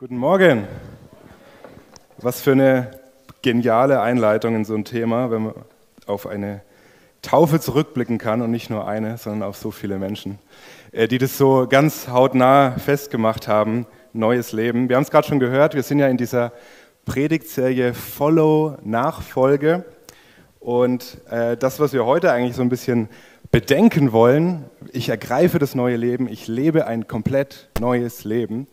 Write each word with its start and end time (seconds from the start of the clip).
Guten 0.00 0.16
Morgen. 0.16 0.66
Was 2.16 2.40
für 2.40 2.52
eine 2.52 2.90
geniale 3.42 4.00
Einleitung 4.00 4.56
in 4.56 4.64
so 4.64 4.74
ein 4.74 4.86
Thema, 4.86 5.30
wenn 5.30 5.42
man 5.42 5.54
auf 6.06 6.26
eine 6.26 6.62
Taufe 7.20 7.60
zurückblicken 7.60 8.16
kann 8.16 8.40
und 8.40 8.50
nicht 8.50 8.70
nur 8.70 8.88
eine, 8.88 9.18
sondern 9.18 9.46
auf 9.46 9.58
so 9.58 9.70
viele 9.70 9.98
Menschen, 9.98 10.38
äh, 10.92 11.06
die 11.06 11.18
das 11.18 11.36
so 11.36 11.66
ganz 11.68 12.08
hautnah 12.08 12.78
festgemacht 12.78 13.46
haben. 13.46 13.86
Neues 14.14 14.52
Leben. 14.52 14.88
Wir 14.88 14.96
haben 14.96 15.02
es 15.02 15.10
gerade 15.10 15.28
schon 15.28 15.38
gehört, 15.38 15.74
wir 15.74 15.82
sind 15.82 15.98
ja 15.98 16.08
in 16.08 16.16
dieser 16.16 16.54
Predigtserie 17.04 17.92
Follow 17.92 18.78
Nachfolge. 18.82 19.84
Und 20.60 21.18
äh, 21.28 21.58
das, 21.58 21.78
was 21.78 21.92
wir 21.92 22.06
heute 22.06 22.32
eigentlich 22.32 22.56
so 22.56 22.62
ein 22.62 22.70
bisschen 22.70 23.10
bedenken 23.50 24.12
wollen, 24.12 24.64
ich 24.92 25.10
ergreife 25.10 25.58
das 25.58 25.74
neue 25.74 25.96
Leben, 25.96 26.26
ich 26.26 26.48
lebe 26.48 26.86
ein 26.86 27.06
komplett 27.06 27.68
neues 27.78 28.24
Leben 28.24 28.66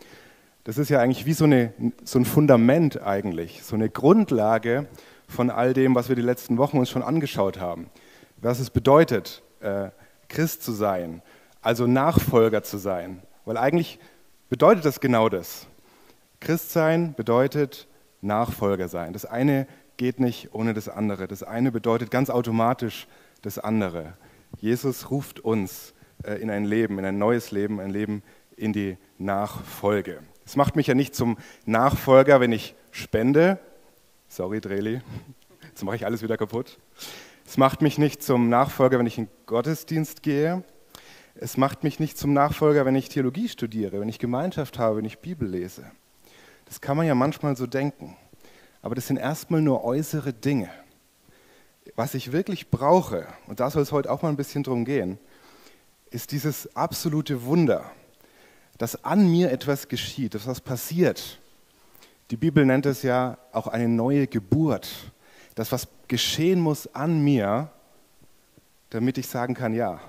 das 0.67 0.77
ist 0.77 0.89
ja 0.89 0.99
eigentlich 0.99 1.25
wie 1.25 1.31
so, 1.31 1.45
eine, 1.45 1.71
so 2.03 2.19
ein 2.19 2.25
Fundament 2.25 3.01
eigentlich, 3.01 3.63
so 3.63 3.73
eine 3.73 3.89
Grundlage 3.89 4.85
von 5.25 5.49
all 5.49 5.73
dem, 5.73 5.95
was 5.95 6.09
wir 6.09 6.17
die 6.17 6.21
letzten 6.21 6.57
Wochen 6.57 6.77
uns 6.77 6.89
schon 6.89 7.03
angeschaut 7.03 7.57
haben. 7.57 7.89
Was 8.41 8.59
es 8.59 8.69
bedeutet, 8.69 9.43
äh, 9.61 9.91
Christ 10.27 10.63
zu 10.63 10.73
sein, 10.73 11.21
also 11.61 11.87
Nachfolger 11.87 12.63
zu 12.63 12.79
sein. 12.79 13.23
Weil 13.45 13.55
eigentlich 13.55 13.97
bedeutet 14.49 14.83
das 14.83 14.99
genau 14.99 15.29
das. 15.29 15.67
Christ 16.41 16.73
sein 16.73 17.13
bedeutet 17.13 17.87
Nachfolger 18.19 18.89
sein. 18.89 19.13
Das 19.13 19.23
eine 19.23 19.67
geht 19.95 20.19
nicht 20.19 20.53
ohne 20.53 20.73
das 20.73 20.89
andere. 20.89 21.29
Das 21.29 21.43
eine 21.43 21.71
bedeutet 21.71 22.11
ganz 22.11 22.29
automatisch 22.29 23.07
das 23.41 23.57
andere. 23.57 24.17
Jesus 24.59 25.11
ruft 25.11 25.39
uns 25.39 25.93
äh, 26.25 26.33
in 26.41 26.49
ein 26.49 26.65
Leben, 26.65 26.99
in 26.99 27.05
ein 27.05 27.17
neues 27.17 27.51
Leben, 27.51 27.79
ein 27.79 27.89
Leben 27.89 28.21
in 28.57 28.73
die 28.73 28.97
Nachfolge. 29.17 30.19
Es 30.47 30.55
macht 30.55 30.77
mich 30.77 30.87
ja 30.87 30.93
nicht 30.93 31.13
zum 31.13 31.37
Nachfolger, 31.65 32.39
wenn 32.39 32.53
ich 32.53 32.73
spende. 32.91 33.59
Sorry, 34.29 34.61
Dreli, 34.61 35.01
jetzt 35.67 35.83
mache 35.83 35.97
ich 35.97 36.05
alles 36.05 36.21
wieder 36.21 36.37
kaputt. 36.37 36.79
Es 37.45 37.57
macht 37.57 37.81
mich 37.81 37.97
nicht 37.97 38.23
zum 38.23 38.47
Nachfolger, 38.47 38.97
wenn 38.97 39.07
ich 39.07 39.17
in 39.17 39.25
den 39.25 39.31
Gottesdienst 39.45 40.23
gehe. 40.23 40.63
Es 41.35 41.57
macht 41.57 41.83
mich 41.83 41.99
nicht 41.99 42.17
zum 42.17 42.31
Nachfolger, 42.31 42.85
wenn 42.85 42.95
ich 42.95 43.09
Theologie 43.09 43.49
studiere, 43.49 43.99
wenn 43.99 44.07
ich 44.07 44.19
Gemeinschaft 44.19 44.79
habe, 44.79 44.95
wenn 44.95 45.05
ich 45.05 45.19
Bibel 45.19 45.49
lese. 45.49 45.91
Das 46.63 46.79
kann 46.79 46.95
man 46.95 47.05
ja 47.05 47.13
manchmal 47.13 47.57
so 47.57 47.67
denken. 47.67 48.15
Aber 48.81 48.95
das 48.95 49.07
sind 49.07 49.17
erstmal 49.17 49.61
nur 49.61 49.83
äußere 49.83 50.31
Dinge. 50.31 50.69
Was 51.97 52.13
ich 52.13 52.31
wirklich 52.31 52.69
brauche, 52.69 53.27
und 53.47 53.59
da 53.59 53.69
soll 53.69 53.81
es 53.81 53.91
heute 53.91 54.09
auch 54.09 54.21
mal 54.21 54.29
ein 54.29 54.37
bisschen 54.37 54.63
drum 54.63 54.85
gehen, 54.85 55.19
ist 56.09 56.31
dieses 56.31 56.73
absolute 56.73 57.43
Wunder, 57.43 57.91
dass 58.77 59.03
an 59.03 59.29
mir 59.29 59.51
etwas 59.51 59.87
geschieht, 59.87 60.35
dass 60.35 60.47
was 60.47 60.61
passiert. 60.61 61.39
Die 62.31 62.37
Bibel 62.37 62.65
nennt 62.65 62.85
es 62.85 63.03
ja 63.03 63.37
auch 63.51 63.67
eine 63.67 63.87
neue 63.87 64.27
Geburt, 64.27 64.89
dass 65.55 65.71
was 65.71 65.87
geschehen 66.07 66.59
muss 66.59 66.93
an 66.93 67.23
mir, 67.23 67.71
damit 68.89 69.17
ich 69.17 69.27
sagen 69.27 69.53
kann, 69.53 69.73
ja, 69.73 69.99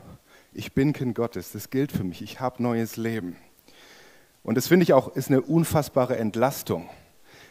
ich 0.53 0.73
bin 0.73 0.93
Kind 0.93 1.15
Gottes, 1.15 1.53
das 1.53 1.71
gilt 1.71 1.93
für 1.93 2.05
mich, 2.05 2.23
ich 2.23 2.41
habe 2.41 2.63
neues 2.63 2.97
Leben. 2.97 3.37
Und 4.43 4.57
das 4.57 4.69
finde 4.69 4.85
ich 4.85 4.93
auch, 4.93 5.15
ist 5.15 5.29
eine 5.29 5.43
unfassbare 5.43 6.17
Entlastung. 6.17 6.89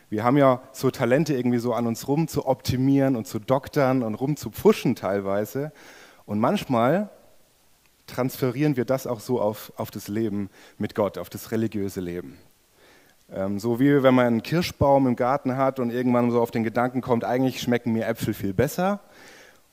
Wir 0.10 0.24
haben 0.24 0.38
ja 0.38 0.62
so 0.72 0.90
Talente 0.90 1.34
irgendwie 1.34 1.58
so 1.58 1.74
an 1.74 1.86
uns 1.86 2.08
rum 2.08 2.28
zu 2.28 2.48
optimieren 2.48 3.16
und 3.16 3.28
zu 3.28 3.40
doktern 3.40 4.04
und 4.04 4.16
rum 4.16 4.38
zu 4.38 4.50
pfuschen 4.52 4.96
teilweise. 4.96 5.72
Und 6.26 6.40
manchmal 6.40 7.10
transferieren 8.08 8.78
wir 8.78 8.86
das 8.86 9.06
auch 9.06 9.20
so 9.20 9.40
auf, 9.40 9.72
auf 9.76 9.92
das 9.92 10.08
Leben 10.08 10.50
mit 10.78 10.96
Gott, 10.96 11.18
auf 11.18 11.30
das 11.30 11.52
religiöse 11.52 12.02
Leben. 12.02 12.38
Ähm, 13.32 13.60
so 13.60 13.80
wie 13.80 14.02
wenn 14.04 14.16
man 14.16 14.26
einen 14.26 14.44
Kirschbaum 14.44 15.08
im 15.08 15.16
Garten 15.16 15.58
hat 15.58 15.80
und 15.80 15.92
irgendwann 15.92 16.32
so 16.32 16.42
auf 16.42 16.52
den 16.52 16.64
Gedanken 16.64 17.02
kommt, 17.02 17.24
eigentlich 17.24 17.62
schmecken 17.62 17.92
mir 17.92 18.08
Äpfel 18.08 18.34
viel 18.34 18.54
besser. 18.54 19.02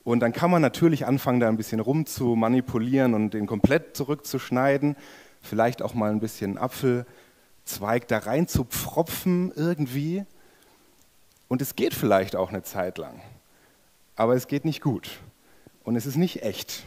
Und 0.02 0.20
dann 0.20 0.32
kann 0.32 0.50
man 0.50 0.60
natürlich 0.60 1.06
anfangen, 1.06 1.40
da 1.40 1.48
ein 1.48 1.56
bisschen 1.56 1.80
rum 1.80 2.04
zu 2.04 2.36
manipulieren 2.36 3.14
und 3.14 3.32
den 3.32 3.46
komplett 3.46 3.96
zurückzuschneiden. 3.96 4.96
Vielleicht 5.40 5.80
auch 5.80 5.94
mal 5.94 6.10
ein 6.10 6.20
bisschen 6.20 6.58
Apfelzweig 6.58 8.08
da 8.08 8.18
rein 8.18 8.46
zu 8.46 8.64
pfropfen 8.64 9.52
irgendwie. 9.56 10.24
Und 11.48 11.62
es 11.62 11.74
geht 11.74 11.94
vielleicht 11.94 12.36
auch 12.36 12.50
eine 12.50 12.62
Zeit 12.62 12.98
lang. 12.98 13.20
Aber 14.16 14.34
es 14.34 14.46
geht 14.46 14.64
nicht 14.64 14.82
gut. 14.82 15.20
Und 15.84 15.96
es 15.96 16.04
ist 16.04 16.16
nicht 16.16 16.42
echt 16.42 16.84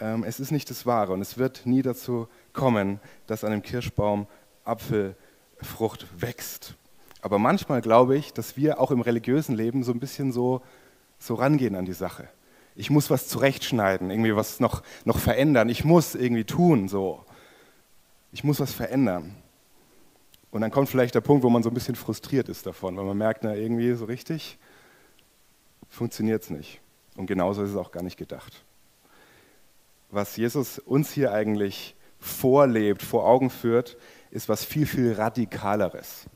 ähm, 0.00 0.24
es 0.24 0.40
ist 0.40 0.50
nicht 0.50 0.70
das 0.70 0.86
Wahre 0.86 1.12
und 1.12 1.20
es 1.20 1.38
wird 1.38 1.66
nie 1.66 1.82
dazu 1.82 2.28
kommen, 2.52 3.00
dass 3.26 3.44
an 3.44 3.52
einem 3.52 3.62
Kirschbaum 3.62 4.26
Apfelfrucht 4.64 6.06
wächst. 6.20 6.74
Aber 7.20 7.38
manchmal 7.38 7.80
glaube 7.80 8.16
ich, 8.16 8.32
dass 8.32 8.56
wir 8.56 8.80
auch 8.80 8.90
im 8.90 9.00
religiösen 9.00 9.54
Leben 9.56 9.82
so 9.82 9.92
ein 9.92 9.98
bisschen 9.98 10.30
so, 10.30 10.62
so 11.18 11.34
rangehen 11.34 11.74
an 11.74 11.84
die 11.84 11.92
Sache. 11.92 12.28
Ich 12.76 12.90
muss 12.90 13.10
was 13.10 13.26
zurechtschneiden, 13.26 14.10
irgendwie 14.10 14.36
was 14.36 14.60
noch, 14.60 14.82
noch 15.04 15.18
verändern. 15.18 15.68
Ich 15.68 15.84
muss 15.84 16.14
irgendwie 16.14 16.44
tun, 16.44 16.86
so. 16.86 17.24
Ich 18.30 18.44
muss 18.44 18.60
was 18.60 18.72
verändern. 18.72 19.34
Und 20.52 20.60
dann 20.60 20.70
kommt 20.70 20.88
vielleicht 20.88 21.14
der 21.14 21.20
Punkt, 21.20 21.42
wo 21.42 21.50
man 21.50 21.62
so 21.62 21.70
ein 21.70 21.74
bisschen 21.74 21.96
frustriert 21.96 22.48
ist 22.48 22.66
davon, 22.66 22.96
weil 22.96 23.04
man 23.04 23.18
merkt, 23.18 23.42
na, 23.42 23.54
irgendwie 23.54 23.92
so 23.94 24.04
richtig 24.04 24.58
funktioniert 25.88 26.44
es 26.44 26.50
nicht. 26.50 26.80
Und 27.16 27.26
genauso 27.26 27.64
ist 27.64 27.70
es 27.70 27.76
auch 27.76 27.90
gar 27.90 28.04
nicht 28.04 28.16
gedacht 28.16 28.62
was 30.10 30.36
Jesus 30.36 30.78
uns 30.78 31.12
hier 31.12 31.32
eigentlich 31.32 31.94
vorlebt, 32.18 33.02
vor 33.02 33.26
Augen 33.26 33.50
führt, 33.50 33.96
ist 34.30 34.48
was 34.48 34.64
viel, 34.64 34.86
viel 34.86 35.12
radikaleres. 35.12 36.26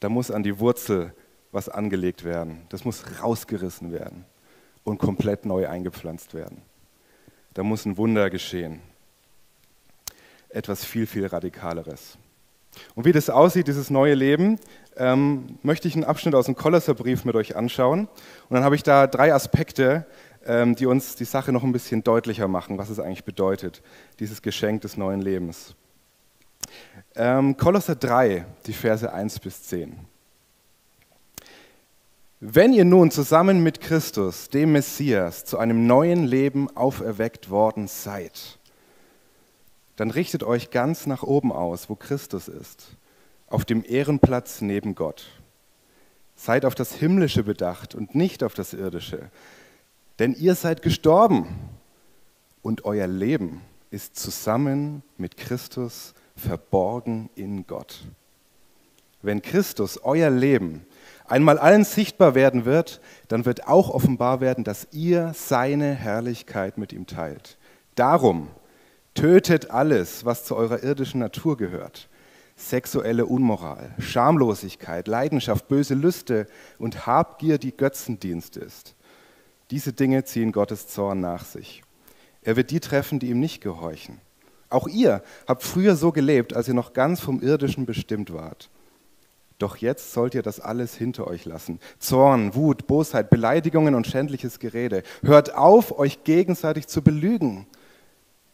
Da 0.00 0.08
muss 0.08 0.30
an 0.30 0.42
die 0.42 0.58
Wurzel 0.58 1.12
was 1.52 1.68
angelegt 1.68 2.24
werden. 2.24 2.66
Das 2.68 2.84
muss 2.84 3.04
rausgerissen 3.22 3.92
werden 3.92 4.24
und 4.84 4.98
komplett 4.98 5.46
neu 5.46 5.68
eingepflanzt 5.68 6.34
werden. 6.34 6.62
Da 7.54 7.62
muss 7.62 7.86
ein 7.86 7.96
Wunder 7.96 8.30
geschehen. 8.30 8.80
Etwas 10.48 10.84
viel, 10.84 11.06
viel 11.06 11.26
radikaleres. 11.26 12.18
Und 12.94 13.06
wie 13.06 13.12
das 13.12 13.30
aussieht, 13.30 13.68
dieses 13.68 13.90
neue 13.90 14.14
Leben, 14.14 14.58
ähm, 14.96 15.58
möchte 15.62 15.88
ich 15.88 15.94
einen 15.94 16.04
Abschnitt 16.04 16.34
aus 16.34 16.46
dem 16.46 16.56
Kolosserbrief 16.56 17.24
mit 17.24 17.34
euch 17.34 17.56
anschauen. 17.56 18.00
Und 18.00 18.54
dann 18.54 18.64
habe 18.64 18.74
ich 18.74 18.82
da 18.82 19.06
drei 19.06 19.32
Aspekte, 19.32 20.06
die 20.46 20.86
uns 20.86 21.16
die 21.16 21.24
Sache 21.24 21.52
noch 21.52 21.64
ein 21.64 21.72
bisschen 21.72 22.04
deutlicher 22.04 22.46
machen, 22.46 22.78
was 22.78 22.88
es 22.88 23.00
eigentlich 23.00 23.24
bedeutet, 23.24 23.82
dieses 24.20 24.42
Geschenk 24.42 24.82
des 24.82 24.96
neuen 24.96 25.20
Lebens. 25.20 25.74
Ähm, 27.14 27.56
Kolosser 27.56 27.96
3, 27.96 28.46
die 28.66 28.72
Verse 28.72 29.12
1 29.12 29.40
bis 29.40 29.62
10. 29.64 29.98
Wenn 32.40 32.74
ihr 32.74 32.84
nun 32.84 33.10
zusammen 33.10 33.62
mit 33.62 33.80
Christus, 33.80 34.50
dem 34.50 34.72
Messias, 34.72 35.46
zu 35.46 35.58
einem 35.58 35.86
neuen 35.86 36.24
Leben 36.24 36.68
auferweckt 36.76 37.48
worden 37.48 37.88
seid, 37.88 38.58
dann 39.96 40.10
richtet 40.10 40.42
euch 40.42 40.70
ganz 40.70 41.06
nach 41.06 41.22
oben 41.22 41.50
aus, 41.50 41.88
wo 41.88 41.94
Christus 41.94 42.48
ist, 42.48 42.96
auf 43.46 43.64
dem 43.64 43.82
Ehrenplatz 43.86 44.60
neben 44.60 44.94
Gott. 44.94 45.26
Seid 46.34 46.66
auf 46.66 46.74
das 46.74 46.92
Himmlische 46.92 47.42
bedacht 47.42 47.94
und 47.94 48.14
nicht 48.14 48.44
auf 48.44 48.52
das 48.52 48.74
Irdische, 48.74 49.30
denn 50.18 50.34
ihr 50.34 50.54
seid 50.54 50.82
gestorben 50.82 51.46
und 52.62 52.84
euer 52.84 53.06
Leben 53.06 53.62
ist 53.90 54.16
zusammen 54.16 55.02
mit 55.16 55.36
Christus 55.36 56.14
verborgen 56.36 57.30
in 57.34 57.66
Gott. 57.66 58.04
Wenn 59.22 59.42
Christus, 59.42 59.98
euer 60.02 60.30
Leben, 60.30 60.86
einmal 61.26 61.58
allen 61.58 61.84
sichtbar 61.84 62.34
werden 62.34 62.64
wird, 62.64 63.00
dann 63.28 63.44
wird 63.44 63.66
auch 63.66 63.90
offenbar 63.90 64.40
werden, 64.40 64.64
dass 64.64 64.88
ihr 64.92 65.32
seine 65.34 65.94
Herrlichkeit 65.94 66.78
mit 66.78 66.92
ihm 66.92 67.06
teilt. 67.06 67.56
Darum 67.94 68.48
tötet 69.14 69.70
alles, 69.70 70.24
was 70.24 70.44
zu 70.44 70.54
eurer 70.54 70.82
irdischen 70.82 71.20
Natur 71.20 71.56
gehört. 71.56 72.08
Sexuelle 72.54 73.26
Unmoral, 73.26 73.94
Schamlosigkeit, 73.98 75.08
Leidenschaft, 75.08 75.68
böse 75.68 75.94
Lüste 75.94 76.46
und 76.78 77.06
Habgier, 77.06 77.58
die 77.58 77.76
Götzendienst 77.76 78.56
ist. 78.56 78.94
Diese 79.70 79.92
Dinge 79.92 80.24
ziehen 80.24 80.52
Gottes 80.52 80.86
Zorn 80.88 81.20
nach 81.20 81.44
sich. 81.44 81.82
Er 82.42 82.54
wird 82.56 82.70
die 82.70 82.80
treffen, 82.80 83.18
die 83.18 83.30
ihm 83.30 83.40
nicht 83.40 83.60
gehorchen. 83.60 84.20
Auch 84.70 84.86
ihr 84.86 85.22
habt 85.48 85.62
früher 85.62 85.96
so 85.96 86.12
gelebt, 86.12 86.54
als 86.54 86.68
ihr 86.68 86.74
noch 86.74 86.92
ganz 86.92 87.20
vom 87.20 87.40
Irdischen 87.40 87.86
bestimmt 87.86 88.32
wart. 88.32 88.70
Doch 89.58 89.78
jetzt 89.78 90.12
sollt 90.12 90.34
ihr 90.34 90.42
das 90.42 90.60
alles 90.60 90.94
hinter 90.94 91.26
euch 91.26 91.44
lassen. 91.46 91.80
Zorn, 91.98 92.54
Wut, 92.54 92.86
Bosheit, 92.86 93.30
Beleidigungen 93.30 93.94
und 93.94 94.06
schändliches 94.06 94.58
Gerede. 94.58 95.02
Hört 95.22 95.54
auf, 95.54 95.98
euch 95.98 96.24
gegenseitig 96.24 96.86
zu 96.86 97.02
belügen. 97.02 97.66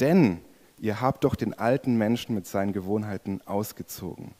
Denn 0.00 0.40
ihr 0.78 1.00
habt 1.00 1.24
doch 1.24 1.34
den 1.34 1.54
alten 1.54 1.96
Menschen 1.96 2.34
mit 2.34 2.46
seinen 2.46 2.72
Gewohnheiten 2.72 3.40
ausgezogen. 3.44 4.32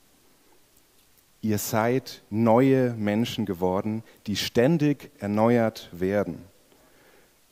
Ihr 1.40 1.58
seid 1.58 2.22
neue 2.30 2.94
Menschen 2.94 3.44
geworden, 3.44 4.04
die 4.26 4.36
ständig 4.36 5.10
erneuert 5.18 5.90
werden 5.92 6.51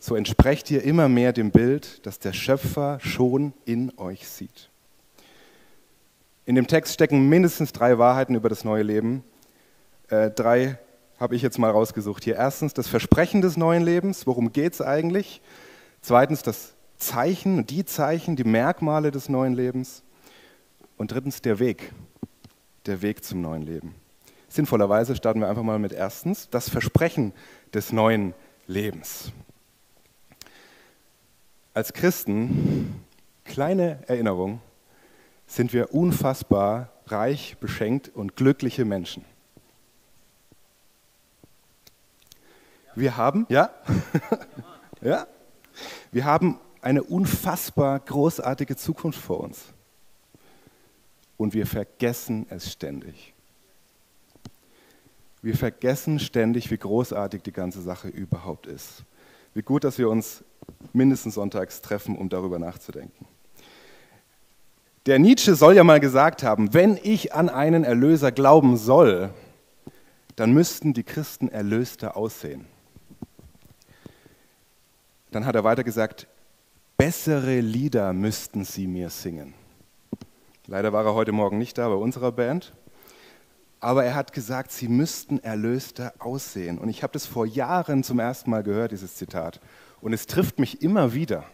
so 0.00 0.17
entsprecht 0.17 0.70
ihr 0.70 0.82
immer 0.82 1.08
mehr 1.08 1.32
dem 1.32 1.50
Bild, 1.50 2.05
das 2.06 2.19
der 2.19 2.32
Schöpfer 2.32 2.99
schon 3.00 3.52
in 3.67 3.93
euch 3.99 4.26
sieht. 4.26 4.70
In 6.47 6.55
dem 6.55 6.67
Text 6.67 6.94
stecken 6.94 7.29
mindestens 7.29 7.73
drei 7.73 7.99
Wahrheiten 7.99 8.35
über 8.35 8.49
das 8.49 8.64
neue 8.64 8.82
Leben. 8.82 9.23
Äh, 10.08 10.31
drei 10.31 10.79
habe 11.20 11.37
ich 11.37 11.43
jetzt 11.43 11.58
mal 11.58 11.70
rausgesucht 11.70 12.25
hier. 12.25 12.37
Erstens 12.37 12.73
das 12.73 12.88
Versprechen 12.88 13.43
des 13.43 13.58
neuen 13.58 13.85
Lebens. 13.85 14.26
Worum 14.26 14.52
geht 14.52 14.73
es 14.73 14.81
eigentlich? 14.81 15.43
Zweitens 16.00 16.43
das 16.43 16.73
Zeichen, 16.96 17.67
die 17.67 17.85
Zeichen, 17.85 18.37
die 18.37 18.44
Merkmale 18.44 19.11
des 19.11 19.29
neuen 19.29 19.53
Lebens. 19.53 20.03
Und 20.96 21.12
drittens 21.12 21.43
der 21.43 21.58
Weg, 21.58 21.93
der 22.87 23.03
Weg 23.03 23.23
zum 23.23 23.43
neuen 23.43 23.62
Leben. 23.62 23.94
Sinnvollerweise 24.49 25.14
starten 25.14 25.41
wir 25.41 25.49
einfach 25.49 25.62
mal 25.62 25.79
mit 25.79 25.93
erstens 25.93 26.49
das 26.49 26.70
Versprechen 26.70 27.32
des 27.75 27.93
neuen 27.93 28.35
Lebens. 28.67 29.31
Als 31.81 31.94
Christen, 31.94 33.06
kleine 33.47 34.06
Erinnerung, 34.06 34.61
sind 35.47 35.73
wir 35.73 35.94
unfassbar 35.94 36.93
reich, 37.06 37.56
beschenkt 37.59 38.11
und 38.15 38.37
glückliche 38.37 38.85
Menschen. 38.85 39.25
Wir 42.94 43.17
haben, 43.17 43.47
ja? 43.49 43.71
ja? 45.00 45.27
Wir 46.12 46.27
haben 46.27 46.61
eine 46.82 47.03
unfassbar 47.03 47.99
großartige 47.99 48.77
Zukunft 48.77 49.19
vor 49.19 49.41
uns. 49.41 49.65
Und 51.38 51.55
wir 51.55 51.67
vergessen 51.67 52.44
es 52.50 52.71
ständig. 52.71 53.32
Wir 55.41 55.56
vergessen 55.56 56.19
ständig, 56.19 56.71
wie 56.71 56.77
großartig 56.77 57.41
die 57.41 57.53
ganze 57.53 57.81
Sache 57.81 58.09
überhaupt 58.09 58.67
ist. 58.67 59.03
Wie 59.55 59.62
gut, 59.62 59.85
dass 59.85 59.97
wir 59.97 60.11
uns 60.11 60.44
mindestens 60.93 61.34
sonntags 61.34 61.82
treffen, 61.82 62.17
um 62.17 62.28
darüber 62.28 62.58
nachzudenken. 62.58 63.26
Der 65.06 65.19
Nietzsche 65.19 65.55
soll 65.55 65.76
ja 65.76 65.84
mal 65.84 66.00
gesagt 66.00 66.43
haben, 66.43 66.75
wenn 66.75 66.99
ich 67.02 67.32
an 67.32 67.49
einen 67.49 67.84
Erlöser 67.84 68.32
glauben 68.32 68.76
soll, 68.76 69.31
dann 70.37 70.52
müssten 70.52 70.93
die 70.93 71.02
Christen 71.02 71.49
erlöster 71.49 72.17
aussehen. 72.17 72.67
Dann 75.31 75.46
hat 75.46 75.55
er 75.55 75.64
weiter 75.64 75.84
gesagt, 75.84 76.26
bessere 76.96 77.61
Lieder 77.61 78.12
müssten 78.12 78.64
sie 78.64 78.87
mir 78.87 79.11
singen. 79.11 79.55
Leider 80.67 80.93
war 80.93 81.05
er 81.05 81.14
heute 81.14 81.32
Morgen 81.32 81.58
nicht 81.58 81.78
da 81.78 81.88
bei 81.88 81.94
unserer 81.94 82.32
Band. 82.32 82.72
Aber 83.81 84.05
er 84.05 84.14
hat 84.14 84.32
gesagt, 84.32 84.72
sie 84.72 84.88
müssten 84.88 85.38
erlöster 85.38 86.12
aussehen. 86.19 86.78
Und 86.78 86.90
ich 86.90 87.02
habe 87.02 87.14
das 87.14 87.26
vor 87.26 87.46
Jahren 87.46 88.05
zum 88.05 88.19
ersten 88.19 88.50
Mal 88.50 88.62
gehört, 88.62 88.93
dieses 88.93 89.14
Zitat. 89.17 89.61
Und 90.00 90.12
es 90.12 90.26
trifft 90.26 90.58
mich 90.58 90.82
immer 90.82 91.14
wieder, 91.14 91.44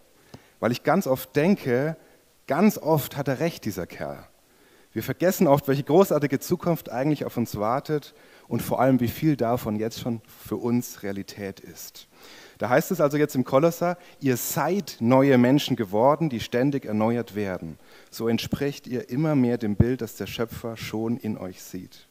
weil 0.60 0.72
ich 0.72 0.82
ganz 0.82 1.06
oft 1.06 1.34
denke, 1.36 1.96
ganz 2.46 2.78
oft 2.78 3.16
hat 3.16 3.28
er 3.28 3.40
recht, 3.40 3.64
dieser 3.64 3.86
Kerl. 3.86 4.26
Wir 4.96 5.02
vergessen 5.02 5.46
oft, 5.46 5.68
welche 5.68 5.82
großartige 5.82 6.38
Zukunft 6.38 6.90
eigentlich 6.90 7.26
auf 7.26 7.36
uns 7.36 7.56
wartet 7.56 8.14
und 8.48 8.62
vor 8.62 8.80
allem, 8.80 8.98
wie 9.00 9.08
viel 9.08 9.36
davon 9.36 9.76
jetzt 9.76 10.00
schon 10.00 10.22
für 10.46 10.56
uns 10.56 11.02
Realität 11.02 11.60
ist. 11.60 12.08
Da 12.56 12.70
heißt 12.70 12.90
es 12.90 13.02
also 13.02 13.18
jetzt 13.18 13.34
im 13.34 13.44
Kolosser, 13.44 13.98
ihr 14.20 14.38
seid 14.38 14.96
neue 15.00 15.36
Menschen 15.36 15.76
geworden, 15.76 16.30
die 16.30 16.40
ständig 16.40 16.86
erneuert 16.86 17.34
werden. 17.34 17.78
So 18.10 18.26
entsprecht 18.26 18.86
ihr 18.86 19.10
immer 19.10 19.34
mehr 19.34 19.58
dem 19.58 19.76
Bild, 19.76 20.00
das 20.00 20.14
der 20.14 20.26
Schöpfer 20.26 20.78
schon 20.78 21.18
in 21.18 21.36
euch 21.36 21.62
sieht. 21.62 22.08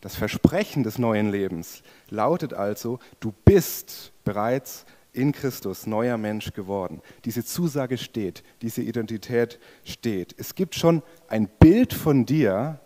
Das 0.00 0.16
Versprechen 0.16 0.84
des 0.84 0.98
neuen 0.98 1.30
Lebens 1.30 1.82
lautet 2.08 2.54
also, 2.54 3.00
du 3.20 3.34
bist 3.44 4.12
bereits 4.24 4.86
in 5.12 5.32
Christus 5.32 5.86
neuer 5.86 6.16
Mensch 6.16 6.52
geworden. 6.52 7.02
Diese 7.24 7.44
Zusage 7.44 7.98
steht, 7.98 8.42
diese 8.62 8.82
Identität 8.82 9.58
steht. 9.84 10.34
Es 10.38 10.54
gibt 10.54 10.74
schon 10.74 11.02
ein 11.28 11.48
Bild 11.48 11.92
von 11.92 12.24
dir 12.24 12.80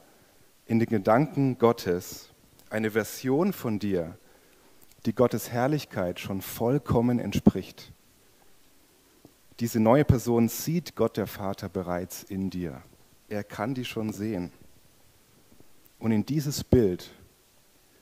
in 0.66 0.78
den 0.78 0.88
Gedanken 0.88 1.58
Gottes, 1.58 2.30
eine 2.68 2.90
Version 2.90 3.52
von 3.52 3.78
dir, 3.78 4.18
die 5.06 5.14
Gottes 5.14 5.50
Herrlichkeit 5.50 6.18
schon 6.18 6.42
vollkommen 6.42 7.20
entspricht. 7.20 7.92
Diese 9.60 9.78
neue 9.80 10.04
Person 10.04 10.48
sieht 10.48 10.96
Gott 10.96 11.16
der 11.16 11.28
Vater 11.28 11.68
bereits 11.68 12.24
in 12.24 12.50
dir. 12.50 12.82
Er 13.28 13.44
kann 13.44 13.74
die 13.74 13.84
schon 13.84 14.12
sehen. 14.12 14.52
Und 15.98 16.12
in 16.12 16.26
dieses 16.26 16.62
Bild 16.62 17.10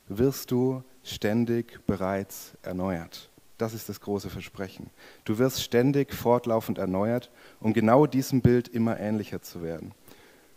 wirst 0.07 0.51
du 0.51 0.83
ständig 1.03 1.79
bereits 1.85 2.57
erneuert. 2.61 3.29
Das 3.57 3.73
ist 3.73 3.87
das 3.87 4.01
große 4.01 4.29
Versprechen. 4.29 4.89
Du 5.23 5.37
wirst 5.37 5.63
ständig 5.63 6.13
fortlaufend 6.13 6.77
erneuert, 6.77 7.31
um 7.59 7.73
genau 7.73 8.05
diesem 8.05 8.41
Bild 8.41 8.67
immer 8.67 8.99
ähnlicher 8.99 9.41
zu 9.41 9.63
werden. 9.63 9.93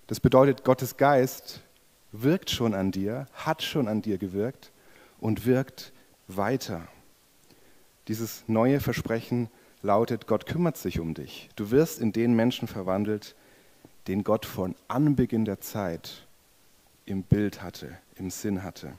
Das 0.09 0.21
bedeutet, 0.21 0.65
Gottes 0.65 0.97
Geist 0.97 1.61
wirkt 2.13 2.51
schon 2.51 2.75
an 2.75 2.91
dir, 2.91 3.27
hat 3.35 3.63
schon 3.63 3.87
an 3.87 4.03
dir 4.03 4.19
gewirkt 4.19 4.73
und 5.21 5.47
wirkt 5.47 5.93
weiter. 6.27 6.89
Dieses 8.09 8.43
neue 8.49 8.81
Versprechen 8.81 9.49
lautet, 9.83 10.27
Gott 10.27 10.47
kümmert 10.47 10.77
sich 10.77 10.99
um 10.99 11.15
dich. 11.15 11.51
Du 11.57 11.71
wirst 11.71 12.01
in 12.01 12.13
den 12.13 12.35
Menschen 12.35 12.67
verwandelt, 12.67 13.37
den 14.09 14.25
Gott 14.25 14.47
von 14.47 14.75
Anbeginn 14.89 15.45
der 15.45 15.61
Zeit 15.61 16.27
im 17.05 17.23
Bild 17.23 17.63
hatte, 17.63 17.99
im 18.17 18.31
Sinn 18.31 18.63
hatte. 18.63 18.95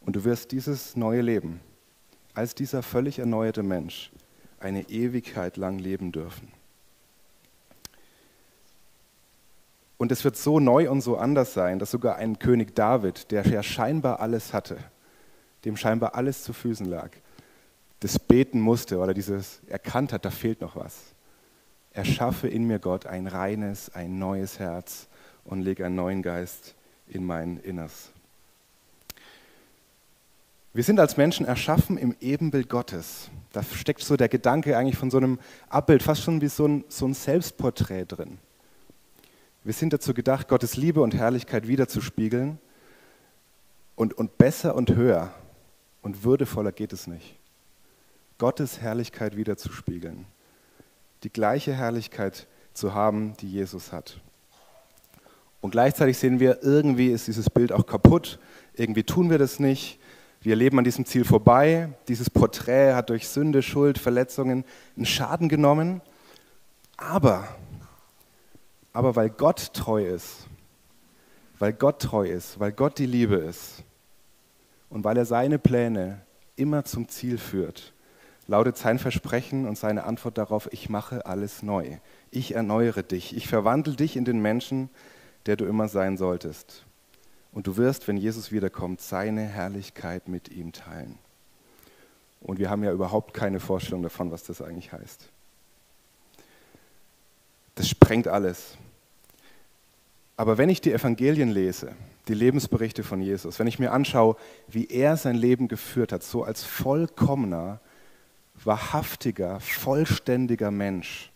Und 0.00 0.16
du 0.16 0.24
wirst 0.24 0.52
dieses 0.52 0.96
neue 0.96 1.20
Leben 1.20 1.60
als 2.38 2.54
dieser 2.54 2.84
völlig 2.84 3.18
erneuerte 3.18 3.64
Mensch 3.64 4.12
eine 4.60 4.88
Ewigkeit 4.88 5.56
lang 5.56 5.80
leben 5.80 6.12
dürfen. 6.12 6.52
Und 9.96 10.12
es 10.12 10.22
wird 10.22 10.36
so 10.36 10.60
neu 10.60 10.88
und 10.88 11.00
so 11.00 11.16
anders 11.16 11.52
sein, 11.52 11.80
dass 11.80 11.90
sogar 11.90 12.14
ein 12.14 12.38
König 12.38 12.76
David, 12.76 13.32
der 13.32 13.44
ja 13.44 13.64
scheinbar 13.64 14.20
alles 14.20 14.52
hatte, 14.52 14.78
dem 15.64 15.76
scheinbar 15.76 16.14
alles 16.14 16.44
zu 16.44 16.52
Füßen 16.52 16.86
lag, 16.86 17.10
das 17.98 18.20
beten 18.20 18.60
musste 18.60 18.98
oder 18.98 19.14
dieses 19.14 19.60
erkannt 19.66 20.12
hat, 20.12 20.24
da 20.24 20.30
fehlt 20.30 20.60
noch 20.60 20.76
was. 20.76 20.96
Erschaffe 21.90 22.46
in 22.46 22.68
mir 22.68 22.78
Gott 22.78 23.04
ein 23.04 23.26
reines, 23.26 23.92
ein 23.92 24.20
neues 24.20 24.60
Herz 24.60 25.08
und 25.44 25.62
lege 25.62 25.84
einen 25.86 25.96
neuen 25.96 26.22
Geist 26.22 26.76
in 27.08 27.24
mein 27.24 27.56
Inneres. 27.56 28.12
Wir 30.74 30.84
sind 30.84 31.00
als 31.00 31.16
Menschen 31.16 31.46
erschaffen 31.46 31.96
im 31.96 32.14
Ebenbild 32.20 32.68
Gottes. 32.68 33.30
Da 33.52 33.62
steckt 33.62 34.02
so 34.02 34.16
der 34.16 34.28
Gedanke 34.28 34.76
eigentlich 34.76 34.98
von 34.98 35.10
so 35.10 35.16
einem 35.16 35.38
Abbild, 35.68 36.02
fast 36.02 36.22
schon 36.22 36.40
wie 36.40 36.48
so 36.48 36.66
ein, 36.66 36.84
so 36.88 37.06
ein 37.06 37.14
Selbstporträt 37.14 38.04
drin. 38.04 38.38
Wir 39.64 39.72
sind 39.72 39.92
dazu 39.92 40.14
gedacht, 40.14 40.48
Gottes 40.48 40.76
Liebe 40.76 41.00
und 41.00 41.14
Herrlichkeit 41.14 41.66
wiederzuspiegeln 41.66 42.58
und, 43.96 44.14
und 44.14 44.38
besser 44.38 44.74
und 44.74 44.94
höher 44.94 45.32
und 46.02 46.22
würdevoller 46.22 46.72
geht 46.72 46.92
es 46.92 47.06
nicht. 47.06 47.38
Gottes 48.36 48.80
Herrlichkeit 48.80 49.36
wiederzuspiegeln. 49.36 50.26
Die 51.24 51.32
gleiche 51.32 51.74
Herrlichkeit 51.74 52.46
zu 52.72 52.94
haben, 52.94 53.36
die 53.38 53.50
Jesus 53.50 53.90
hat. 53.90 54.20
Und 55.60 55.72
gleichzeitig 55.72 56.18
sehen 56.18 56.38
wir, 56.38 56.62
irgendwie 56.62 57.08
ist 57.08 57.26
dieses 57.26 57.50
Bild 57.50 57.72
auch 57.72 57.86
kaputt. 57.86 58.38
Irgendwie 58.74 59.02
tun 59.02 59.28
wir 59.28 59.38
das 59.38 59.58
nicht. 59.58 59.98
Wir 60.40 60.54
leben 60.54 60.78
an 60.78 60.84
diesem 60.84 61.04
Ziel 61.04 61.24
vorbei. 61.24 61.90
Dieses 62.06 62.30
Porträt 62.30 62.94
hat 62.94 63.10
durch 63.10 63.28
Sünde, 63.28 63.62
Schuld, 63.62 63.98
Verletzungen 63.98 64.64
einen 64.96 65.06
Schaden 65.06 65.48
genommen. 65.48 66.00
Aber, 66.96 67.48
aber 68.92 69.16
weil 69.16 69.30
Gott 69.30 69.74
treu 69.74 70.06
ist, 70.06 70.46
weil 71.58 71.72
Gott 71.72 72.00
treu 72.00 72.28
ist, 72.28 72.60
weil 72.60 72.72
Gott 72.72 72.98
die 72.98 73.06
Liebe 73.06 73.36
ist, 73.36 73.82
und 74.90 75.04
weil 75.04 75.16
er 75.16 75.26
seine 75.26 75.58
Pläne 75.58 76.22
immer 76.56 76.84
zum 76.84 77.08
Ziel 77.08 77.38
führt, 77.38 77.92
lautet 78.46 78.76
sein 78.76 78.98
Versprechen 78.98 79.66
und 79.66 79.76
seine 79.76 80.04
Antwort 80.04 80.38
darauf, 80.38 80.72
ich 80.72 80.88
mache 80.88 81.26
alles 81.26 81.62
neu. 81.62 81.98
Ich 82.30 82.54
erneuere 82.54 83.02
dich. 83.02 83.36
Ich 83.36 83.46
verwandle 83.48 83.94
dich 83.94 84.16
in 84.16 84.24
den 84.24 84.40
Menschen, 84.40 84.88
der 85.46 85.56
du 85.56 85.66
immer 85.66 85.88
sein 85.88 86.16
solltest. 86.16 86.84
Und 87.52 87.66
du 87.66 87.76
wirst, 87.76 88.08
wenn 88.08 88.16
Jesus 88.16 88.52
wiederkommt, 88.52 89.00
seine 89.00 89.42
Herrlichkeit 89.42 90.28
mit 90.28 90.48
ihm 90.48 90.72
teilen. 90.72 91.18
Und 92.40 92.58
wir 92.58 92.70
haben 92.70 92.84
ja 92.84 92.92
überhaupt 92.92 93.34
keine 93.34 93.60
Vorstellung 93.60 94.02
davon, 94.02 94.30
was 94.30 94.44
das 94.44 94.62
eigentlich 94.62 94.92
heißt. 94.92 95.28
Das 97.74 97.88
sprengt 97.88 98.28
alles. 98.28 98.76
Aber 100.36 100.56
wenn 100.56 100.68
ich 100.68 100.80
die 100.80 100.92
Evangelien 100.92 101.50
lese, 101.50 101.94
die 102.28 102.34
Lebensberichte 102.34 103.02
von 103.02 103.20
Jesus, 103.20 103.58
wenn 103.58 103.66
ich 103.66 103.78
mir 103.78 103.92
anschaue, 103.92 104.36
wie 104.68 104.86
er 104.86 105.16
sein 105.16 105.34
Leben 105.34 105.66
geführt 105.66 106.12
hat, 106.12 106.22
so 106.22 106.44
als 106.44 106.62
vollkommener, 106.62 107.80
wahrhaftiger, 108.62 109.58
vollständiger 109.60 110.70
Mensch, 110.70 111.32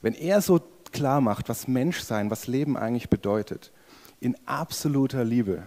wenn 0.00 0.14
er 0.14 0.40
so 0.40 0.60
klar 0.92 1.20
macht, 1.20 1.48
was 1.48 1.68
Menschsein, 1.68 2.30
was 2.30 2.46
Leben 2.46 2.76
eigentlich 2.76 3.10
bedeutet, 3.10 3.72
in 4.20 4.36
absoluter 4.46 5.24
Liebe, 5.24 5.66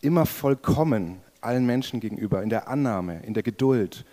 immer 0.00 0.26
vollkommen 0.26 1.20
allen 1.40 1.66
Menschen 1.66 2.00
gegenüber, 2.00 2.42
in 2.42 2.50
der 2.50 2.68
Annahme, 2.68 3.20
in 3.24 3.34
der 3.34 3.42
Geduld, 3.42 4.04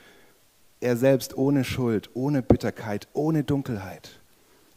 er 0.82 0.96
selbst 0.96 1.38
ohne 1.38 1.63
Schuld, 1.63 2.10
ohne 2.13 2.41
Bitterkeit, 2.41 3.08
ohne 3.13 3.44
Dunkelheit, 3.44 4.20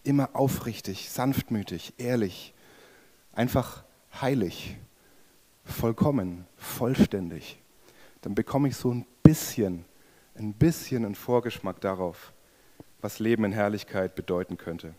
immer 0.05 0.31
aufrichtig, 0.35 1.11
sanftmütig, 1.11 1.95
ehrlich, 1.99 2.55
einfach 3.33 3.85
heilig, 4.21 4.77
vollkommen, 5.65 6.47
vollständig, 6.57 7.59
dann 8.23 8.35
bekomme 8.35 8.69
ich 8.69 8.77
so 8.77 8.91
ein 8.93 9.07
bisschen, 9.23 9.85
ein 10.37 10.53
bisschen 10.55 11.05
einen 11.05 11.15
Vorgeschmack 11.15 11.81
darauf, 11.81 12.33
was 13.01 13.19
Leben 13.19 13.45
in 13.45 13.53
Herrlichkeit 13.53 14.15
bedeuten 14.15 14.57
könnte. 14.57 14.95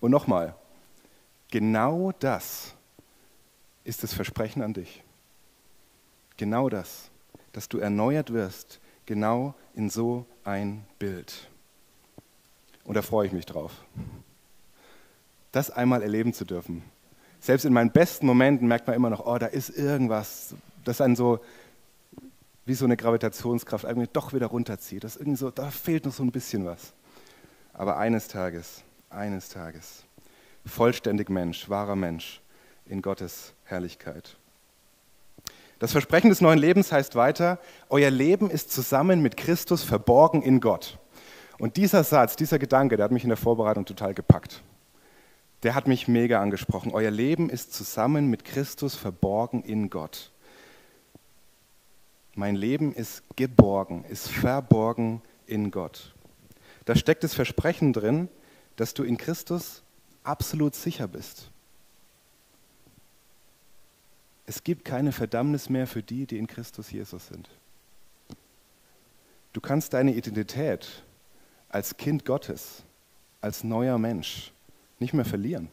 Und 0.00 0.10
nochmal, 0.10 0.54
genau 1.54 2.10
das 2.10 2.74
ist 3.84 4.02
das 4.02 4.12
Versprechen 4.12 4.60
an 4.60 4.74
dich. 4.74 5.04
Genau 6.36 6.68
das, 6.68 7.12
dass 7.52 7.68
du 7.68 7.78
erneuert 7.78 8.32
wirst, 8.32 8.80
genau 9.06 9.54
in 9.76 9.88
so 9.88 10.26
ein 10.42 10.84
Bild. 10.98 11.48
Und 12.82 12.94
da 12.94 13.02
freue 13.02 13.28
ich 13.28 13.32
mich 13.32 13.46
drauf, 13.46 13.70
das 15.52 15.70
einmal 15.70 16.02
erleben 16.02 16.34
zu 16.34 16.44
dürfen. 16.44 16.82
Selbst 17.38 17.64
in 17.64 17.72
meinen 17.72 17.92
besten 17.92 18.26
Momenten 18.26 18.66
merkt 18.66 18.88
man 18.88 18.96
immer 18.96 19.10
noch, 19.10 19.24
oh, 19.24 19.38
da 19.38 19.46
ist 19.46 19.68
irgendwas, 19.68 20.56
das 20.82 21.00
einen 21.00 21.14
so 21.14 21.38
wie 22.66 22.74
so 22.74 22.84
eine 22.84 22.96
Gravitationskraft 22.96 23.84
irgendwie 23.84 24.08
doch 24.12 24.32
wieder 24.32 24.48
runterzieht. 24.48 25.04
Das 25.04 25.14
irgendwie 25.14 25.38
so, 25.38 25.52
da 25.52 25.70
fehlt 25.70 26.04
noch 26.04 26.14
so 26.14 26.24
ein 26.24 26.32
bisschen 26.32 26.64
was. 26.64 26.92
Aber 27.72 27.96
eines 27.96 28.26
Tages, 28.26 28.82
eines 29.08 29.50
Tages, 29.50 30.04
vollständig 30.66 31.28
Mensch, 31.30 31.68
wahrer 31.68 31.96
Mensch 31.96 32.40
in 32.86 33.02
Gottes 33.02 33.54
Herrlichkeit. 33.64 34.36
Das 35.78 35.92
Versprechen 35.92 36.30
des 36.30 36.40
neuen 36.40 36.58
Lebens 36.58 36.92
heißt 36.92 37.14
weiter, 37.14 37.58
euer 37.88 38.10
Leben 38.10 38.50
ist 38.50 38.72
zusammen 38.72 39.22
mit 39.22 39.36
Christus 39.36 39.82
verborgen 39.82 40.42
in 40.42 40.60
Gott. 40.60 40.98
Und 41.58 41.76
dieser 41.76 42.04
Satz, 42.04 42.36
dieser 42.36 42.58
Gedanke, 42.58 42.96
der 42.96 43.04
hat 43.04 43.12
mich 43.12 43.24
in 43.24 43.28
der 43.28 43.36
Vorbereitung 43.36 43.84
total 43.84 44.14
gepackt. 44.14 44.62
Der 45.62 45.74
hat 45.74 45.86
mich 45.86 46.08
mega 46.08 46.40
angesprochen. 46.40 46.92
Euer 46.92 47.10
Leben 47.10 47.48
ist 47.48 47.72
zusammen 47.72 48.28
mit 48.28 48.44
Christus 48.44 48.94
verborgen 48.94 49.62
in 49.62 49.88
Gott. 49.90 50.30
Mein 52.34 52.56
Leben 52.56 52.92
ist 52.92 53.22
geborgen, 53.36 54.04
ist 54.08 54.28
verborgen 54.28 55.22
in 55.46 55.70
Gott. 55.70 56.14
Da 56.84 56.96
steckt 56.96 57.24
das 57.24 57.34
Versprechen 57.34 57.92
drin, 57.92 58.28
dass 58.76 58.92
du 58.92 59.04
in 59.04 59.16
Christus 59.16 59.83
absolut 60.24 60.74
sicher 60.74 61.06
bist. 61.06 61.50
Es 64.46 64.62
gibt 64.62 64.84
keine 64.84 65.12
Verdammnis 65.12 65.70
mehr 65.70 65.86
für 65.86 66.02
die, 66.02 66.26
die 66.26 66.38
in 66.38 66.46
Christus 66.46 66.90
Jesus 66.90 67.28
sind. 67.28 67.48
Du 69.52 69.60
kannst 69.60 69.92
deine 69.92 70.14
Identität 70.14 71.02
als 71.68 71.96
Kind 71.96 72.24
Gottes, 72.24 72.82
als 73.40 73.64
neuer 73.64 73.98
Mensch 73.98 74.52
nicht 74.98 75.14
mehr 75.14 75.24
verlieren. 75.24 75.68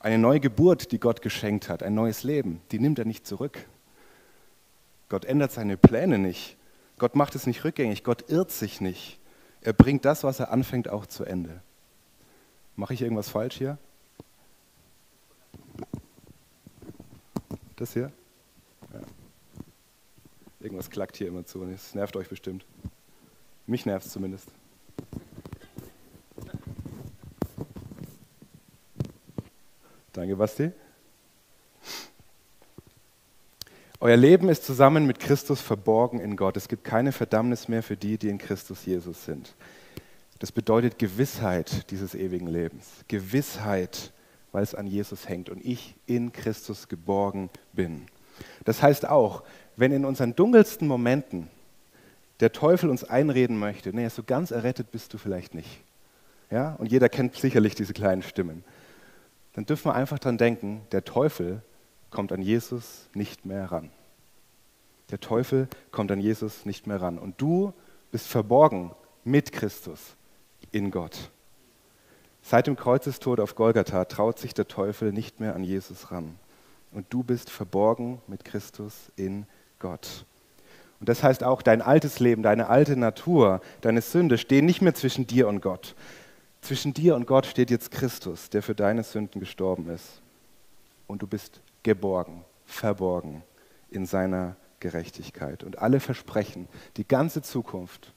Eine 0.00 0.18
neue 0.18 0.40
Geburt, 0.40 0.92
die 0.92 0.98
Gott 0.98 1.22
geschenkt 1.22 1.68
hat, 1.68 1.82
ein 1.82 1.94
neues 1.94 2.22
Leben, 2.22 2.60
die 2.70 2.78
nimmt 2.78 2.98
er 2.98 3.04
nicht 3.04 3.26
zurück. 3.26 3.66
Gott 5.08 5.24
ändert 5.24 5.52
seine 5.52 5.76
Pläne 5.76 6.18
nicht. 6.18 6.56
Gott 6.98 7.14
macht 7.14 7.34
es 7.34 7.46
nicht 7.46 7.64
rückgängig. 7.64 8.04
Gott 8.04 8.28
irrt 8.30 8.50
sich 8.50 8.80
nicht. 8.80 9.18
Er 9.60 9.72
bringt 9.72 10.04
das, 10.04 10.24
was 10.24 10.40
er 10.40 10.50
anfängt, 10.50 10.88
auch 10.88 11.06
zu 11.06 11.24
Ende. 11.24 11.60
Mache 12.76 12.92
ich 12.94 13.02
irgendwas 13.02 13.30
falsch 13.30 13.56
hier? 13.56 13.78
Das 17.76 17.94
hier? 17.94 18.12
Ja. 18.92 19.00
Irgendwas 20.60 20.90
klackt 20.90 21.16
hier 21.16 21.28
immer 21.28 21.44
zu. 21.44 21.64
Das 21.64 21.94
nervt 21.94 22.16
euch 22.16 22.28
bestimmt. 22.28 22.66
Mich 23.66 23.86
nervt 23.86 24.06
es 24.06 24.12
zumindest. 24.12 24.48
Danke, 30.12 30.36
Basti. 30.36 30.72
Euer 34.00 34.16
Leben 34.16 34.48
ist 34.50 34.64
zusammen 34.64 35.06
mit 35.06 35.18
Christus 35.18 35.60
verborgen 35.60 36.20
in 36.20 36.36
Gott. 36.36 36.56
Es 36.56 36.68
gibt 36.68 36.84
keine 36.84 37.12
Verdammnis 37.12 37.68
mehr 37.68 37.82
für 37.82 37.96
die, 37.96 38.18
die 38.18 38.28
in 38.28 38.38
Christus 38.38 38.84
Jesus 38.86 39.24
sind. 39.24 39.54
Das 40.38 40.52
bedeutet 40.52 40.98
Gewissheit 40.98 41.90
dieses 41.90 42.14
ewigen 42.14 42.46
Lebens. 42.46 42.86
Gewissheit, 43.08 44.12
weil 44.52 44.62
es 44.62 44.74
an 44.74 44.86
Jesus 44.86 45.28
hängt 45.28 45.48
und 45.48 45.64
ich 45.64 45.94
in 46.06 46.32
Christus 46.32 46.88
geborgen 46.88 47.48
bin. 47.72 48.06
Das 48.64 48.82
heißt 48.82 49.08
auch, 49.08 49.42
wenn 49.76 49.92
in 49.92 50.04
unseren 50.04 50.34
dunkelsten 50.34 50.88
Momenten 50.88 51.48
der 52.40 52.52
Teufel 52.52 52.90
uns 52.90 53.02
einreden 53.02 53.58
möchte, 53.58 53.94
nee, 53.94 54.08
so 54.08 54.22
ganz 54.22 54.50
errettet 54.50 54.90
bist 54.90 55.14
du 55.14 55.18
vielleicht 55.18 55.54
nicht. 55.54 55.80
Ja? 56.50 56.74
Und 56.74 56.92
jeder 56.92 57.08
kennt 57.08 57.34
sicherlich 57.34 57.74
diese 57.74 57.94
kleinen 57.94 58.22
Stimmen. 58.22 58.62
Dann 59.54 59.64
dürfen 59.64 59.86
wir 59.86 59.94
einfach 59.94 60.18
dran 60.18 60.36
denken, 60.36 60.82
der 60.92 61.04
Teufel 61.04 61.62
kommt 62.10 62.30
an 62.30 62.42
Jesus 62.42 63.08
nicht 63.14 63.46
mehr 63.46 63.72
ran. 63.72 63.90
Der 65.10 65.20
Teufel 65.20 65.68
kommt 65.92 66.10
an 66.12 66.20
Jesus 66.20 66.66
nicht 66.66 66.86
mehr 66.86 67.00
ran. 67.00 67.18
Und 67.18 67.40
du 67.40 67.72
bist 68.10 68.26
verborgen 68.26 68.90
mit 69.24 69.52
Christus 69.52 70.16
in 70.76 70.90
Gott. 70.90 71.30
Seit 72.42 72.66
dem 72.66 72.76
Kreuzestod 72.76 73.40
auf 73.40 73.54
Golgatha 73.54 74.04
traut 74.04 74.38
sich 74.38 74.52
der 74.52 74.68
Teufel 74.68 75.12
nicht 75.12 75.40
mehr 75.40 75.56
an 75.56 75.64
Jesus 75.64 76.12
ran. 76.12 76.36
Und 76.92 77.06
du 77.10 77.22
bist 77.22 77.50
verborgen 77.50 78.20
mit 78.26 78.44
Christus 78.44 79.10
in 79.16 79.46
Gott. 79.78 80.26
Und 81.00 81.08
das 81.08 81.22
heißt 81.22 81.42
auch, 81.44 81.62
dein 81.62 81.82
altes 81.82 82.20
Leben, 82.20 82.42
deine 82.42 82.68
alte 82.68 82.96
Natur, 82.96 83.60
deine 83.80 84.02
Sünde 84.02 84.38
stehen 84.38 84.66
nicht 84.66 84.82
mehr 84.82 84.94
zwischen 84.94 85.26
dir 85.26 85.48
und 85.48 85.60
Gott. 85.60 85.94
Zwischen 86.60 86.92
dir 86.94 87.16
und 87.16 87.26
Gott 87.26 87.46
steht 87.46 87.70
jetzt 87.70 87.90
Christus, 87.90 88.50
der 88.50 88.62
für 88.62 88.74
deine 88.74 89.02
Sünden 89.02 89.40
gestorben 89.40 89.88
ist. 89.88 90.20
Und 91.06 91.22
du 91.22 91.26
bist 91.26 91.60
geborgen, 91.82 92.44
verborgen 92.66 93.42
in 93.90 94.04
seiner 94.04 94.56
Gerechtigkeit. 94.80 95.64
Und 95.64 95.78
alle 95.78 96.00
Versprechen, 96.00 96.68
die 96.96 97.08
ganze 97.08 97.40
Zukunft, 97.42 98.12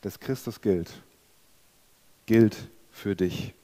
dass 0.00 0.20
Christus 0.20 0.60
gilt, 0.60 1.02
gilt 2.26 2.56
für 2.90 3.16
dich. 3.16 3.54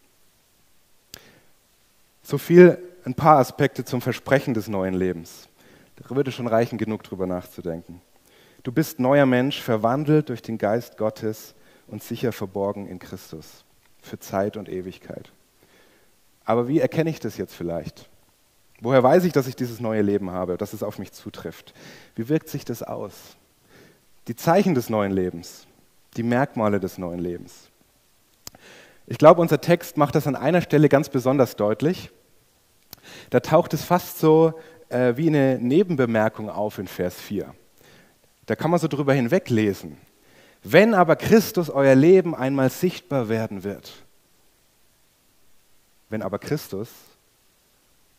So 2.23 2.39
viel, 2.39 2.79
ein 3.05 3.15
paar 3.15 3.39
Aspekte 3.39 3.85
zum 3.85 4.01
Versprechen 4.01 4.55
des 4.55 4.69
neuen 4.69 4.95
Lebens. 4.95 5.49
Da 5.97 6.15
würde 6.15 6.33
schon 6.33 6.47
reichen, 6.47 6.79
genug 6.79 7.03
drüber 7.03 7.27
nachzudenken. 7.27 8.01
Du 8.63 8.73
bist 8.73 9.01
neuer 9.01 9.27
Mensch, 9.27 9.61
verwandelt 9.61 10.29
durch 10.29 10.41
den 10.41 10.57
Geist 10.57 10.97
Gottes 10.97 11.55
und 11.89 12.03
sicher 12.03 12.33
verborgen 12.33 12.87
in 12.87 12.99
Christus 12.99 13.65
für 14.01 14.19
Zeit 14.19 14.57
und 14.57 14.69
Ewigkeit. 14.69 15.33
Aber 16.45 16.69
wie 16.69 16.81
erkenne 16.81 17.11
ich 17.11 17.21
das 17.21 17.37
jetzt 17.37 17.55
vielleicht? 17.55 18.09
Woher 18.81 19.03
weiß 19.03 19.25
ich, 19.25 19.33
dass 19.33 19.47
ich 19.47 19.57
dieses 19.57 19.81
neue 19.81 20.03
Leben 20.03 20.31
habe, 20.31 20.57
dass 20.57 20.73
es 20.73 20.83
auf 20.83 20.99
mich 20.99 21.13
zutrifft? 21.13 21.73
Wie 22.17 22.29
wirkt 22.29 22.49
sich 22.49 22.65
das 22.65 22.83
aus? 22.83 23.37
Die 24.29 24.37
Zeichen 24.37 24.75
des 24.75 24.91
neuen 24.91 25.13
Lebens, 25.13 25.67
die 26.17 26.25
Merkmale 26.25 26.81
des 26.81 26.99
neuen 26.99 27.21
Lebens. 27.21 27.72
Ich 29.07 29.19
glaube, 29.19 29.41
unser 29.41 29.61
Text 29.61 29.97
macht 29.97 30.15
das 30.15 30.27
an 30.27 30.37
einer 30.37 30.61
Stelle 30.61 30.89
ganz 30.89 31.09
besonders 31.09 31.57
deutlich. 31.57 32.11
Da 33.31 33.41
taucht 33.41 33.75
es 33.75 33.83
fast 33.85 34.19
so 34.19 34.55
äh, 34.89 35.17
wie 35.17 35.29
eine 35.29 35.59
Nebenbemerkung 35.59 36.49
auf 36.49 36.79
in 36.79 36.87
Vers 36.87 37.15
4. 37.17 37.55
Da 38.47 38.57
kann 38.57 38.71
man 38.71 38.81
so 38.81 38.89
drüber 38.89 39.15
hinweglesen. 39.15 39.97
Wenn 40.63 40.95
aber 40.95 41.17
Christus 41.17 41.71
euer 41.71 41.95
Leben 41.95 42.35
einmal 42.35 42.71
sichtbar 42.71 43.29
werden 43.29 43.65
wird, 43.65 43.93
wenn 46.09 46.23
aber 46.23 46.39
Christus 46.39 46.89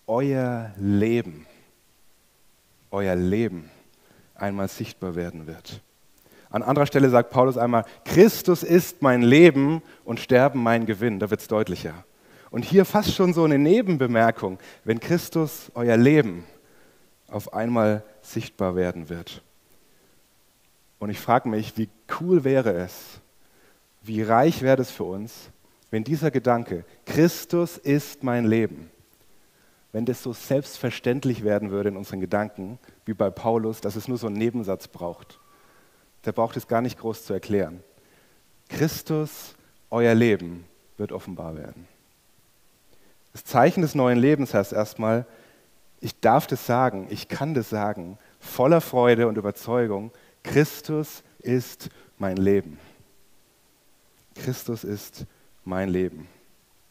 euer 0.07 0.73
Leben, 0.77 1.45
euer 2.91 3.15
Leben 3.15 3.69
einmal 4.35 4.67
sichtbar 4.67 5.15
werden 5.15 5.47
wird. 5.47 5.81
An 6.53 6.61
anderer 6.61 6.85
Stelle 6.85 7.09
sagt 7.09 7.31
Paulus 7.31 7.57
einmal, 7.57 7.83
Christus 8.05 8.61
ist 8.61 9.01
mein 9.01 9.23
Leben 9.23 9.81
und 10.05 10.19
Sterben 10.19 10.61
mein 10.61 10.85
Gewinn. 10.85 11.19
Da 11.19 11.31
wird 11.31 11.41
es 11.41 11.47
deutlicher. 11.47 12.05
Und 12.51 12.63
hier 12.63 12.85
fast 12.85 13.15
schon 13.15 13.33
so 13.33 13.43
eine 13.43 13.57
Nebenbemerkung, 13.57 14.59
wenn 14.83 14.99
Christus 14.99 15.71
euer 15.73 15.97
Leben 15.97 16.43
auf 17.27 17.55
einmal 17.55 18.03
sichtbar 18.21 18.75
werden 18.75 19.09
wird. 19.09 19.41
Und 20.99 21.09
ich 21.09 21.19
frage 21.19 21.49
mich, 21.49 21.75
wie 21.75 21.89
cool 22.21 22.43
wäre 22.43 22.73
es, 22.73 23.19
wie 24.03 24.21
reich 24.21 24.61
wäre 24.61 24.83
es 24.83 24.91
für 24.91 25.05
uns, 25.05 25.49
wenn 25.89 26.03
dieser 26.03 26.29
Gedanke, 26.29 26.85
Christus 27.07 27.79
ist 27.79 28.23
mein 28.23 28.45
Leben, 28.45 28.91
wenn 29.91 30.05
das 30.05 30.21
so 30.21 30.33
selbstverständlich 30.33 31.43
werden 31.43 31.71
würde 31.71 31.89
in 31.89 31.97
unseren 31.97 32.19
Gedanken, 32.19 32.77
wie 33.05 33.15
bei 33.15 33.31
Paulus, 33.31 33.81
dass 33.81 33.95
es 33.95 34.07
nur 34.07 34.19
so 34.19 34.27
einen 34.27 34.37
Nebensatz 34.37 34.87
braucht. 34.87 35.39
Der 36.25 36.31
braucht 36.31 36.57
es 36.57 36.67
gar 36.67 36.81
nicht 36.81 36.99
groß 36.99 37.25
zu 37.25 37.33
erklären. 37.33 37.83
Christus, 38.69 39.55
euer 39.89 40.15
Leben, 40.15 40.65
wird 40.97 41.11
offenbar 41.11 41.55
werden. 41.55 41.87
Das 43.33 43.43
Zeichen 43.43 43.81
des 43.81 43.95
neuen 43.95 44.19
Lebens 44.19 44.53
heißt 44.53 44.73
erstmal, 44.73 45.25
ich 45.99 46.19
darf 46.19 46.47
das 46.47 46.65
sagen, 46.65 47.07
ich 47.09 47.27
kann 47.27 47.53
das 47.53 47.69
sagen, 47.69 48.17
voller 48.39 48.81
Freude 48.81 49.27
und 49.27 49.37
Überzeugung, 49.37 50.11
Christus 50.43 51.23
ist 51.39 51.89
mein 52.17 52.37
Leben. 52.37 52.77
Christus 54.35 54.83
ist 54.83 55.25
mein 55.63 55.89
Leben. 55.89 56.27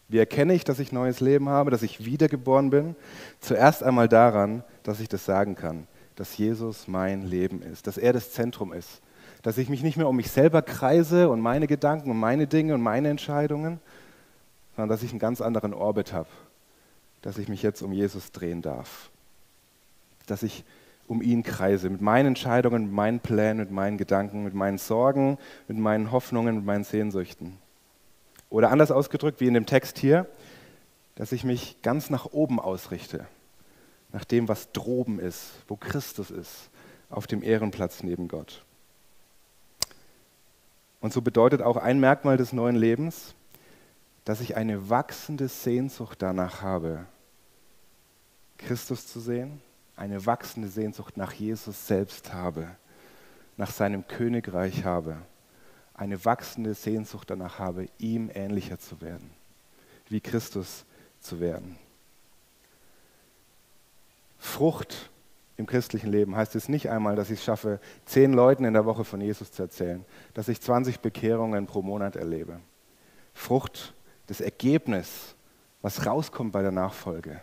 Wie 0.09 0.19
erkenne 0.19 0.55
ich, 0.55 0.65
dass 0.65 0.79
ich 0.79 0.93
neues 0.93 1.21
Leben 1.21 1.49
habe, 1.49 1.71
dass 1.71 1.83
ich 1.83 2.05
wiedergeboren 2.05 2.71
bin? 2.71 2.97
Zuerst 3.41 3.83
einmal 3.83 4.09
daran, 4.09 4.65
dass 4.83 5.01
ich 5.01 5.09
das 5.09 5.25
sagen 5.25 5.55
kann, 5.55 5.87
dass 6.17 6.37
Jesus 6.37 6.89
mein 6.89 7.27
Leben 7.27 7.63
ist, 7.63 7.87
dass 7.87 7.99
er 7.99 8.13
das 8.13 8.33
Zentrum 8.33 8.73
ist, 8.73 9.01
dass 9.43 9.59
ich 9.59 9.69
mich 9.69 9.83
nicht 9.83 9.97
mehr 9.97 10.09
um 10.09 10.17
mich 10.17 10.31
selber 10.31 10.63
kreise 10.63 11.29
und 11.29 11.41
meine 11.41 11.67
Gedanken 11.67 12.11
und 12.11 12.19
meine 12.19 12.47
Dinge 12.47 12.75
und 12.75 12.81
meine 12.81 13.09
Entscheidungen, 13.09 13.81
sondern 14.77 14.89
dass 14.89 15.03
ich 15.03 15.11
einen 15.11 15.19
ganz 15.19 15.41
anderen 15.41 15.75
Orbit 15.75 16.13
habe, 16.13 16.29
dass 17.21 17.39
ich 17.39 17.49
mich 17.49 17.63
jetzt 17.63 17.83
um 17.83 17.93
Jesus 17.93 18.33
drehen 18.33 18.63
darf, 18.63 19.11
dass 20.27 20.43
ich 20.43 20.65
um 21.09 21.21
ihn 21.21 21.43
kreise, 21.43 21.91
mit 21.91 22.01
meinen 22.01 22.29
Entscheidungen, 22.29 22.85
mit 22.85 22.93
meinen 22.93 23.21
Plänen, 23.21 23.59
mit 23.59 23.71
meinen 23.71 23.99
Gedanken, 23.99 24.45
mit 24.45 24.55
meinen 24.55 24.79
Sorgen, 24.79 25.37
mit 25.69 25.77
meinen 25.77 26.13
Hoffnungen, 26.13 26.57
mit 26.57 26.65
meinen 26.65 26.85
Sehnsüchten. 26.85 27.59
Oder 28.49 28.71
anders 28.71 28.91
ausgedrückt, 28.91 29.41
wie 29.41 29.47
in 29.47 29.55
dem 29.55 29.67
Text 29.67 29.99
hier, 29.99 30.27
dass 31.17 31.33
ich 31.33 31.45
mich 31.45 31.83
ganz 31.83 32.11
nach 32.11 32.27
oben 32.27 32.61
ausrichte, 32.61 33.27
nach 34.13 34.25
dem, 34.25 34.49
was 34.49 34.73
droben 34.73 35.19
ist, 35.19 35.51
wo 35.69 35.77
Christus 35.77 36.31
ist, 36.31 36.71
auf 37.11 37.27
dem 37.27 37.43
Ehrenplatz 37.43 38.03
neben 38.03 38.29
Gott. 38.29 38.65
Und 41.03 41.13
so 41.13 41.21
bedeutet 41.21 41.63
auch 41.63 41.77
ein 41.77 41.99
Merkmal 41.99 42.37
des 42.37 42.53
neuen 42.53 42.77
Lebens, 42.77 43.35
dass 44.25 44.41
ich 44.41 44.57
eine 44.57 44.89
wachsende 44.89 45.49
Sehnsucht 45.49 46.23
danach 46.23 46.63
habe, 46.63 47.07
Christus 48.57 49.09
zu 49.09 49.19
sehen, 49.19 49.61
eine 49.97 50.25
wachsende 50.27 50.69
Sehnsucht 50.69 51.17
nach 51.17 51.33
Jesus 51.33 51.89
selbst 51.89 52.33
habe, 52.33 52.69
nach 53.57 53.73
seinem 53.73 54.07
Königreich 54.07 54.85
habe, 54.85 55.17
eine 55.93 56.25
wachsende 56.25 56.73
Sehnsucht 56.73 57.31
danach 57.31 57.59
habe, 57.59 57.89
ihm 57.99 58.31
ähnlicher 58.33 58.79
zu 58.79 59.01
werden, 59.01 59.29
wie 60.09 60.21
Christus 60.21 60.85
zu 61.21 61.41
werden. 61.41 61.77
Frucht 64.39 65.11
im 65.57 65.67
christlichen 65.67 66.11
Leben 66.11 66.35
heißt 66.35 66.55
es 66.57 66.69
nicht 66.69 66.89
einmal, 66.89 67.17
dass 67.17 67.31
ich 67.31 67.39
es 67.39 67.45
schaffe, 67.45 67.81
zehn 68.05 68.33
Leuten 68.33 68.65
in 68.65 68.73
der 68.73 68.87
Woche 68.87 69.05
von 69.05 69.21
Jesus 69.21 69.53
zu 69.53 69.63
erzählen, 69.63 70.05
dass 70.35 70.49
ich 70.49 70.61
20 70.61 71.01
Bekehrungen 71.01 71.67
pro 71.67 71.83
Monat 71.83 72.17
erlebe. 72.17 72.61
Frucht, 73.35 73.95
das 74.27 74.41
Ergebnis, 74.41 75.35
was 75.83 76.07
rauskommt 76.07 76.53
bei 76.53 76.63
der 76.63 76.71
Nachfolge, 76.71 77.43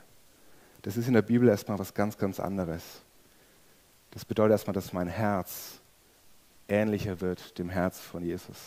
das 0.81 0.97
ist 0.97 1.07
in 1.07 1.13
der 1.13 1.21
Bibel 1.21 1.47
erstmal 1.47 1.77
was 1.77 1.93
ganz, 1.93 2.17
ganz 2.17 2.39
anderes. 2.39 2.83
Das 4.11 4.25
bedeutet 4.25 4.53
erstmal, 4.53 4.73
dass 4.73 4.93
mein 4.93 5.07
Herz 5.07 5.81
ähnlicher 6.67 7.21
wird 7.21 7.57
dem 7.59 7.69
Herz 7.69 7.99
von 7.99 8.23
Jesus. 8.23 8.57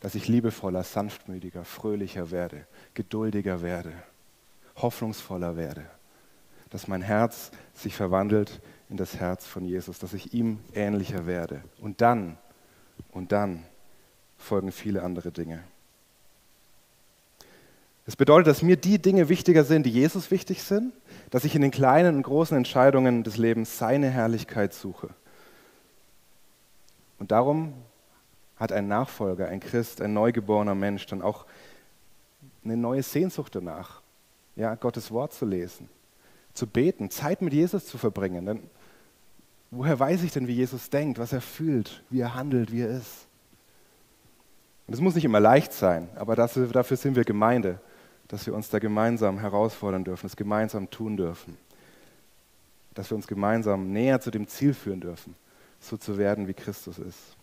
Dass 0.00 0.14
ich 0.14 0.28
liebevoller, 0.28 0.82
sanftmütiger, 0.82 1.64
fröhlicher 1.64 2.30
werde, 2.30 2.66
geduldiger 2.94 3.60
werde, 3.60 3.92
hoffnungsvoller 4.76 5.56
werde. 5.56 5.86
Dass 6.72 6.88
mein 6.88 7.02
Herz 7.02 7.52
sich 7.74 7.94
verwandelt 7.94 8.60
in 8.88 8.96
das 8.96 9.16
Herz 9.16 9.46
von 9.46 9.64
Jesus, 9.64 9.98
dass 9.98 10.12
ich 10.12 10.34
ihm 10.34 10.58
ähnlicher 10.74 11.26
werde. 11.26 11.62
Und 11.80 12.00
dann, 12.00 12.38
und 13.12 13.30
dann 13.30 13.64
folgen 14.38 14.72
viele 14.72 15.02
andere 15.02 15.30
Dinge. 15.30 15.62
Das 18.04 18.16
bedeutet, 18.16 18.48
dass 18.48 18.62
mir 18.62 18.76
die 18.76 19.00
Dinge 19.00 19.28
wichtiger 19.28 19.64
sind, 19.64 19.86
die 19.86 19.90
Jesus 19.90 20.30
wichtig 20.30 20.62
sind, 20.62 20.92
dass 21.30 21.44
ich 21.44 21.54
in 21.54 21.62
den 21.62 21.70
kleinen 21.70 22.16
und 22.16 22.22
großen 22.22 22.56
Entscheidungen 22.56 23.22
des 23.22 23.36
Lebens 23.36 23.78
seine 23.78 24.10
Herrlichkeit 24.10 24.74
suche. 24.74 25.10
Und 27.18 27.30
darum 27.30 27.74
hat 28.56 28.72
ein 28.72 28.88
Nachfolger, 28.88 29.48
ein 29.48 29.60
Christ, 29.60 30.02
ein 30.02 30.12
neugeborener 30.12 30.74
Mensch 30.74 31.06
dann 31.06 31.22
auch 31.22 31.46
eine 32.64 32.76
neue 32.76 33.02
Sehnsucht 33.02 33.54
danach, 33.54 34.02
ja, 34.56 34.74
Gottes 34.74 35.10
Wort 35.10 35.32
zu 35.32 35.46
lesen, 35.46 35.88
zu 36.54 36.66
beten, 36.66 37.10
Zeit 37.10 37.42
mit 37.42 37.52
Jesus 37.52 37.86
zu 37.86 37.98
verbringen. 37.98 38.46
Denn 38.46 38.62
woher 39.70 39.98
weiß 39.98 40.22
ich 40.22 40.32
denn, 40.32 40.46
wie 40.46 40.54
Jesus 40.54 40.90
denkt, 40.90 41.18
was 41.18 41.32
er 41.32 41.40
fühlt, 41.40 42.02
wie 42.10 42.20
er 42.20 42.34
handelt, 42.34 42.72
wie 42.72 42.82
er 42.82 42.90
ist? 42.90 43.26
Und 44.86 44.94
es 44.94 45.00
muss 45.00 45.14
nicht 45.14 45.24
immer 45.24 45.40
leicht 45.40 45.72
sein, 45.72 46.08
aber 46.16 46.36
dafür, 46.36 46.66
dafür 46.68 46.96
sind 46.96 47.16
wir 47.16 47.24
Gemeinde 47.24 47.78
dass 48.32 48.46
wir 48.46 48.54
uns 48.54 48.70
da 48.70 48.78
gemeinsam 48.78 49.38
herausfordern 49.38 50.04
dürfen, 50.04 50.24
es 50.24 50.36
gemeinsam 50.36 50.88
tun 50.88 51.18
dürfen. 51.18 51.58
Dass 52.94 53.10
wir 53.10 53.14
uns 53.14 53.26
gemeinsam 53.26 53.92
näher 53.92 54.22
zu 54.22 54.30
dem 54.30 54.48
Ziel 54.48 54.72
führen 54.72 55.00
dürfen, 55.00 55.34
so 55.80 55.98
zu 55.98 56.16
werden, 56.16 56.48
wie 56.48 56.54
Christus 56.54 56.98
ist. 56.98 57.36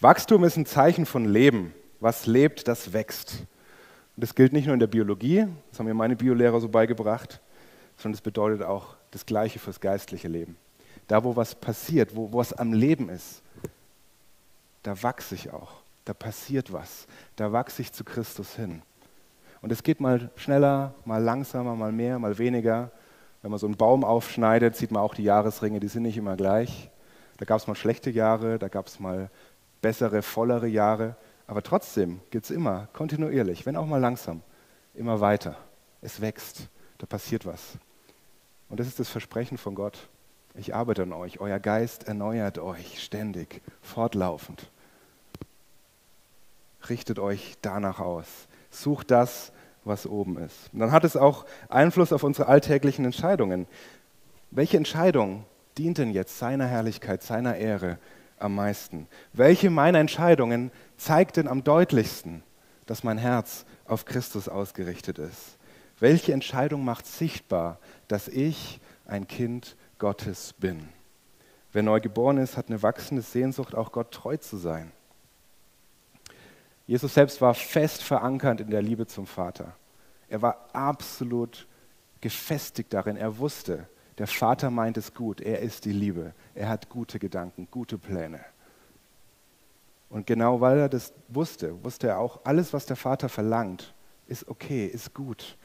Wachstum 0.00 0.44
ist 0.44 0.56
ein 0.56 0.66
Zeichen 0.66 1.04
von 1.04 1.24
Leben. 1.24 1.74
Was 1.98 2.26
lebt, 2.26 2.68
das 2.68 2.92
wächst. 2.92 3.40
Und 4.14 4.22
das 4.22 4.36
gilt 4.36 4.52
nicht 4.52 4.66
nur 4.66 4.74
in 4.74 4.78
der 4.78 4.86
Biologie, 4.86 5.48
das 5.70 5.80
haben 5.80 5.86
mir 5.86 5.94
meine 5.94 6.14
Biolehrer 6.14 6.60
so 6.60 6.68
beigebracht, 6.68 7.40
sondern 7.98 8.14
es 8.14 8.20
bedeutet 8.20 8.62
auch 8.62 8.94
das 9.10 9.26
Gleiche 9.26 9.58
fürs 9.58 9.80
geistliche 9.80 10.28
Leben. 10.28 10.56
Da, 11.06 11.24
wo 11.24 11.36
was 11.36 11.54
passiert, 11.54 12.14
wo, 12.16 12.32
was 12.32 12.52
am 12.52 12.72
Leben 12.72 13.08
ist, 13.08 13.42
da 14.82 15.02
wachse 15.02 15.34
ich 15.34 15.52
auch. 15.52 15.72
Da 16.04 16.14
passiert 16.14 16.72
was. 16.72 17.06
Da 17.36 17.52
wachse 17.52 17.82
ich 17.82 17.92
zu 17.92 18.04
Christus 18.04 18.54
hin. 18.54 18.82
Und 19.60 19.72
es 19.72 19.82
geht 19.82 20.00
mal 20.00 20.30
schneller, 20.36 20.94
mal 21.04 21.22
langsamer, 21.22 21.74
mal 21.74 21.92
mehr, 21.92 22.18
mal 22.18 22.38
weniger. 22.38 22.90
Wenn 23.42 23.50
man 23.50 23.58
so 23.58 23.66
einen 23.66 23.76
Baum 23.76 24.04
aufschneidet, 24.04 24.76
sieht 24.76 24.90
man 24.90 25.02
auch 25.02 25.14
die 25.14 25.24
Jahresringe, 25.24 25.80
die 25.80 25.88
sind 25.88 26.04
nicht 26.04 26.16
immer 26.16 26.36
gleich. 26.36 26.90
Da 27.38 27.44
gab 27.44 27.58
es 27.58 27.66
mal 27.66 27.74
schlechte 27.74 28.10
Jahre, 28.10 28.58
da 28.58 28.68
gab 28.68 28.86
es 28.86 29.00
mal 29.00 29.30
bessere, 29.80 30.22
vollere 30.22 30.66
Jahre. 30.66 31.16
Aber 31.46 31.62
trotzdem 31.62 32.20
geht 32.30 32.44
es 32.44 32.50
immer 32.50 32.88
kontinuierlich, 32.92 33.66
wenn 33.66 33.76
auch 33.76 33.86
mal 33.86 34.00
langsam, 34.00 34.42
immer 34.94 35.20
weiter. 35.20 35.56
Es 36.02 36.20
wächst, 36.20 36.68
da 36.98 37.06
passiert 37.06 37.46
was. 37.46 37.78
Und 38.68 38.80
das 38.80 38.86
ist 38.86 39.00
das 39.00 39.08
Versprechen 39.08 39.58
von 39.58 39.74
Gott. 39.74 40.08
Ich 40.54 40.74
arbeite 40.74 41.02
an 41.02 41.12
euch, 41.12 41.40
euer 41.40 41.58
Geist 41.58 42.08
erneuert 42.08 42.58
euch 42.58 43.02
ständig, 43.02 43.62
fortlaufend. 43.80 44.70
Richtet 46.88 47.18
euch 47.18 47.56
danach 47.62 48.00
aus. 48.00 48.26
Sucht 48.70 49.10
das, 49.10 49.52
was 49.84 50.06
oben 50.06 50.38
ist. 50.38 50.70
Und 50.72 50.80
dann 50.80 50.92
hat 50.92 51.04
es 51.04 51.16
auch 51.16 51.46
Einfluss 51.68 52.12
auf 52.12 52.22
unsere 52.22 52.48
alltäglichen 52.48 53.04
Entscheidungen. 53.04 53.66
Welche 54.50 54.76
Entscheidung 54.76 55.44
dient 55.76 55.98
denn 55.98 56.12
jetzt 56.12 56.38
seiner 56.38 56.66
Herrlichkeit, 56.66 57.22
seiner 57.22 57.56
Ehre 57.56 57.98
am 58.38 58.54
meisten? 58.54 59.08
Welche 59.32 59.70
meiner 59.70 59.98
Entscheidungen 59.98 60.70
zeigt 60.96 61.36
denn 61.36 61.48
am 61.48 61.64
deutlichsten, 61.64 62.42
dass 62.86 63.04
mein 63.04 63.18
Herz 63.18 63.64
auf 63.86 64.04
Christus 64.04 64.48
ausgerichtet 64.48 65.18
ist? 65.18 65.57
Welche 66.00 66.32
Entscheidung 66.32 66.84
macht 66.84 67.06
sichtbar, 67.06 67.78
dass 68.06 68.28
ich 68.28 68.80
ein 69.06 69.26
Kind 69.26 69.76
Gottes 69.98 70.54
bin? 70.54 70.88
Wer 71.72 71.82
neu 71.82 72.00
geboren 72.00 72.38
ist, 72.38 72.56
hat 72.56 72.68
eine 72.68 72.82
wachsende 72.82 73.22
Sehnsucht, 73.22 73.74
auch 73.74 73.92
Gott 73.92 74.12
treu 74.12 74.36
zu 74.36 74.56
sein. 74.56 74.92
Jesus 76.86 77.14
selbst 77.14 77.40
war 77.40 77.52
fest 77.52 78.02
verankert 78.02 78.60
in 78.60 78.70
der 78.70 78.80
Liebe 78.80 79.06
zum 79.06 79.26
Vater. 79.26 79.74
Er 80.28 80.40
war 80.40 80.68
absolut 80.72 81.66
gefestigt 82.20 82.92
darin. 82.94 83.16
Er 83.16 83.38
wusste, 83.38 83.86
der 84.16 84.26
Vater 84.26 84.70
meint 84.70 84.96
es 84.96 85.12
gut. 85.12 85.40
Er 85.40 85.60
ist 85.60 85.84
die 85.84 85.92
Liebe. 85.92 86.32
Er 86.54 86.68
hat 86.68 86.88
gute 86.88 87.18
Gedanken, 87.18 87.68
gute 87.70 87.98
Pläne. 87.98 88.40
Und 90.08 90.26
genau 90.26 90.60
weil 90.60 90.78
er 90.78 90.88
das 90.88 91.12
wusste, 91.28 91.84
wusste 91.84 92.08
er 92.08 92.18
auch, 92.18 92.40
alles, 92.44 92.72
was 92.72 92.86
der 92.86 92.96
Vater 92.96 93.28
verlangt, 93.28 93.92
ist 94.26 94.48
okay, 94.48 94.86
ist 94.86 95.12
gut, 95.12 95.58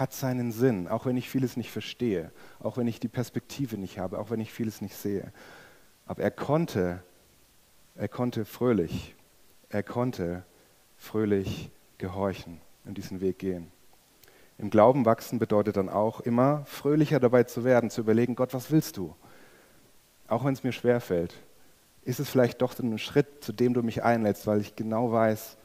hat 0.00 0.14
seinen 0.14 0.50
Sinn, 0.50 0.88
auch 0.88 1.04
wenn 1.04 1.18
ich 1.18 1.28
vieles 1.28 1.58
nicht 1.58 1.70
verstehe, 1.70 2.32
auch 2.58 2.78
wenn 2.78 2.88
ich 2.88 2.98
die 2.98 3.08
Perspektive 3.08 3.76
nicht 3.76 3.98
habe, 3.98 4.18
auch 4.18 4.30
wenn 4.30 4.40
ich 4.40 4.50
vieles 4.50 4.80
nicht 4.80 4.96
sehe. 4.96 5.30
Aber 6.06 6.22
er 6.22 6.30
konnte, 6.30 7.02
er 7.94 8.08
konnte 8.08 8.46
fröhlich, 8.46 9.14
er 9.68 9.82
konnte 9.82 10.42
fröhlich 10.96 11.70
gehorchen 11.98 12.60
und 12.86 12.96
diesen 12.96 13.20
Weg 13.20 13.38
gehen. 13.38 13.70
Im 14.56 14.70
Glauben 14.70 15.04
wachsen 15.04 15.38
bedeutet 15.38 15.76
dann 15.76 15.88
auch 15.88 16.20
immer 16.20 16.64
fröhlicher 16.64 17.20
dabei 17.20 17.44
zu 17.44 17.64
werden, 17.64 17.90
zu 17.90 18.00
überlegen, 18.00 18.34
Gott, 18.34 18.54
was 18.54 18.70
willst 18.70 18.96
du? 18.96 19.14
Auch 20.28 20.44
wenn 20.44 20.54
es 20.54 20.64
mir 20.64 20.72
schwerfällt, 20.72 21.34
ist 22.02 22.20
es 22.20 22.30
vielleicht 22.30 22.62
doch 22.62 22.78
ein 22.78 22.98
Schritt, 22.98 23.44
zu 23.44 23.52
dem 23.52 23.74
du 23.74 23.82
mich 23.82 24.02
einlädst, 24.02 24.46
weil 24.46 24.60
ich 24.60 24.76
genau 24.76 25.12
weiß, 25.12 25.58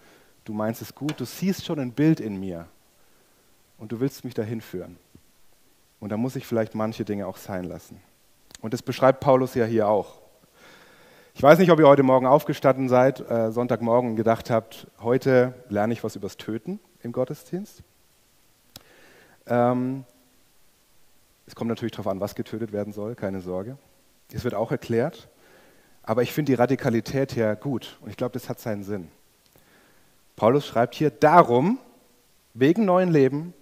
du 0.43 0.53
meinst 0.53 0.81
es 0.81 0.93
gut, 0.93 1.19
du 1.19 1.25
siehst 1.25 1.65
schon 1.65 1.79
ein 1.79 1.93
Bild 1.93 2.19
in 2.19 2.37
mir 2.39 2.67
und 3.77 3.91
du 3.91 3.99
willst 3.99 4.25
mich 4.25 4.33
dahin 4.33 4.61
führen. 4.61 4.97
Und 5.99 6.11
da 6.11 6.17
muss 6.17 6.35
ich 6.35 6.45
vielleicht 6.45 6.75
manche 6.75 7.05
Dinge 7.05 7.27
auch 7.27 7.37
sein 7.37 7.63
lassen. 7.63 8.01
Und 8.61 8.73
das 8.73 8.81
beschreibt 8.81 9.19
Paulus 9.19 9.55
ja 9.55 9.65
hier 9.65 9.87
auch. 9.87 10.21
Ich 11.33 11.43
weiß 11.43 11.59
nicht, 11.59 11.71
ob 11.71 11.79
ihr 11.79 11.87
heute 11.87 12.03
Morgen 12.03 12.27
aufgestanden 12.27 12.87
seid, 12.87 13.19
äh, 13.29 13.51
Sonntagmorgen 13.51 14.15
gedacht 14.15 14.49
habt, 14.49 14.87
heute 15.01 15.53
lerne 15.69 15.93
ich 15.93 16.03
was 16.03 16.15
übers 16.15 16.37
Töten 16.37 16.79
im 17.01 17.11
Gottesdienst. 17.11 17.83
Ähm, 19.47 20.05
es 21.45 21.55
kommt 21.55 21.69
natürlich 21.69 21.91
darauf 21.91 22.07
an, 22.07 22.19
was 22.19 22.35
getötet 22.35 22.71
werden 22.71 22.93
soll, 22.93 23.15
keine 23.15 23.41
Sorge. 23.41 23.77
Es 24.31 24.43
wird 24.43 24.55
auch 24.55 24.71
erklärt. 24.71 25.27
Aber 26.03 26.21
ich 26.21 26.33
finde 26.33 26.51
die 26.51 26.55
Radikalität 26.55 27.31
hier 27.31 27.55
gut 27.55 27.97
und 28.01 28.09
ich 28.09 28.17
glaube, 28.17 28.33
das 28.33 28.47
hat 28.47 28.59
seinen 28.59 28.83
Sinn. 28.83 29.09
Paulus 30.35 30.65
schreibt 30.65 30.95
hier, 30.95 31.09
darum, 31.09 31.79
wegen 32.53 32.85
neuen 32.85 33.11
Leben, 33.11 33.53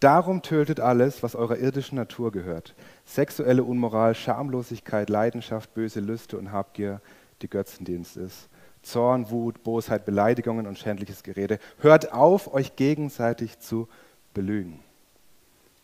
darum 0.00 0.42
tötet 0.42 0.80
alles, 0.80 1.22
was 1.22 1.34
eurer 1.34 1.56
irdischen 1.56 1.96
Natur 1.96 2.32
gehört. 2.32 2.74
Sexuelle 3.04 3.64
Unmoral, 3.64 4.14
Schamlosigkeit, 4.14 5.10
Leidenschaft, 5.10 5.74
böse 5.74 6.00
Lüste 6.00 6.38
und 6.38 6.52
Habgier, 6.52 7.00
die 7.42 7.48
Götzendienst 7.48 8.16
ist. 8.16 8.48
Zorn, 8.82 9.30
Wut, 9.30 9.62
Bosheit, 9.64 10.04
Beleidigungen 10.04 10.66
und 10.66 10.78
schändliches 10.78 11.22
Gerede. 11.22 11.58
Hört 11.80 12.12
auf, 12.12 12.52
euch 12.52 12.76
gegenseitig 12.76 13.58
zu 13.58 13.88
belügen. 14.32 14.80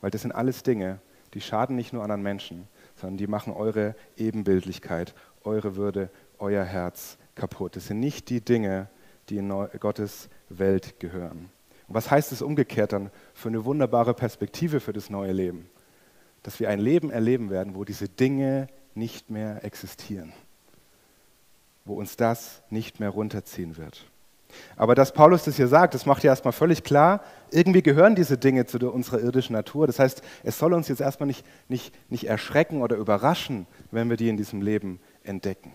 Weil 0.01 0.11
das 0.11 0.23
sind 0.23 0.33
alles 0.33 0.63
Dinge, 0.63 0.99
die 1.35 1.41
schaden 1.41 1.77
nicht 1.77 1.93
nur 1.93 2.03
anderen 2.03 2.23
Menschen, 2.23 2.69
sondern 2.97 3.17
die 3.17 3.27
machen 3.27 3.53
eure 3.53 3.95
Ebenbildlichkeit, 4.17 5.15
eure 5.45 5.77
Würde, 5.77 6.11
euer 6.39 6.65
Herz 6.65 7.17
kaputt. 7.35 7.77
Das 7.77 7.87
sind 7.87 8.01
nicht 8.01 8.29
die 8.29 8.41
Dinge, 8.41 8.89
die 9.29 9.39
in 9.39 9.49
Gottes 9.81 10.29
Welt 10.49 11.01
gehören. 11.01 11.51
Was 11.95 12.11
heißt 12.11 12.33
es 12.33 12.43
umgekehrt 12.43 12.93
dann 12.93 13.11
für 13.35 13.49
eine 13.49 13.65
wunderbare 13.65 14.15
Perspektive 14.15 14.81
für 14.81 14.93
das 14.93 15.11
neue 15.11 15.33
Leben? 15.33 15.69
Dass 16.43 16.61
wir 16.61 16.69
ein 16.69 16.81
Leben 16.81 17.11
erleben 17.11 17.51
werden, 17.51 17.75
wo 17.75 17.85
diese 17.85 18.09
Dinge 18.09 18.69
nicht 18.95 19.31
mehr 19.31 19.65
existieren, 19.65 20.33
wo 21.85 21.95
uns 21.95 22.17
das 22.17 22.63
nicht 22.71 23.01
mehr 23.01 23.11
runterziehen 23.11 23.77
wird. 23.77 24.07
Aber 24.77 24.95
dass 24.95 25.13
Paulus 25.13 25.45
das 25.45 25.57
hier 25.57 25.69
sagt, 25.69 25.95
das 25.95 26.07
macht 26.07 26.25
ja 26.25 26.31
erstmal 26.31 26.53
völlig 26.53 26.85
klar, 26.85 27.23
irgendwie 27.51 27.83
gehören 27.83 28.15
diese 28.15 28.39
Dinge 28.39 28.67
zu 28.67 28.79
unserer 28.91 29.21
irdischen 29.21 29.55
Natur. 29.55 29.87
Das 29.87 29.99
heißt, 29.99 30.23
es 30.43 30.59
soll 30.59 30.75
uns 30.75 30.89
jetzt 30.89 31.01
erstmal 31.01 31.27
nicht, 31.27 31.45
nicht, 31.69 31.95
nicht 32.11 32.25
erschrecken 32.25 32.83
oder 32.83 32.97
überraschen, 32.97 33.67
wenn 33.91 34.11
wir 34.11 34.17
die 34.17 34.29
in 34.29 34.37
diesem 34.37 34.61
Leben 34.61 35.01
entdecken. 35.25 35.73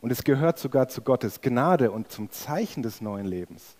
Und 0.00 0.10
es 0.12 0.24
gehört 0.24 0.58
sogar 0.58 0.88
zu 0.88 1.02
Gottes 1.02 1.40
Gnade 1.40 1.90
und 1.90 2.10
zum 2.10 2.30
Zeichen 2.30 2.82
des 2.82 3.00
neuen 3.00 3.26
Lebens, 3.26 3.76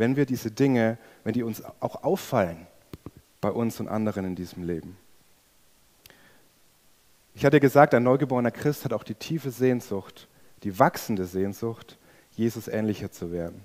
wenn 0.00 0.16
wir 0.16 0.24
diese 0.24 0.50
Dinge, 0.50 0.96
wenn 1.24 1.34
die 1.34 1.42
uns 1.42 1.62
auch 1.78 2.04
auffallen 2.04 2.66
bei 3.42 3.50
uns 3.50 3.80
und 3.80 3.88
anderen 3.88 4.24
in 4.24 4.34
diesem 4.34 4.64
Leben. 4.64 4.96
Ich 7.34 7.44
hatte 7.44 7.60
gesagt, 7.60 7.92
ein 7.92 8.02
neugeborener 8.02 8.50
Christ 8.50 8.86
hat 8.86 8.94
auch 8.94 9.04
die 9.04 9.14
tiefe 9.14 9.50
Sehnsucht, 9.50 10.26
die 10.62 10.78
wachsende 10.78 11.26
Sehnsucht, 11.26 11.98
Jesus 12.30 12.66
ähnlicher 12.66 13.10
zu 13.10 13.30
werden. 13.30 13.60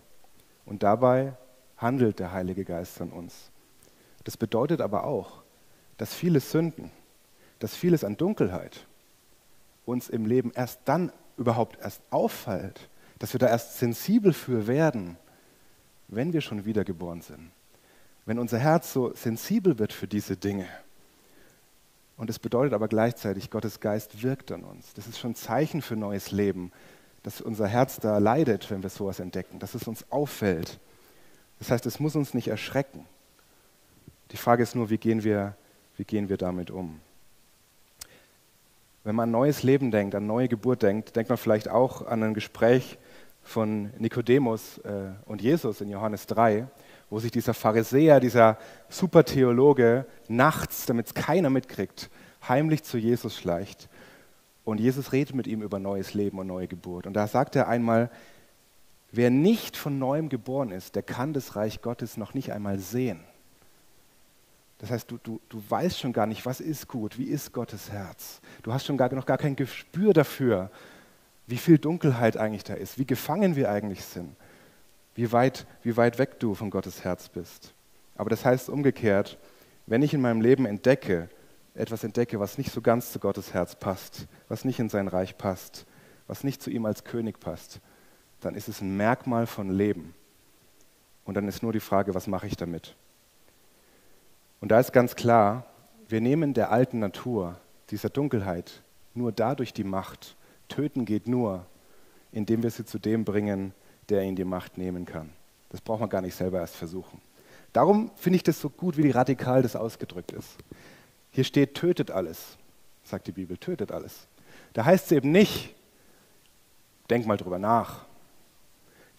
Und 0.66 0.84
dabei 0.84 1.38
handelt 1.78 2.20
der 2.20 2.34
Heilige 2.34 2.66
Geist 2.66 3.00
an 3.00 3.12
uns. 3.12 3.50
Das 4.26 4.36
bedeutet 4.36 4.82
aber 4.82 5.06
auch, 5.06 5.42
dass 5.98 6.14
viele 6.14 6.42
Sünden, 6.42 6.92
dass 7.60 7.78
vieles 7.78 8.04
an 8.04 8.18
Dunkelheit 8.18 8.86
uns 9.86 10.10
im 10.10 10.26
Leben 10.26 10.52
erst 10.54 10.82
dann 10.84 11.14
überhaupt 11.38 11.80
erst 11.80 12.02
auffällt, 12.10 12.90
dass 13.20 13.32
wir 13.32 13.40
da 13.40 13.48
erst 13.48 13.80
sensibel 13.80 14.34
für 14.34 14.68
werden, 14.68 15.18
wenn 16.08 16.34
wir 16.34 16.42
schon 16.42 16.66
wiedergeboren 16.66 17.22
sind. 17.22 17.52
Wenn 18.26 18.40
unser 18.40 18.58
Herz 18.58 18.92
so 18.94 19.14
sensibel 19.14 19.78
wird 19.80 19.94
für 19.94 20.08
diese 20.08 20.36
Dinge. 20.36 20.68
Und 22.18 22.30
es 22.30 22.40
bedeutet 22.40 22.74
aber 22.74 22.88
gleichzeitig, 22.88 23.50
Gottes 23.50 23.80
Geist 23.80 24.24
wirkt 24.24 24.52
an 24.52 24.64
uns. 24.64 24.94
Das 24.94 25.08
ist 25.08 25.20
schon 25.20 25.32
ein 25.32 25.36
Zeichen 25.36 25.82
für 25.82 25.96
neues 25.96 26.32
Leben, 26.32 26.72
dass 27.24 27.42
unser 27.42 27.68
Herz 27.68 28.00
da 28.00 28.18
leidet, 28.20 28.70
wenn 28.72 28.84
wir 28.84 28.90
sowas 28.90 29.20
entdecken, 29.20 29.60
dass 29.60 29.76
es 29.76 29.88
uns 29.88 30.06
auffällt. 30.12 30.80
Das 31.60 31.72
heißt, 31.72 31.86
es 31.86 32.00
muss 32.00 32.16
uns 32.16 32.34
nicht 32.34 32.48
erschrecken. 32.48 33.06
Die 34.32 34.38
Frage 34.38 34.64
ist 34.64 34.76
nur, 34.76 34.90
wie 34.90 34.98
gehen 34.98 35.24
wir, 35.24 35.56
wie 35.98 36.04
gehen 36.04 36.30
wir 36.30 36.38
damit 36.38 36.72
um? 36.72 37.00
Wenn 39.04 39.16
man 39.16 39.30
an 39.30 39.32
neues 39.32 39.64
Leben 39.64 39.92
denkt, 39.92 40.16
an 40.16 40.26
neue 40.26 40.48
Geburt 40.48 40.82
denkt, 40.82 41.16
denkt 41.16 41.30
man 41.30 41.38
vielleicht 41.38 41.70
auch 41.70 42.06
an 42.08 42.24
ein 42.24 42.34
Gespräch 42.34 42.98
von 43.46 43.92
Nikodemus 44.00 44.80
äh, 44.80 45.12
und 45.26 45.42
Jesus 45.42 45.80
in 45.80 45.90
Johannes 45.90 46.26
3, 46.28 46.68
wo 47.10 47.20
sich 47.20 47.32
dieser 47.32 47.54
Pharisäer, 47.54 48.20
dieser 48.20 48.58
Supertheologe 48.90 50.06
nachts, 50.28 50.86
damit 50.88 51.08
es 51.08 51.14
keiner 51.14 51.50
mitkriegt, 51.50 52.10
heimlich 52.48 52.84
zu 52.84 52.98
Jesus 52.98 53.38
schleicht 53.38 53.88
und 54.66 54.80
Jesus 54.80 55.14
redet 55.14 55.36
mit 55.36 55.48
ihm 55.48 55.62
über 55.62 55.80
neues 55.80 56.14
Leben 56.16 56.40
und 56.40 56.48
neue 56.48 56.68
Geburt. 56.68 57.06
Und 57.06 57.14
da 57.14 57.28
sagt 57.28 57.56
er 57.56 57.68
einmal, 57.68 58.10
wer 59.12 59.30
nicht 59.30 59.78
von 59.78 60.00
neuem 60.00 60.28
geboren 60.28 60.72
ist, 60.72 60.96
der 60.96 61.04
kann 61.04 61.34
das 61.34 61.56
Reich 61.56 61.82
Gottes 61.82 62.18
noch 62.18 62.34
nicht 62.34 62.52
einmal 62.52 62.80
sehen. 62.80 63.20
Das 64.80 64.90
heißt, 64.90 65.10
du, 65.10 65.20
du, 65.24 65.40
du 65.50 65.62
weißt 65.70 66.00
schon 66.00 66.12
gar 66.12 66.26
nicht, 66.26 66.46
was 66.46 66.60
ist 66.60 66.88
gut, 66.88 67.18
wie 67.18 67.26
ist 67.26 67.54
Gottes 67.54 67.92
Herz. 67.92 68.42
Du 68.64 68.74
hast 68.74 68.86
schon 68.86 68.98
gar, 68.98 69.14
noch 69.14 69.26
gar 69.26 69.38
kein 69.38 69.56
Gespür 69.56 70.14
dafür, 70.14 70.70
wie 71.48 71.58
viel 71.58 71.78
Dunkelheit 71.78 72.38
eigentlich 72.38 72.64
da 72.64 72.74
ist, 72.74 72.98
wie 72.98 73.06
gefangen 73.06 73.56
wir 73.56 73.70
eigentlich 73.70 74.04
sind, 74.04 74.36
wie 75.16 75.32
weit, 75.32 75.66
wie 75.84 75.96
weit 75.98 76.18
weg 76.18 76.40
du 76.40 76.56
von 76.56 76.70
Gottes 76.70 77.04
Herz 77.04 77.30
bist. 77.30 77.74
Aber 78.16 78.30
das 78.30 78.46
heißt 78.46 78.70
umgekehrt, 78.70 79.38
wenn 79.86 80.02
ich 80.02 80.14
in 80.14 80.22
meinem 80.22 80.42
Leben 80.42 80.66
entdecke, 80.66 81.30
etwas 81.76 82.04
entdecke, 82.04 82.40
was 82.40 82.58
nicht 82.58 82.72
so 82.72 82.82
ganz 82.82 83.12
zu 83.12 83.20
Gottes 83.20 83.54
Herz 83.54 83.76
passt, 83.76 84.28
was 84.48 84.66
nicht 84.66 84.80
in 84.80 84.90
sein 84.90 85.08
Reich 85.08 85.38
passt, 85.38 85.86
was 86.28 86.44
nicht 86.44 86.62
zu 86.62 86.70
ihm 86.70 86.86
als 86.86 87.04
König 87.04 87.40
passt, 87.40 87.80
dann 88.42 88.56
ist 88.56 88.68
es 88.68 88.82
ein 88.82 88.96
Merkmal 88.98 89.46
von 89.46 89.70
Leben. 89.70 90.14
Und 91.26 91.36
dann 91.36 91.48
ist 91.48 91.64
nur 91.64 91.74
die 91.74 91.80
Frage, 91.80 92.16
was 92.16 92.28
mache 92.28 92.48
ich 92.48 92.56
damit? 92.56 92.96
Und 94.62 94.70
da 94.70 94.80
ist 94.80 94.94
ganz 94.94 95.16
klar, 95.16 95.66
wir 96.08 96.22
nehmen 96.22 96.54
der 96.54 96.72
alten 96.72 97.00
Natur, 97.00 97.60
dieser 97.90 98.10
Dunkelheit, 98.10 98.82
nur 99.14 99.32
dadurch 99.32 99.74
die 99.74 99.84
Macht. 99.84 100.36
Töten 100.68 101.06
geht 101.06 101.28
nur, 101.28 101.66
indem 102.32 102.64
wir 102.64 102.70
sie 102.70 102.86
zu 102.86 103.00
dem 103.00 103.24
bringen, 103.26 103.74
der 104.10 104.24
ihnen 104.24 104.36
die 104.36 104.44
Macht 104.44 104.78
nehmen 104.78 105.06
kann. 105.06 105.32
Das 105.70 105.82
braucht 105.82 106.00
man 106.00 106.10
gar 106.10 106.22
nicht 106.22 106.36
selber 106.36 106.60
erst 106.60 106.76
versuchen. 106.76 107.22
Darum 107.74 108.12
finde 108.16 108.38
ich 108.38 108.44
das 108.44 108.60
so 108.60 108.70
gut, 108.70 108.98
wie 108.98 109.10
radikal 109.10 109.62
das 109.62 109.76
ausgedrückt 109.76 110.32
ist. 110.32 110.58
Hier 111.32 111.44
steht, 111.44 111.76
tötet 111.76 112.12
alles, 112.12 112.58
sagt 113.04 113.28
die 113.28 113.34
Bibel, 113.34 113.58
tötet 113.58 113.92
alles. 113.92 114.28
Da 114.74 114.86
heißt 114.86 115.08
es 115.08 115.12
eben 115.12 115.32
nicht, 115.32 115.76
denk 117.10 117.26
mal 117.26 117.38
drüber 117.38 117.60
nach. 117.60 118.06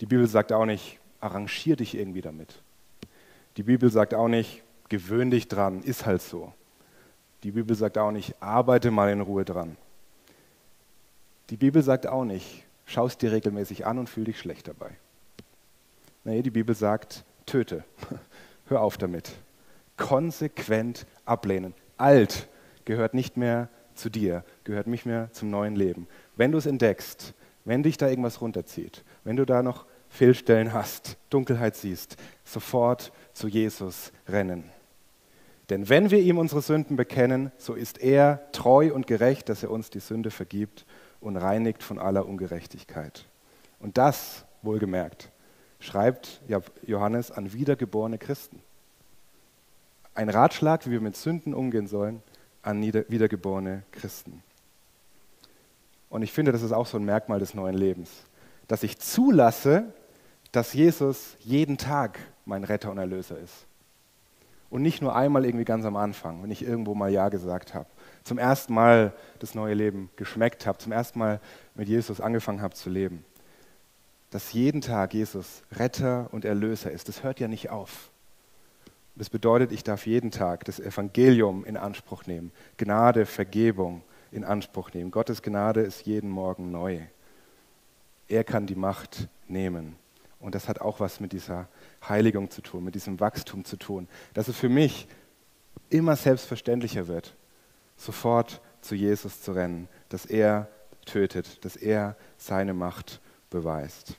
Die 0.00 0.06
Bibel 0.06 0.26
sagt 0.26 0.52
auch 0.52 0.64
nicht, 0.64 0.98
arrangier 1.20 1.76
dich 1.76 1.94
irgendwie 1.94 2.22
damit. 2.22 2.62
Die 3.56 3.62
Bibel 3.62 3.90
sagt 3.90 4.14
auch 4.14 4.28
nicht, 4.28 4.62
gewöhn 4.88 5.30
dich 5.30 5.48
dran, 5.48 5.82
ist 5.82 6.06
halt 6.06 6.22
so. 6.22 6.52
Die 7.42 7.50
Bibel 7.50 7.76
sagt 7.76 7.98
auch 7.98 8.10
nicht, 8.10 8.40
arbeite 8.42 8.90
mal 8.90 9.10
in 9.10 9.20
Ruhe 9.20 9.44
dran. 9.44 9.76
Die 11.50 11.56
Bibel 11.56 11.82
sagt 11.82 12.06
auch 12.06 12.24
nicht, 12.24 12.64
schaust 12.84 13.22
dir 13.22 13.32
regelmäßig 13.32 13.86
an 13.86 13.98
und 13.98 14.08
fühl 14.08 14.24
dich 14.24 14.38
schlecht 14.38 14.68
dabei. 14.68 14.90
Nee, 16.24 16.42
die 16.42 16.50
Bibel 16.50 16.74
sagt, 16.74 17.24
töte. 17.46 17.84
Hör 18.66 18.80
auf 18.80 18.96
damit. 18.98 19.30
Konsequent 19.96 21.06
ablehnen 21.24 21.74
alt 21.96 22.48
gehört 22.84 23.14
nicht 23.14 23.36
mehr 23.36 23.68
zu 23.94 24.10
dir, 24.10 24.44
gehört 24.64 24.86
nicht 24.86 25.06
mehr 25.06 25.30
zum 25.32 25.50
neuen 25.50 25.76
Leben. 25.76 26.06
Wenn 26.36 26.52
du 26.52 26.58
es 26.58 26.66
entdeckst, 26.66 27.34
wenn 27.64 27.82
dich 27.82 27.96
da 27.96 28.08
irgendwas 28.08 28.40
runterzieht, 28.40 29.04
wenn 29.24 29.36
du 29.36 29.44
da 29.44 29.62
noch 29.62 29.86
Fehlstellen 30.08 30.72
hast, 30.72 31.16
Dunkelheit 31.30 31.76
siehst, 31.76 32.16
sofort 32.44 33.12
zu 33.32 33.48
Jesus 33.48 34.12
rennen. 34.28 34.64
Denn 35.68 35.88
wenn 35.88 36.12
wir 36.12 36.20
ihm 36.20 36.38
unsere 36.38 36.62
Sünden 36.62 36.96
bekennen, 36.96 37.50
so 37.58 37.74
ist 37.74 37.98
er 37.98 38.40
treu 38.52 38.94
und 38.94 39.08
gerecht, 39.08 39.48
dass 39.48 39.64
er 39.64 39.70
uns 39.70 39.90
die 39.90 39.98
Sünde 39.98 40.30
vergibt 40.30 40.86
und 41.20 41.36
reinigt 41.36 41.82
von 41.82 41.98
aller 41.98 42.26
Ungerechtigkeit. 42.26 43.24
Und 43.80 43.98
das, 43.98 44.44
wohlgemerkt, 44.62 45.30
schreibt 45.80 46.40
Johannes 46.86 47.30
an 47.30 47.52
wiedergeborene 47.52 48.18
Christen 48.18 48.60
ein 50.16 50.30
Ratschlag, 50.30 50.86
wie 50.86 50.92
wir 50.92 51.00
mit 51.00 51.16
Sünden 51.16 51.54
umgehen 51.54 51.86
sollen, 51.86 52.22
an 52.62 52.82
wiedergeborene 52.82 53.82
Christen. 53.92 54.42
Und 56.08 56.22
ich 56.22 56.32
finde, 56.32 56.52
das 56.52 56.62
ist 56.62 56.72
auch 56.72 56.86
so 56.86 56.96
ein 56.96 57.04
Merkmal 57.04 57.38
des 57.38 57.54
neuen 57.54 57.76
Lebens, 57.76 58.10
dass 58.66 58.82
ich 58.82 58.98
zulasse, 58.98 59.84
dass 60.52 60.72
Jesus 60.72 61.36
jeden 61.40 61.76
Tag 61.76 62.18
mein 62.44 62.64
Retter 62.64 62.90
und 62.90 62.98
Erlöser 62.98 63.38
ist. 63.38 63.66
Und 64.70 64.82
nicht 64.82 65.02
nur 65.02 65.14
einmal 65.14 65.44
irgendwie 65.44 65.64
ganz 65.64 65.84
am 65.84 65.96
Anfang, 65.96 66.42
wenn 66.42 66.50
ich 66.50 66.62
irgendwo 66.62 66.94
mal 66.94 67.10
Ja 67.10 67.28
gesagt 67.28 67.74
habe, 67.74 67.88
zum 68.26 68.38
ersten 68.38 68.74
Mal 68.74 69.12
das 69.38 69.54
neue 69.54 69.74
Leben 69.74 70.10
geschmeckt 70.16 70.66
habe, 70.66 70.78
zum 70.78 70.90
ersten 70.90 71.20
Mal 71.20 71.40
mit 71.76 71.88
Jesus 71.88 72.20
angefangen 72.20 72.60
habe 72.60 72.74
zu 72.74 72.90
leben. 72.90 73.24
Dass 74.30 74.52
jeden 74.52 74.80
Tag 74.80 75.14
Jesus 75.14 75.62
Retter 75.70 76.28
und 76.32 76.44
Erlöser 76.44 76.90
ist, 76.90 77.08
das 77.08 77.22
hört 77.22 77.38
ja 77.38 77.46
nicht 77.46 77.70
auf. 77.70 78.10
Das 79.14 79.30
bedeutet, 79.30 79.70
ich 79.70 79.84
darf 79.84 80.06
jeden 80.06 80.32
Tag 80.32 80.64
das 80.64 80.80
Evangelium 80.80 81.64
in 81.64 81.76
Anspruch 81.76 82.26
nehmen, 82.26 82.50
Gnade, 82.78 83.26
Vergebung 83.26 84.02
in 84.32 84.44
Anspruch 84.44 84.92
nehmen. 84.92 85.12
Gottes 85.12 85.40
Gnade 85.40 85.82
ist 85.82 86.04
jeden 86.04 86.28
Morgen 86.28 86.72
neu. 86.72 86.98
Er 88.26 88.42
kann 88.42 88.66
die 88.66 88.74
Macht 88.74 89.28
nehmen. 89.46 89.94
Und 90.40 90.56
das 90.56 90.68
hat 90.68 90.80
auch 90.80 90.98
was 90.98 91.20
mit 91.20 91.32
dieser 91.32 91.68
Heiligung 92.06 92.50
zu 92.50 92.60
tun, 92.60 92.82
mit 92.82 92.96
diesem 92.96 93.20
Wachstum 93.20 93.64
zu 93.64 93.76
tun, 93.76 94.08
dass 94.34 94.48
es 94.48 94.56
für 94.56 94.68
mich 94.68 95.06
immer 95.90 96.16
selbstverständlicher 96.16 97.06
wird, 97.06 97.36
sofort 97.96 98.60
zu 98.80 98.94
Jesus 98.94 99.42
zu 99.42 99.52
rennen, 99.52 99.88
dass 100.08 100.26
er 100.26 100.68
tötet, 101.04 101.64
dass 101.64 101.76
er 101.76 102.16
seine 102.36 102.74
Macht 102.74 103.20
beweist. 103.50 104.16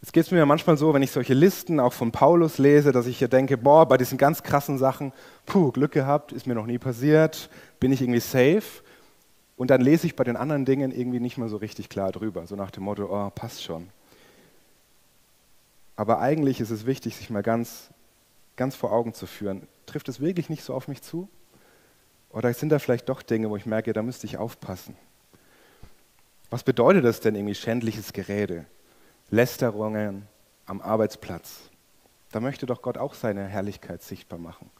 Jetzt 0.00 0.12
geht 0.12 0.24
es 0.24 0.32
mir 0.32 0.44
manchmal 0.46 0.76
so, 0.76 0.92
wenn 0.92 1.02
ich 1.02 1.12
solche 1.12 1.34
Listen 1.34 1.78
auch 1.78 1.92
von 1.92 2.10
Paulus 2.10 2.58
lese, 2.58 2.90
dass 2.90 3.06
ich 3.06 3.18
hier 3.18 3.28
denke, 3.28 3.56
boah, 3.56 3.86
bei 3.86 3.96
diesen 3.96 4.18
ganz 4.18 4.42
krassen 4.42 4.76
Sachen, 4.76 5.12
puh, 5.46 5.70
Glück 5.70 5.92
gehabt, 5.92 6.32
ist 6.32 6.48
mir 6.48 6.56
noch 6.56 6.66
nie 6.66 6.78
passiert, 6.78 7.48
bin 7.78 7.92
ich 7.92 8.02
irgendwie 8.02 8.18
safe. 8.18 8.82
Und 9.56 9.70
dann 9.70 9.80
lese 9.80 10.08
ich 10.08 10.16
bei 10.16 10.24
den 10.24 10.36
anderen 10.36 10.64
Dingen 10.64 10.90
irgendwie 10.90 11.20
nicht 11.20 11.38
mehr 11.38 11.48
so 11.48 11.56
richtig 11.56 11.88
klar 11.88 12.10
drüber, 12.10 12.48
so 12.48 12.56
nach 12.56 12.72
dem 12.72 12.82
Motto, 12.82 13.04
oh, 13.04 13.30
passt 13.30 13.62
schon. 13.62 13.90
Aber 15.94 16.18
eigentlich 16.18 16.60
ist 16.60 16.70
es 16.70 16.84
wichtig, 16.84 17.14
sich 17.14 17.30
mal 17.30 17.44
ganz, 17.44 17.90
ganz 18.56 18.74
vor 18.74 18.90
Augen 18.90 19.14
zu 19.14 19.26
führen. 19.26 19.68
Trifft 19.86 20.08
es 20.08 20.18
wirklich 20.18 20.50
nicht 20.50 20.64
so 20.64 20.74
auf 20.74 20.88
mich 20.88 21.02
zu? 21.02 21.28
Oder 22.32 22.52
sind 22.54 22.70
da 22.70 22.78
vielleicht 22.78 23.08
doch 23.08 23.22
Dinge, 23.22 23.50
wo 23.50 23.56
ich 23.56 23.66
merke, 23.66 23.92
da 23.92 24.02
müsste 24.02 24.26
ich 24.26 24.38
aufpassen? 24.38 24.96
Was 26.50 26.62
bedeutet 26.62 27.04
das 27.04 27.20
denn 27.20 27.34
irgendwie 27.34 27.54
schändliches 27.54 28.12
Gerede? 28.12 28.66
Lästerungen 29.30 30.26
am 30.66 30.80
Arbeitsplatz. 30.80 31.60
Da 32.30 32.40
möchte 32.40 32.66
doch 32.66 32.82
Gott 32.82 32.98
auch 32.98 33.14
seine 33.14 33.46
Herrlichkeit 33.46 34.02
sichtbar 34.02 34.38
machen. 34.38 34.70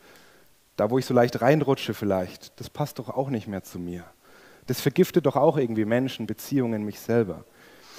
Da, 0.76 0.90
wo 0.90 0.98
ich 0.98 1.06
so 1.06 1.14
leicht 1.14 1.40
reinrutsche 1.42 1.94
vielleicht, 1.94 2.58
das 2.60 2.70
passt 2.70 2.98
doch 2.98 3.10
auch 3.10 3.28
nicht 3.28 3.46
mehr 3.46 3.62
zu 3.62 3.78
mir. 3.78 4.04
Das 4.66 4.80
vergiftet 4.80 5.26
doch 5.26 5.36
auch 5.36 5.58
irgendwie 5.58 5.84
Menschen, 5.84 6.26
Beziehungen, 6.26 6.84
mich 6.84 7.00
selber. 7.00 7.44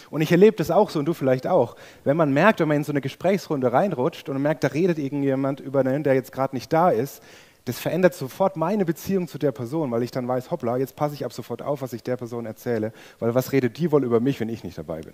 Und 0.10 0.22
ich 0.22 0.32
erlebe 0.32 0.56
das 0.58 0.72
auch 0.72 0.90
so 0.90 1.00
und 1.00 1.06
du 1.06 1.14
vielleicht 1.14 1.48
auch. 1.48 1.76
Wenn 2.04 2.18
man 2.18 2.34
merkt, 2.34 2.60
wenn 2.60 2.68
man 2.68 2.78
in 2.78 2.84
so 2.84 2.92
eine 2.92 3.02
Gesprächsrunde 3.02 3.72
reinrutscht 3.72 4.30
und 4.30 4.36
man 4.36 4.44
merkt, 4.44 4.64
da 4.64 4.68
redet 4.70 5.00
irgendjemand 5.00 5.60
über 5.60 5.80
einen, 5.80 6.04
der 6.04 6.14
jetzt 6.14 6.32
gerade 6.32 6.56
nicht 6.56 6.72
da 6.72 6.90
ist, 6.90 7.24
das 7.66 7.80
verändert 7.80 8.14
sofort 8.14 8.58
meine 8.58 8.86
Beziehung 8.86 9.28
zu 9.28 9.38
der 9.38 9.52
Person, 9.52 9.92
weil 9.92 10.04
ich 10.04 10.12
dann 10.12 10.28
weiß, 10.28 10.52
hoppla, 10.52 10.78
jetzt 10.78 10.96
passe 10.96 11.16
ich 11.16 11.24
ab 11.24 11.32
sofort 11.32 11.62
auf, 11.62 11.82
was 11.82 11.94
ich 11.94 12.04
der 12.04 12.18
Person 12.18 12.46
erzähle, 12.46 12.92
weil 13.20 13.34
was 13.36 13.52
redet 13.52 13.78
die 13.78 13.92
wohl 13.92 14.04
über 14.04 14.20
mich, 14.20 14.40
wenn 14.40 14.50
ich 14.50 14.64
nicht 14.64 14.78
dabei 14.78 15.02
bin? 15.02 15.14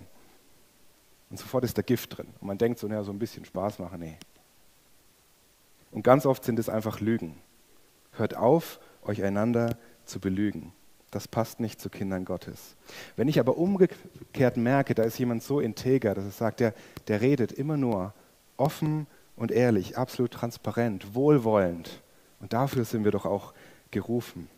Und 1.30 1.38
sofort 1.38 1.62
ist 1.62 1.78
da 1.78 1.82
Gift 1.82 2.16
drin. 2.16 2.26
Und 2.40 2.48
man 2.48 2.58
denkt 2.58 2.80
so, 2.80 2.88
naja, 2.88 3.04
so 3.04 3.12
ein 3.12 3.20
bisschen 3.20 3.44
Spaß 3.44 3.78
machen, 3.78 4.00
nee. 4.00 4.18
Und 5.92 6.02
ganz 6.02 6.26
oft 6.26 6.44
sind 6.44 6.58
es 6.58 6.68
einfach 6.68 7.00
Lügen. 7.00 7.36
Hört 8.12 8.36
auf, 8.36 8.80
euch 9.02 9.22
einander 9.22 9.76
zu 10.04 10.18
belügen. 10.18 10.72
Das 11.12 11.26
passt 11.26 11.60
nicht 11.60 11.80
zu 11.80 11.88
Kindern 11.88 12.24
Gottes. 12.24 12.76
Wenn 13.16 13.28
ich 13.28 13.40
aber 13.40 13.56
umgekehrt 13.56 14.56
merke, 14.56 14.94
da 14.94 15.02
ist 15.04 15.18
jemand 15.18 15.42
so 15.42 15.60
integer, 15.60 16.14
dass 16.14 16.24
er 16.24 16.30
sagt, 16.30 16.60
der, 16.60 16.74
der 17.08 17.20
redet 17.20 17.52
immer 17.52 17.76
nur 17.76 18.12
offen 18.56 19.06
und 19.36 19.50
ehrlich, 19.50 19.96
absolut 19.96 20.32
transparent, 20.32 21.14
wohlwollend. 21.14 22.02
Und 22.40 22.52
dafür 22.52 22.84
sind 22.84 23.04
wir 23.04 23.12
doch 23.12 23.26
auch 23.26 23.52
gerufen. 23.90 24.48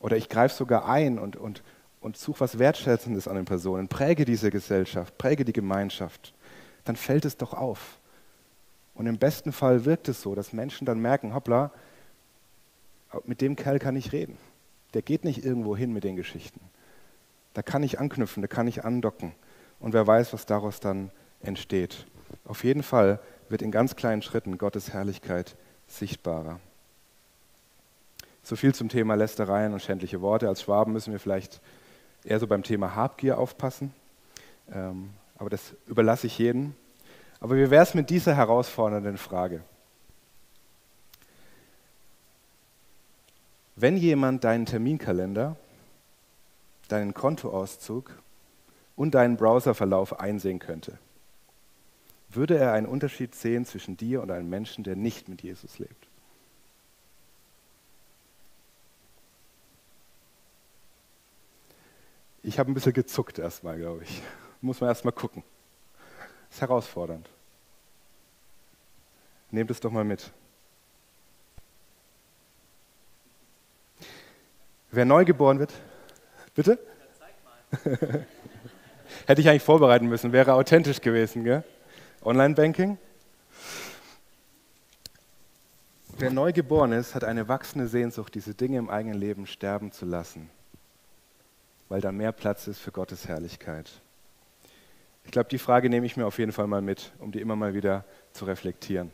Oder 0.00 0.16
ich 0.16 0.28
greife 0.28 0.54
sogar 0.54 0.88
ein 0.88 1.18
und, 1.18 1.36
und, 1.36 1.62
und 2.00 2.16
suche 2.16 2.40
was 2.40 2.58
Wertschätzendes 2.58 3.28
an 3.28 3.36
den 3.36 3.44
Personen, 3.44 3.88
präge 3.88 4.24
diese 4.24 4.50
Gesellschaft, 4.50 5.16
präge 5.18 5.44
die 5.44 5.52
Gemeinschaft, 5.52 6.34
dann 6.84 6.96
fällt 6.96 7.24
es 7.24 7.36
doch 7.36 7.52
auf. 7.52 7.98
Und 8.94 9.06
im 9.06 9.18
besten 9.18 9.52
Fall 9.52 9.84
wirkt 9.84 10.08
es 10.08 10.22
so, 10.22 10.34
dass 10.34 10.52
Menschen 10.52 10.86
dann 10.86 11.00
merken, 11.00 11.34
hoppla, 11.34 11.70
mit 13.24 13.40
dem 13.40 13.56
Kerl 13.56 13.78
kann 13.78 13.96
ich 13.96 14.12
reden. 14.12 14.38
Der 14.94 15.02
geht 15.02 15.24
nicht 15.24 15.44
irgendwo 15.44 15.76
hin 15.76 15.92
mit 15.92 16.04
den 16.04 16.16
Geschichten. 16.16 16.60
Da 17.54 17.62
kann 17.62 17.82
ich 17.82 17.98
anknüpfen, 17.98 18.42
da 18.42 18.48
kann 18.48 18.68
ich 18.68 18.84
andocken. 18.84 19.32
Und 19.80 19.92
wer 19.92 20.06
weiß, 20.06 20.32
was 20.32 20.46
daraus 20.46 20.80
dann 20.80 21.10
entsteht. 21.40 22.06
Auf 22.44 22.64
jeden 22.64 22.82
Fall 22.82 23.20
wird 23.48 23.62
in 23.62 23.70
ganz 23.70 23.96
kleinen 23.96 24.22
Schritten 24.22 24.58
Gottes 24.58 24.92
Herrlichkeit 24.92 25.56
sichtbarer. 25.86 26.60
So 28.50 28.56
viel 28.56 28.74
zum 28.74 28.88
Thema 28.88 29.14
Lästereien 29.14 29.72
und 29.72 29.80
schändliche 29.80 30.22
Worte. 30.22 30.48
Als 30.48 30.62
Schwaben 30.62 30.92
müssen 30.92 31.12
wir 31.12 31.20
vielleicht 31.20 31.60
eher 32.24 32.40
so 32.40 32.48
beim 32.48 32.64
Thema 32.64 32.96
Habgier 32.96 33.38
aufpassen. 33.38 33.94
Ähm, 34.72 35.10
aber 35.38 35.50
das 35.50 35.72
überlasse 35.86 36.26
ich 36.26 36.36
jedem. 36.36 36.74
Aber 37.38 37.54
wie 37.54 37.70
wäre 37.70 37.84
es 37.84 37.94
mit 37.94 38.10
dieser 38.10 38.34
herausfordernden 38.34 39.18
Frage? 39.18 39.62
Wenn 43.76 43.96
jemand 43.96 44.42
deinen 44.42 44.66
Terminkalender, 44.66 45.54
deinen 46.88 47.14
Kontoauszug 47.14 48.20
und 48.96 49.14
deinen 49.14 49.36
Browserverlauf 49.36 50.18
einsehen 50.18 50.58
könnte, 50.58 50.98
würde 52.30 52.58
er 52.58 52.72
einen 52.72 52.86
Unterschied 52.86 53.36
sehen 53.36 53.64
zwischen 53.64 53.96
dir 53.96 54.20
und 54.20 54.32
einem 54.32 54.50
Menschen, 54.50 54.82
der 54.82 54.96
nicht 54.96 55.28
mit 55.28 55.40
Jesus 55.40 55.78
lebt? 55.78 56.09
Ich 62.42 62.58
habe 62.58 62.70
ein 62.70 62.74
bisschen 62.74 62.92
gezuckt 62.92 63.38
erstmal, 63.38 63.78
glaube 63.78 64.04
ich. 64.04 64.22
Muss 64.60 64.80
man 64.80 64.88
erstmal 64.88 65.12
gucken. 65.12 65.42
Ist 66.50 66.60
herausfordernd. 66.60 67.28
Nehmt 69.50 69.70
es 69.70 69.80
doch 69.80 69.90
mal 69.90 70.04
mit. 70.04 70.30
Wer 74.90 75.04
neu 75.04 75.24
geboren 75.24 75.58
wird, 75.58 75.72
bitte? 76.54 76.78
Ja, 77.72 77.88
Hätte 79.26 79.40
ich 79.40 79.48
eigentlich 79.48 79.62
vorbereiten 79.62 80.08
müssen, 80.08 80.32
wäre 80.32 80.54
authentisch 80.54 81.00
gewesen, 81.00 81.44
gell? 81.44 81.62
Online-Banking. 82.22 82.98
Wer 86.18 86.30
neu 86.30 86.52
geboren 86.52 86.92
ist, 86.92 87.14
hat 87.14 87.22
eine 87.22 87.46
wachsende 87.46 87.86
Sehnsucht, 87.86 88.34
diese 88.34 88.54
Dinge 88.54 88.78
im 88.78 88.90
eigenen 88.90 89.18
Leben 89.18 89.46
sterben 89.46 89.92
zu 89.92 90.06
lassen 90.06 90.50
weil 91.90 92.00
da 92.00 92.12
mehr 92.12 92.32
Platz 92.32 92.68
ist 92.68 92.78
für 92.78 92.92
Gottes 92.92 93.28
Herrlichkeit. 93.28 93.90
Ich 95.24 95.32
glaube, 95.32 95.50
die 95.50 95.58
Frage 95.58 95.90
nehme 95.90 96.06
ich 96.06 96.16
mir 96.16 96.24
auf 96.24 96.38
jeden 96.38 96.52
Fall 96.52 96.66
mal 96.66 96.80
mit, 96.80 97.12
um 97.18 97.32
die 97.32 97.40
immer 97.40 97.56
mal 97.56 97.74
wieder 97.74 98.04
zu 98.32 98.46
reflektieren. 98.46 99.12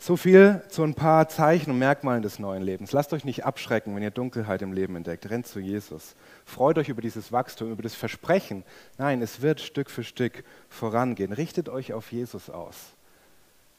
So 0.00 0.16
viel 0.16 0.62
zu 0.68 0.84
ein 0.84 0.94
paar 0.94 1.28
Zeichen 1.28 1.72
und 1.72 1.80
Merkmalen 1.80 2.22
des 2.22 2.38
neuen 2.38 2.62
Lebens. 2.62 2.92
Lasst 2.92 3.12
euch 3.12 3.24
nicht 3.24 3.44
abschrecken, 3.44 3.96
wenn 3.96 4.02
ihr 4.04 4.12
Dunkelheit 4.12 4.62
im 4.62 4.72
Leben 4.72 4.94
entdeckt. 4.94 5.28
Rennt 5.28 5.48
zu 5.48 5.58
Jesus. 5.58 6.14
Freut 6.44 6.78
euch 6.78 6.88
über 6.88 7.02
dieses 7.02 7.32
Wachstum, 7.32 7.72
über 7.72 7.82
das 7.82 7.94
Versprechen. 7.94 8.62
Nein, 8.96 9.20
es 9.20 9.42
wird 9.42 9.60
Stück 9.60 9.90
für 9.90 10.04
Stück 10.04 10.44
vorangehen. 10.68 11.32
Richtet 11.32 11.68
euch 11.68 11.92
auf 11.92 12.12
Jesus 12.12 12.48
aus. 12.48 12.76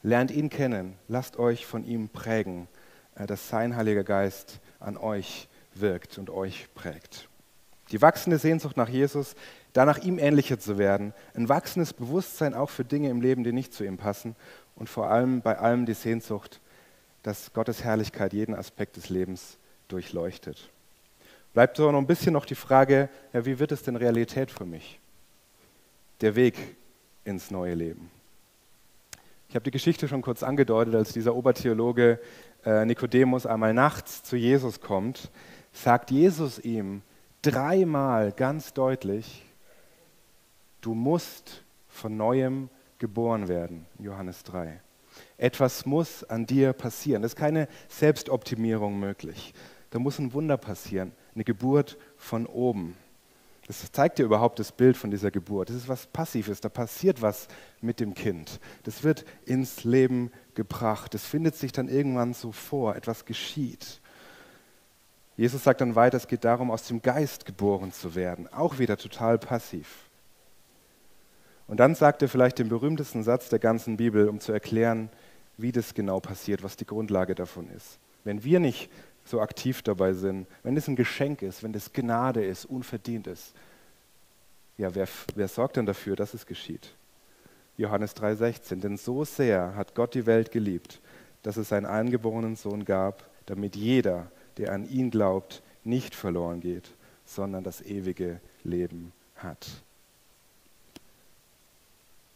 Lernt 0.02 0.30
ihn 0.30 0.50
kennen. 0.50 0.98
Lasst 1.08 1.38
euch 1.38 1.64
von 1.64 1.84
ihm 1.84 2.10
prägen, 2.10 2.68
äh, 3.14 3.26
dass 3.26 3.48
sein 3.48 3.74
Heiliger 3.76 4.04
Geist 4.04 4.60
an 4.78 4.98
euch 4.98 5.48
wirkt 5.80 6.18
und 6.18 6.30
euch 6.30 6.68
prägt. 6.74 7.28
Die 7.90 8.00
wachsende 8.00 8.38
Sehnsucht 8.38 8.76
nach 8.76 8.88
Jesus, 8.88 9.34
danach 9.72 9.98
ihm 9.98 10.18
ähnlicher 10.18 10.58
zu 10.58 10.78
werden, 10.78 11.12
ein 11.34 11.48
wachsendes 11.48 11.92
Bewusstsein 11.92 12.54
auch 12.54 12.70
für 12.70 12.84
Dinge 12.84 13.10
im 13.10 13.20
Leben, 13.20 13.44
die 13.44 13.52
nicht 13.52 13.74
zu 13.74 13.84
ihm 13.84 13.96
passen 13.96 14.36
und 14.76 14.88
vor 14.88 15.10
allem 15.10 15.42
bei 15.42 15.58
allem 15.58 15.86
die 15.86 15.94
Sehnsucht, 15.94 16.60
dass 17.22 17.52
Gottes 17.52 17.84
Herrlichkeit 17.84 18.32
jeden 18.32 18.54
Aspekt 18.54 18.96
des 18.96 19.08
Lebens 19.08 19.58
durchleuchtet. 19.88 20.70
Bleibt 21.52 21.76
so 21.76 21.90
noch 21.90 21.98
ein 21.98 22.06
bisschen 22.06 22.32
noch 22.32 22.46
die 22.46 22.54
Frage, 22.54 23.08
ja, 23.32 23.44
wie 23.44 23.58
wird 23.58 23.72
es 23.72 23.82
denn 23.82 23.96
Realität 23.96 24.52
für 24.52 24.64
mich? 24.64 25.00
Der 26.20 26.36
Weg 26.36 26.54
ins 27.24 27.50
neue 27.50 27.74
Leben. 27.74 28.10
Ich 29.48 29.56
habe 29.56 29.64
die 29.64 29.72
Geschichte 29.72 30.06
schon 30.06 30.22
kurz 30.22 30.44
angedeutet, 30.44 30.94
als 30.94 31.12
dieser 31.12 31.34
Obertheologe 31.34 32.20
äh, 32.64 32.84
Nikodemus 32.84 33.46
einmal 33.46 33.74
nachts 33.74 34.22
zu 34.22 34.36
Jesus 34.36 34.80
kommt 34.80 35.28
sagt 35.72 36.10
Jesus 36.10 36.58
ihm 36.58 37.02
dreimal 37.42 38.32
ganz 38.32 38.72
deutlich, 38.72 39.44
du 40.80 40.94
musst 40.94 41.62
von 41.88 42.16
neuem 42.16 42.68
geboren 42.98 43.48
werden, 43.48 43.86
Johannes 43.98 44.44
3. 44.44 44.80
Etwas 45.36 45.86
muss 45.86 46.24
an 46.24 46.46
dir 46.46 46.72
passieren. 46.72 47.24
Es 47.24 47.32
ist 47.32 47.36
keine 47.36 47.68
Selbstoptimierung 47.88 48.98
möglich. 48.98 49.54
Da 49.90 49.98
muss 49.98 50.18
ein 50.18 50.32
Wunder 50.32 50.56
passieren, 50.56 51.12
eine 51.34 51.44
Geburt 51.44 51.98
von 52.16 52.46
oben. 52.46 52.96
Das 53.66 53.90
zeigt 53.92 54.18
dir 54.18 54.24
überhaupt 54.24 54.58
das 54.58 54.72
Bild 54.72 54.96
von 54.96 55.10
dieser 55.10 55.30
Geburt. 55.30 55.68
Das 55.68 55.76
ist 55.76 55.88
was 55.88 56.06
Passives, 56.06 56.60
da 56.60 56.68
passiert 56.68 57.22
was 57.22 57.46
mit 57.80 58.00
dem 58.00 58.14
Kind. 58.14 58.58
Das 58.82 59.04
wird 59.04 59.24
ins 59.46 59.84
Leben 59.84 60.32
gebracht. 60.54 61.14
Das 61.14 61.24
findet 61.24 61.54
sich 61.54 61.70
dann 61.70 61.88
irgendwann 61.88 62.34
so 62.34 62.52
vor, 62.52 62.96
etwas 62.96 63.24
geschieht. 63.24 64.00
Jesus 65.40 65.64
sagt 65.64 65.80
dann 65.80 65.94
weiter, 65.94 66.18
es 66.18 66.28
geht 66.28 66.44
darum, 66.44 66.70
aus 66.70 66.86
dem 66.86 67.00
Geist 67.00 67.46
geboren 67.46 67.92
zu 67.92 68.14
werden. 68.14 68.46
Auch 68.52 68.78
wieder 68.78 68.98
total 68.98 69.38
passiv. 69.38 70.10
Und 71.66 71.80
dann 71.80 71.94
sagt 71.94 72.20
er 72.20 72.28
vielleicht 72.28 72.58
den 72.58 72.68
berühmtesten 72.68 73.22
Satz 73.22 73.48
der 73.48 73.58
ganzen 73.58 73.96
Bibel, 73.96 74.28
um 74.28 74.38
zu 74.38 74.52
erklären, 74.52 75.08
wie 75.56 75.72
das 75.72 75.94
genau 75.94 76.20
passiert, 76.20 76.62
was 76.62 76.76
die 76.76 76.84
Grundlage 76.84 77.34
davon 77.34 77.70
ist. 77.74 77.98
Wenn 78.22 78.44
wir 78.44 78.60
nicht 78.60 78.90
so 79.24 79.40
aktiv 79.40 79.80
dabei 79.80 80.12
sind, 80.12 80.46
wenn 80.62 80.76
es 80.76 80.88
ein 80.88 80.96
Geschenk 80.96 81.40
ist, 81.40 81.62
wenn 81.62 81.72
es 81.72 81.94
Gnade 81.94 82.44
ist, 82.44 82.66
unverdient 82.66 83.26
ist, 83.26 83.54
ja, 84.76 84.94
wer, 84.94 85.08
wer 85.36 85.48
sorgt 85.48 85.76
denn 85.76 85.86
dafür, 85.86 86.16
dass 86.16 86.34
es 86.34 86.44
geschieht? 86.44 86.92
Johannes 87.78 88.14
3,16. 88.14 88.82
Denn 88.82 88.98
so 88.98 89.24
sehr 89.24 89.74
hat 89.74 89.94
Gott 89.94 90.12
die 90.12 90.26
Welt 90.26 90.50
geliebt, 90.50 91.00
dass 91.42 91.56
es 91.56 91.70
seinen 91.70 91.86
eingeborenen 91.86 92.56
Sohn 92.56 92.84
gab, 92.84 93.26
damit 93.46 93.74
jeder, 93.74 94.30
der 94.60 94.72
an 94.72 94.88
ihn 94.88 95.10
glaubt, 95.10 95.62
nicht 95.82 96.14
verloren 96.14 96.60
geht, 96.60 96.90
sondern 97.24 97.64
das 97.64 97.80
ewige 97.80 98.40
Leben 98.62 99.12
hat. 99.36 99.66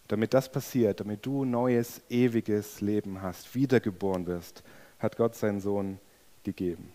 damit 0.08 0.34
das 0.34 0.50
passiert, 0.50 1.00
damit 1.00 1.24
du 1.24 1.44
neues, 1.44 2.02
ewiges 2.10 2.80
Leben 2.80 3.22
hast, 3.22 3.54
wiedergeboren 3.54 4.26
wirst, 4.26 4.62
hat 4.98 5.16
Gott 5.16 5.34
seinen 5.34 5.60
Sohn 5.60 5.98
gegeben. 6.44 6.92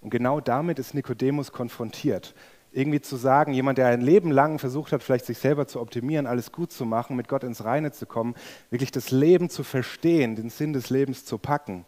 Und 0.00 0.10
genau 0.10 0.40
damit 0.40 0.78
ist 0.78 0.94
Nikodemus 0.94 1.50
konfrontiert. 1.50 2.34
Irgendwie 2.72 3.00
zu 3.00 3.16
sagen, 3.16 3.52
jemand, 3.52 3.78
der 3.78 3.88
ein 3.88 4.00
Leben 4.00 4.30
lang 4.30 4.58
versucht 4.58 4.92
hat, 4.92 5.02
vielleicht 5.02 5.26
sich 5.26 5.38
selber 5.38 5.66
zu 5.66 5.80
optimieren, 5.80 6.26
alles 6.26 6.50
gut 6.52 6.72
zu 6.72 6.84
machen, 6.84 7.16
mit 7.16 7.28
Gott 7.28 7.44
ins 7.44 7.64
Reine 7.64 7.92
zu 7.92 8.06
kommen, 8.06 8.34
wirklich 8.70 8.90
das 8.90 9.10
Leben 9.10 9.50
zu 9.50 9.62
verstehen, 9.62 10.36
den 10.36 10.50
Sinn 10.50 10.72
des 10.72 10.90
Lebens 10.90 11.24
zu 11.24 11.38
packen. 11.38 11.84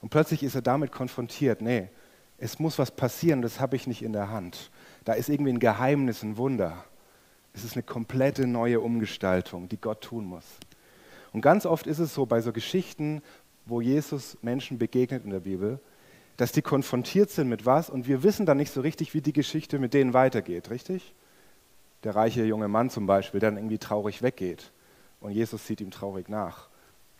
Und 0.00 0.10
plötzlich 0.10 0.42
ist 0.42 0.54
er 0.54 0.62
damit 0.62 0.92
konfrontiert, 0.92 1.60
nee, 1.60 1.88
es 2.38 2.58
muss 2.58 2.78
was 2.78 2.90
passieren, 2.90 3.42
das 3.42 3.60
habe 3.60 3.76
ich 3.76 3.86
nicht 3.86 4.02
in 4.02 4.12
der 4.12 4.30
Hand. 4.30 4.70
Da 5.04 5.14
ist 5.14 5.28
irgendwie 5.28 5.52
ein 5.52 5.58
Geheimnis, 5.58 6.22
ein 6.22 6.36
Wunder. 6.36 6.84
Es 7.54 7.64
ist 7.64 7.74
eine 7.74 7.82
komplette 7.82 8.46
neue 8.46 8.80
Umgestaltung, 8.80 9.68
die 9.68 9.80
Gott 9.80 10.02
tun 10.02 10.26
muss. 10.26 10.44
Und 11.32 11.40
ganz 11.40 11.64
oft 11.64 11.86
ist 11.86 11.98
es 11.98 12.14
so 12.14 12.26
bei 12.26 12.40
so 12.40 12.52
Geschichten, 12.52 13.22
wo 13.64 13.80
Jesus 13.80 14.36
Menschen 14.42 14.78
begegnet 14.78 15.24
in 15.24 15.30
der 15.30 15.40
Bibel, 15.40 15.80
dass 16.36 16.52
die 16.52 16.62
konfrontiert 16.62 17.30
sind 17.30 17.48
mit 17.48 17.64
was 17.64 17.88
und 17.88 18.06
wir 18.06 18.22
wissen 18.22 18.46
dann 18.46 18.58
nicht 18.58 18.72
so 18.72 18.82
richtig, 18.82 19.14
wie 19.14 19.22
die 19.22 19.32
Geschichte 19.32 19.78
mit 19.78 19.94
denen 19.94 20.12
weitergeht, 20.12 20.70
richtig? 20.70 21.14
Der 22.04 22.14
reiche 22.14 22.44
junge 22.44 22.68
Mann 22.68 22.90
zum 22.90 23.06
Beispiel, 23.06 23.40
der 23.40 23.50
dann 23.50 23.58
irgendwie 23.58 23.78
traurig 23.78 24.22
weggeht 24.22 24.70
und 25.20 25.32
Jesus 25.32 25.66
sieht 25.66 25.80
ihm 25.80 25.90
traurig 25.90 26.28
nach. 26.28 26.68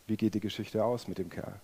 Wie 0.07 0.17
geht 0.17 0.35
die 0.35 0.41
Geschichte 0.41 0.85
aus 0.85 1.09
mit 1.09 1.19
dem 1.19 1.31
Kerl? 1.31 1.61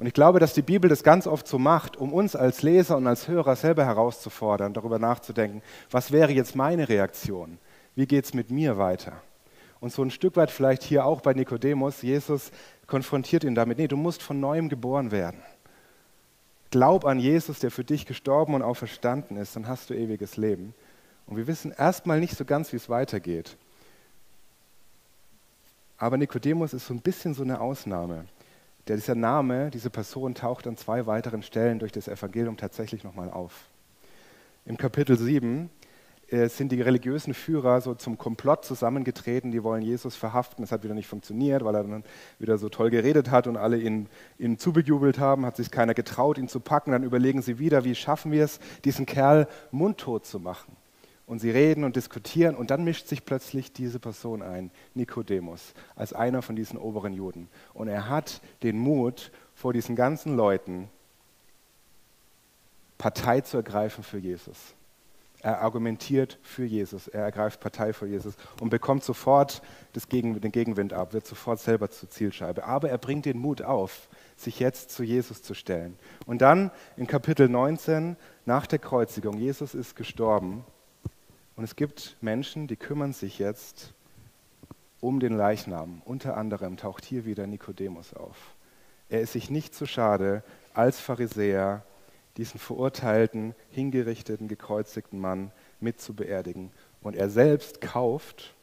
Und 0.00 0.06
ich 0.06 0.14
glaube, 0.14 0.40
dass 0.40 0.54
die 0.54 0.62
Bibel 0.62 0.88
das 0.88 1.02
ganz 1.02 1.26
oft 1.26 1.46
so 1.46 1.58
macht, 1.58 1.98
um 1.98 2.14
uns 2.14 2.34
als 2.34 2.62
Leser 2.62 2.96
und 2.96 3.06
als 3.06 3.28
Hörer 3.28 3.54
selber 3.54 3.84
herauszufordern, 3.84 4.72
darüber 4.72 4.98
nachzudenken, 4.98 5.60
was 5.90 6.10
wäre 6.10 6.32
jetzt 6.32 6.56
meine 6.56 6.88
Reaktion? 6.88 7.58
Wie 7.94 8.06
geht 8.06 8.24
es 8.24 8.32
mit 8.32 8.50
mir 8.50 8.78
weiter? 8.78 9.12
Und 9.78 9.92
so 9.92 10.02
ein 10.02 10.10
Stück 10.10 10.36
weit 10.36 10.50
vielleicht 10.50 10.84
hier 10.84 11.04
auch 11.04 11.20
bei 11.20 11.34
Nikodemus, 11.34 12.00
Jesus 12.00 12.50
konfrontiert 12.86 13.44
ihn 13.44 13.54
damit, 13.54 13.76
nee, 13.76 13.88
du 13.88 13.98
musst 13.98 14.22
von 14.22 14.40
neuem 14.40 14.70
geboren 14.70 15.10
werden. 15.10 15.42
Glaub 16.70 17.04
an 17.04 17.18
Jesus, 17.18 17.58
der 17.58 17.70
für 17.70 17.84
dich 17.84 18.06
gestorben 18.06 18.54
und 18.54 18.62
auferstanden 18.62 19.36
ist, 19.36 19.54
dann 19.54 19.68
hast 19.68 19.90
du 19.90 19.94
ewiges 19.94 20.38
Leben. 20.38 20.72
Und 21.26 21.36
wir 21.36 21.46
wissen 21.46 21.74
erstmal 21.76 22.20
nicht 22.20 22.38
so 22.38 22.46
ganz, 22.46 22.72
wie 22.72 22.76
es 22.76 22.88
weitergeht. 22.88 23.58
Aber 25.98 26.16
Nikodemus 26.16 26.72
ist 26.72 26.86
so 26.86 26.94
ein 26.94 27.02
bisschen 27.02 27.34
so 27.34 27.42
eine 27.42 27.60
Ausnahme. 27.60 28.24
Der, 28.88 28.96
dieser 28.96 29.14
Name, 29.14 29.70
diese 29.70 29.90
Person 29.90 30.34
taucht 30.34 30.66
an 30.66 30.76
zwei 30.76 31.06
weiteren 31.06 31.42
Stellen 31.42 31.78
durch 31.78 31.92
das 31.92 32.08
Evangelium 32.08 32.56
tatsächlich 32.56 33.04
nochmal 33.04 33.30
auf. 33.30 33.68
Im 34.64 34.76
Kapitel 34.76 35.16
7 35.16 35.70
äh, 36.28 36.48
sind 36.48 36.70
die 36.70 36.80
religiösen 36.80 37.34
Führer 37.34 37.80
so 37.80 37.94
zum 37.94 38.16
Komplott 38.16 38.64
zusammengetreten, 38.64 39.50
die 39.50 39.64
wollen 39.64 39.82
Jesus 39.82 40.16
verhaften. 40.16 40.62
Das 40.62 40.70
hat 40.70 40.84
wieder 40.84 40.94
nicht 40.94 41.08
funktioniert, 41.08 41.64
weil 41.64 41.74
er 41.74 41.84
dann 41.84 42.04
wieder 42.38 42.56
so 42.56 42.68
toll 42.68 42.90
geredet 42.90 43.30
hat 43.30 43.46
und 43.46 43.56
alle 43.56 43.78
ihn, 43.78 44.08
ihn 44.38 44.58
zubejubelt 44.58 45.18
haben, 45.18 45.44
hat 45.44 45.56
sich 45.56 45.70
keiner 45.70 45.94
getraut, 45.94 46.38
ihn 46.38 46.48
zu 46.48 46.60
packen. 46.60 46.92
Dann 46.92 47.02
überlegen 47.02 47.42
sie 47.42 47.58
wieder, 47.58 47.84
wie 47.84 47.94
schaffen 47.94 48.32
wir 48.32 48.44
es, 48.44 48.60
diesen 48.84 49.06
Kerl 49.06 49.48
mundtot 49.72 50.24
zu 50.24 50.38
machen. 50.38 50.76
Und 51.30 51.38
sie 51.38 51.52
reden 51.52 51.84
und 51.84 51.94
diskutieren 51.94 52.56
und 52.56 52.72
dann 52.72 52.82
mischt 52.82 53.06
sich 53.06 53.24
plötzlich 53.24 53.72
diese 53.72 54.00
Person 54.00 54.42
ein, 54.42 54.72
Nikodemus, 54.94 55.74
als 55.94 56.12
einer 56.12 56.42
von 56.42 56.56
diesen 56.56 56.76
oberen 56.76 57.12
Juden. 57.12 57.48
Und 57.72 57.86
er 57.86 58.08
hat 58.08 58.40
den 58.64 58.76
Mut, 58.76 59.30
vor 59.54 59.72
diesen 59.72 59.94
ganzen 59.94 60.36
Leuten 60.36 60.88
Partei 62.98 63.42
zu 63.42 63.58
ergreifen 63.58 64.02
für 64.02 64.18
Jesus. 64.18 64.74
Er 65.40 65.60
argumentiert 65.62 66.40
für 66.42 66.64
Jesus, 66.64 67.06
er 67.06 67.22
ergreift 67.22 67.60
Partei 67.60 67.92
für 67.92 68.08
Jesus 68.08 68.34
und 68.60 68.70
bekommt 68.70 69.04
sofort 69.04 69.62
Gegen, 70.08 70.40
den 70.40 70.50
Gegenwind 70.50 70.92
ab, 70.92 71.12
wird 71.12 71.28
sofort 71.28 71.60
selber 71.60 71.90
zur 71.90 72.10
Zielscheibe. 72.10 72.64
Aber 72.64 72.90
er 72.90 72.98
bringt 72.98 73.24
den 73.24 73.38
Mut 73.38 73.62
auf, 73.62 74.08
sich 74.36 74.58
jetzt 74.58 74.90
zu 74.90 75.04
Jesus 75.04 75.44
zu 75.44 75.54
stellen. 75.54 75.96
Und 76.26 76.42
dann 76.42 76.72
in 76.96 77.06
Kapitel 77.06 77.48
19, 77.48 78.16
nach 78.46 78.66
der 78.66 78.80
Kreuzigung, 78.80 79.38
Jesus 79.38 79.76
ist 79.76 79.94
gestorben 79.94 80.64
und 81.60 81.64
es 81.64 81.76
gibt 81.76 82.16
Menschen, 82.22 82.68
die 82.68 82.76
kümmern 82.76 83.12
sich 83.12 83.38
jetzt 83.38 83.92
um 85.02 85.20
den 85.20 85.36
Leichnam. 85.36 86.00
Unter 86.06 86.38
anderem 86.38 86.78
taucht 86.78 87.04
hier 87.04 87.26
wieder 87.26 87.46
Nikodemus 87.46 88.14
auf. 88.14 88.54
Er 89.10 89.20
ist 89.20 89.34
sich 89.34 89.50
nicht 89.50 89.74
zu 89.74 89.84
schade, 89.84 90.42
als 90.72 90.98
Pharisäer 91.00 91.84
diesen 92.38 92.58
verurteilten, 92.58 93.54
hingerichteten, 93.72 94.48
gekreuzigten 94.48 95.20
Mann 95.20 95.52
mit 95.80 96.00
zu 96.00 96.14
beerdigen. 96.14 96.70
Und 97.02 97.14
er 97.14 97.28
selbst 97.28 97.82
kauft 97.82 98.54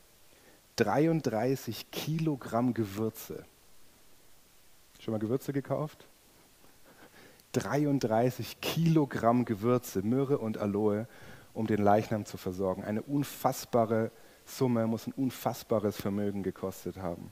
33 0.78 1.92
Kilogramm 1.92 2.74
Gewürze. 2.74 3.46
Schon 5.00 5.12
mal 5.12 5.20
Gewürze 5.20 5.54
gekauft? 5.54 6.08
33 7.52 8.60
Kilogramm 8.60 9.46
Gewürze, 9.46 10.02
Myrrhe 10.02 10.40
und 10.40 10.58
Aloe, 10.58 11.06
um 11.58 11.66
den 11.66 11.82
Leichnam 11.82 12.24
zu 12.24 12.38
versorgen. 12.38 12.84
Eine 12.84 13.02
unfassbare 13.02 14.12
Summe, 14.46 14.86
muss 14.86 15.08
ein 15.08 15.14
unfassbares 15.14 16.00
Vermögen 16.00 16.44
gekostet 16.44 16.98
haben. 16.98 17.32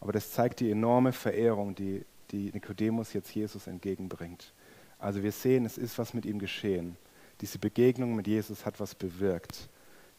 Aber 0.00 0.12
das 0.12 0.32
zeigt 0.32 0.60
die 0.60 0.70
enorme 0.70 1.12
Verehrung, 1.12 1.74
die, 1.74 2.04
die 2.30 2.50
Nikodemus 2.50 3.12
jetzt 3.12 3.32
Jesus 3.34 3.66
entgegenbringt. 3.66 4.54
Also 4.98 5.22
wir 5.22 5.32
sehen, 5.32 5.66
es 5.66 5.76
ist 5.76 5.98
was 5.98 6.14
mit 6.14 6.24
ihm 6.24 6.38
geschehen. 6.38 6.96
Diese 7.42 7.58
Begegnung 7.58 8.16
mit 8.16 8.26
Jesus 8.26 8.64
hat 8.64 8.80
was 8.80 8.94
bewirkt. 8.94 9.68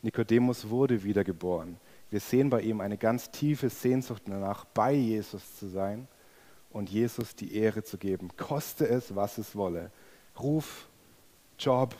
Nikodemus 0.03 0.69
wurde 0.69 1.03
wiedergeboren. 1.03 1.77
Wir 2.11 2.19
sehen 2.19 2.51
bei 2.51 2.61
ihm 2.61 2.81
eine 2.81 2.97
ganz 2.97 3.31
tiefe 3.31 3.69
Sehnsucht 3.69 4.21
danach, 4.27 4.63
bei 4.65 4.93
Jesus 4.93 5.57
zu 5.57 5.67
sein 5.67 6.07
und 6.69 6.89
Jesus 6.91 7.35
die 7.35 7.55
Ehre 7.55 7.83
zu 7.83 7.97
geben. 7.97 8.29
Koste 8.37 8.87
es, 8.87 9.15
was 9.15 9.39
es 9.39 9.55
wolle. 9.55 9.91
Ruf, 10.39 10.87
Job, 11.57 11.95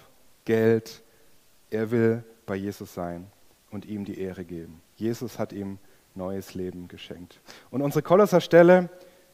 Geld. 0.46 1.03
Er 1.74 1.90
will 1.90 2.24
bei 2.46 2.56
Jesus 2.56 2.94
sein 2.94 3.26
und 3.72 3.86
ihm 3.86 4.06
die 4.06 4.20
Ehre 4.20 4.46
geben. 4.46 4.80
Jesus 4.96 5.40
hat 5.40 5.52
ihm 5.52 5.80
neues 6.14 6.54
Leben 6.54 6.88
geschenkt. 6.88 7.42
Und 7.72 7.82
unsere 7.82 8.04
Kolosser 8.04 8.42
Stelle 8.42 8.90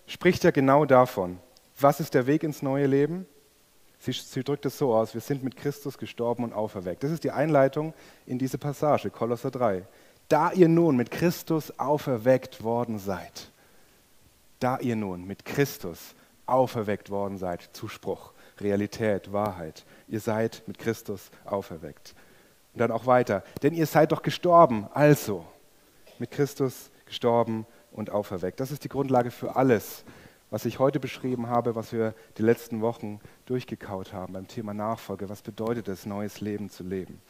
spricht 0.08 0.45
ja 0.45 0.52
genau 0.52 0.86
davon. 0.86 1.39
Was 1.78 1.99
ist 1.99 2.13
der 2.13 2.28
Weg 2.28 2.43
ins 2.43 2.62
neue 2.62 2.88
Leben? 2.88 3.25
Sie, 3.99 4.13
sie, 4.13 4.41
drückt 4.41 4.65
es 4.65 4.78
so 4.78 4.93
aus, 4.93 5.13
wir 5.13 5.19
sind 5.19 5.43
mit 5.43 5.58
Christus 5.58 5.97
gestorben 5.97 6.45
und 6.45 6.54
auferweckt. 6.54 7.04
Das 7.04 7.12
ist 7.12 7.25
die 7.25 7.32
Einleitung 7.32 7.93
in 8.25 8.39
diese 8.39 8.58
Passage, 8.58 9.10
Kolosser 9.10 9.52
3. 9.52 9.86
Da 10.30 10.54
ihr 10.54 10.69
nun 10.69 10.95
mit 10.95 11.12
Christus 11.12 11.78
auferweckt 11.78 12.63
worden 12.63 12.99
seid, 12.99 13.52
da 14.62 14.80
ihr 14.80 14.95
nun 14.95 15.28
mit 15.28 15.43
Christus 15.43 16.15
auferweckt 16.45 17.10
worden 17.10 17.38
seid, 17.38 17.69
Zuspruch, 17.73 18.32
Realität, 18.62 19.34
Wahrheit, 19.34 19.86
ihr 20.08 20.21
seid 20.21 20.63
mit 20.67 20.80
Christus 20.80 21.32
auferweckt. 21.43 22.15
Und 22.73 22.82
dann 22.82 22.91
auch 22.91 23.05
weiter, 23.05 23.43
denn 23.63 23.73
ihr 23.73 23.86
seid 23.86 24.12
doch 24.12 24.21
gestorben, 24.21 24.88
also 24.93 25.45
mit 26.19 26.32
Christus 26.32 26.91
gestorben 27.05 27.65
und 27.91 28.12
auferweckt. 28.12 28.60
Das 28.60 28.71
ist 28.71 28.84
die 28.84 28.89
Grundlage 28.89 29.32
für 29.32 29.55
alles, 29.55 30.03
was 30.51 30.65
ich 30.65 30.79
heute 30.79 30.99
beschrieben 30.99 31.47
habe, 31.47 31.75
was 31.75 31.91
wir 31.91 32.13
die 32.38 32.43
letzten 32.43 32.82
Wochen 32.82 33.19
durchgekaut 33.45 34.13
haben 34.13 34.34
beim 34.34 34.47
Thema 34.47 34.73
Nachfolge. 34.73 35.29
Was 35.29 35.41
bedeutet 35.41 35.88
es, 35.88 36.05
neues 36.05 36.41
Leben 36.41 36.69
zu 36.69 36.84
leben? 36.84 37.21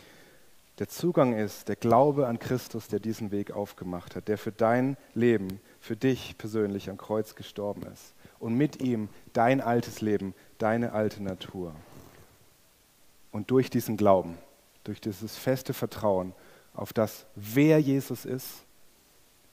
Der 0.80 0.88
Zugang 0.88 1.34
ist 1.34 1.67
der 1.67 1.75
Glaube 1.75 2.28
an 2.28 2.39
Christus, 2.39 2.88
der 2.88 2.99
diesen 2.99 3.32
Weg 3.32 3.52
aufgemacht 3.52 4.15
hat, 4.15 4.30
der 4.30 4.38
für 4.38 4.54
dein 4.54 4.95
Leben, 5.13 5.60
für 5.82 5.97
dich 5.97 6.38
persönlich 6.38 6.89
am 6.89 6.97
Kreuz 6.97 7.36
gestorben 7.36 7.84
ist. 7.91 8.13
Und 8.39 8.56
mit 8.56 8.82
ihm 8.82 9.10
dein 9.34 9.60
altes 9.60 9.99
Leben, 9.99 10.34
deine 10.58 10.93
alte 10.93 11.21
Natur. 11.21 11.75
Und 13.32 13.52
durch 13.52 13.69
diesen 13.69 13.97
Glauben, 13.97 14.38
durch 14.89 15.02
dieses 15.02 15.38
feste 15.38 15.73
Vertrauen 15.73 16.34
auf 16.74 16.93
das, 16.93 17.28
wer 17.36 17.80
Jesus 17.80 18.26
ist, 18.26 18.47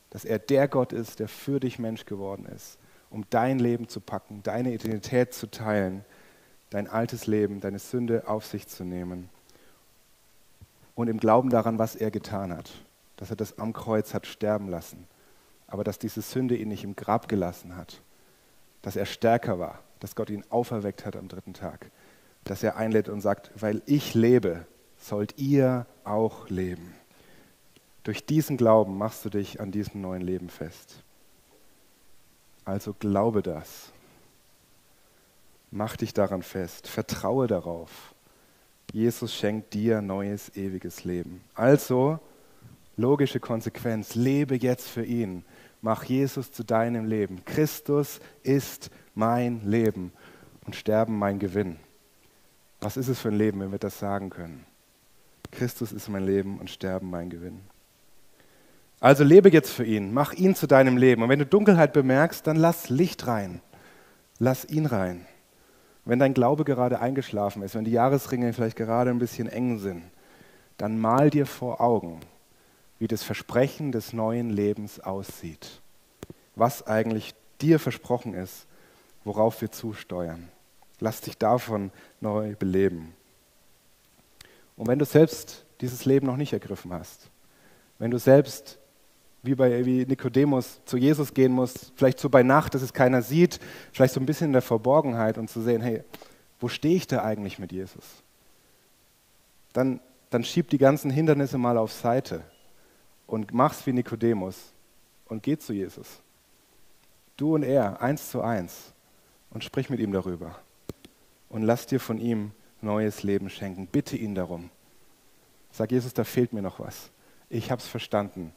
dass 0.09 0.25
er 0.25 0.39
der 0.39 0.67
Gott 0.67 0.95
ist, 0.95 1.21
der 1.21 1.29
für 1.29 1.61
dich 1.61 1.79
Mensch 1.79 2.07
geworden 2.07 2.47
ist, 2.47 2.79
um 3.11 3.27
dein 3.29 3.59
Leben 3.59 3.87
zu 3.87 4.01
packen, 4.01 4.43
deine 4.43 4.73
Identität 4.73 5.35
zu 5.35 5.51
teilen, 5.51 6.07
dein 6.71 6.89
altes 6.89 7.27
Leben, 7.27 7.61
deine 7.61 7.79
Sünde 7.79 8.27
auf 8.27 8.47
sich 8.47 8.67
zu 8.67 8.83
nehmen 8.83 9.29
und 10.95 11.09
im 11.09 11.19
Glauben 11.21 11.51
daran, 11.51 11.79
was 11.79 11.97
er 11.97 12.11
getan 12.11 12.51
hat, 12.51 12.73
dass 13.17 13.29
er 13.29 13.37
das 13.37 13.59
am 13.59 13.75
Kreuz 13.75 14.15
hat 14.15 14.27
sterben 14.27 14.69
lassen, 14.69 15.07
aber 15.67 15.85
dass 15.85 15.99
diese 15.99 16.23
Sünde 16.23 16.57
ihn 16.57 16.69
nicht 16.69 16.83
im 16.83 16.97
Grab 16.97 17.29
gelassen 17.29 17.77
hat, 17.77 18.01
dass 18.81 18.97
er 18.97 19.05
stärker 19.05 19.59
war, 19.59 19.81
dass 20.01 20.17
Gott 20.17 20.31
ihn 20.31 20.45
auferweckt 20.49 21.05
hat 21.05 21.15
am 21.15 21.29
dritten 21.29 21.53
Tag, 21.53 21.91
dass 22.45 22.63
er 22.63 22.77
einlädt 22.77 23.11
und 23.11 23.21
sagt, 23.21 23.51
weil 23.61 23.83
ich 23.85 24.15
lebe, 24.15 24.65
sollt 24.99 25.39
ihr 25.39 25.87
auch 26.05 26.49
leben. 26.49 26.95
Durch 28.05 28.25
diesen 28.25 28.57
Glauben 28.57 28.99
machst 28.99 29.25
du 29.25 29.31
dich 29.31 29.61
an 29.61 29.73
diesem 29.73 30.01
neuen 30.01 30.23
Leben 30.23 30.49
fest. 30.49 31.03
Also 32.65 32.95
glaube 32.95 33.43
das. 33.43 33.93
Mach 35.71 35.97
dich 35.97 36.15
daran 36.15 36.43
fest. 36.43 36.87
Vertraue 36.87 37.47
darauf. 37.47 38.15
Jesus 38.93 39.35
schenkt 39.35 39.75
dir 39.75 40.01
neues, 40.01 40.57
ewiges 40.57 41.05
Leben. 41.05 41.43
Also 41.55 42.21
Logische 42.97 43.41
Konsequenz, 43.41 44.15
lebe 44.15 44.57
jetzt 44.57 44.89
für 44.89 45.05
ihn. 45.05 45.45
Mach 45.83 46.05
Jesus 46.05 46.51
zu 46.51 46.65
deinem 46.65 47.05
Leben. 47.05 47.45
Christus 47.45 48.21
ist 48.43 48.91
mein 49.15 49.61
Leben 49.69 50.13
und 50.65 50.75
Sterben 50.75 51.19
mein 51.19 51.39
Gewinn. 51.39 51.77
Was 52.81 52.97
ist 52.97 53.09
es 53.09 53.21
für 53.21 53.29
ein 53.29 53.37
Leben, 53.37 53.61
wenn 53.61 53.73
wir 53.73 53.79
das 53.79 53.99
sagen 53.99 54.31
können? 54.31 54.65
Christus 55.51 55.93
ist 55.93 56.09
mein 56.09 56.25
Leben 56.25 56.59
und 56.59 56.71
Sterben 56.71 57.11
mein 57.11 57.31
Gewinn. 57.31 57.61
Also 59.01 59.25
lebe 59.25 59.51
jetzt 59.51 59.71
für 59.71 59.85
ihn, 59.85 60.13
mach 60.13 60.33
ihn 60.33 60.55
zu 60.55 60.67
deinem 60.67 60.97
Leben. 60.97 61.23
Und 61.23 61.29
wenn 61.29 61.39
du 61.39 61.47
Dunkelheit 61.47 61.93
bemerkst, 61.93 62.47
dann 62.47 62.57
lass 62.57 62.89
Licht 62.89 63.27
rein. 63.27 63.61
Lass 64.39 64.65
ihn 64.65 64.87
rein. 64.87 65.27
Wenn 66.05 66.19
dein 66.19 66.35
Glaube 66.35 66.65
gerade 66.65 67.01
eingeschlafen 67.01 67.63
ist, 67.63 67.75
wenn 67.75 67.85
die 67.85 67.91
Jahresringe 67.91 68.53
vielleicht 68.53 68.77
gerade 68.77 69.11
ein 69.11 69.19
bisschen 69.19 69.49
eng 69.49 69.79
sind, 69.79 70.05
dann 70.77 70.99
mal 70.99 71.31
dir 71.31 71.47
vor 71.47 71.81
Augen, 71.81 72.21
wie 72.99 73.09
das 73.09 73.23
Versprechen 73.23 73.93
des 73.93 74.13
neuen 74.13 74.51
Lebens 74.51 75.01
aussieht. 75.01 75.81
Was 76.55 76.87
eigentlich 76.87 77.35
dir 77.61 77.79
versprochen 77.79 78.35
ist, 78.35 78.67
worauf 79.25 79.61
wir 79.61 79.73
zusteuern. 79.73 80.49
Lass 81.01 81.21
dich 81.21 81.37
davon 81.37 81.91
neu 82.21 82.55
beleben. 82.57 83.15
Und 84.77 84.89
wenn 84.89 84.99
du 84.99 85.05
selbst 85.05 85.65
dieses 85.81 86.05
Leben 86.05 86.27
noch 86.27 86.37
nicht 86.37 86.53
ergriffen 86.53 86.93
hast, 86.93 87.31
wenn 87.99 88.11
du 88.11 88.19
selbst 88.19 88.79
wie 89.43 89.55
bei 89.55 89.85
wie 89.87 90.05
Nikodemus 90.05 90.81
zu 90.85 90.97
Jesus 90.97 91.33
gehen 91.33 91.53
musst, 91.53 91.93
vielleicht 91.95 92.19
so 92.19 92.29
bei 92.29 92.43
Nacht, 92.43 92.75
dass 92.75 92.83
es 92.83 92.93
keiner 92.93 93.23
sieht, 93.23 93.61
vielleicht 93.93 94.15
so 94.15 94.21
ein 94.21 94.27
bisschen 94.27 94.49
in 94.49 94.53
der 94.53 94.63
Verborgenheit 94.63 95.39
und 95.39 95.49
zu 95.49 95.63
sehen, 95.63 95.81
hey, 95.81 96.03
wo 96.61 96.69
stehe 96.69 96.97
ich 96.97 97.07
da 97.07 97.23
eigentlich 97.23 97.59
mit 97.59 97.73
Jesus? 97.73 98.05
Dann, 99.73 100.01
dann 100.31 100.43
schieb 100.43 100.71
die 100.71 100.79
ganzen 100.79 101.11
Hindernisse 101.11 101.59
mal 101.59 101.79
auf 101.79 101.93
Seite 101.93 102.43
und 103.27 103.53
mach's 103.53 103.87
wie 103.87 103.93
Nikodemus 103.93 104.57
und 105.27 105.43
geh 105.43 105.57
zu 105.57 105.73
Jesus. 105.73 106.21
Du 107.37 107.55
und 107.55 107.63
er, 107.63 108.01
eins 108.01 108.31
zu 108.31 108.41
eins, 108.41 108.93
und 109.51 109.65
sprich 109.65 109.91
mit 109.91 110.01
ihm 110.01 110.13
darüber. 110.13 110.59
Und 111.49 111.63
lass 111.63 111.87
dir 111.87 112.01
von 112.01 112.19
ihm 112.19 112.53
neues 112.87 113.23
Leben 113.23 113.51
schenken. 113.51 113.87
Bitte 113.87 114.17
ihn 114.17 114.35
darum. 114.35 114.71
Sag 115.71 115.93
Jesus, 115.93 116.15
da 116.15 116.25
fehlt 116.25 116.55
mir 116.55 116.63
noch 116.63 116.81
was. 116.81 117.11
Ich 117.51 117.71
habe 117.71 117.83
es 117.83 117.87
verstanden. 117.87 118.53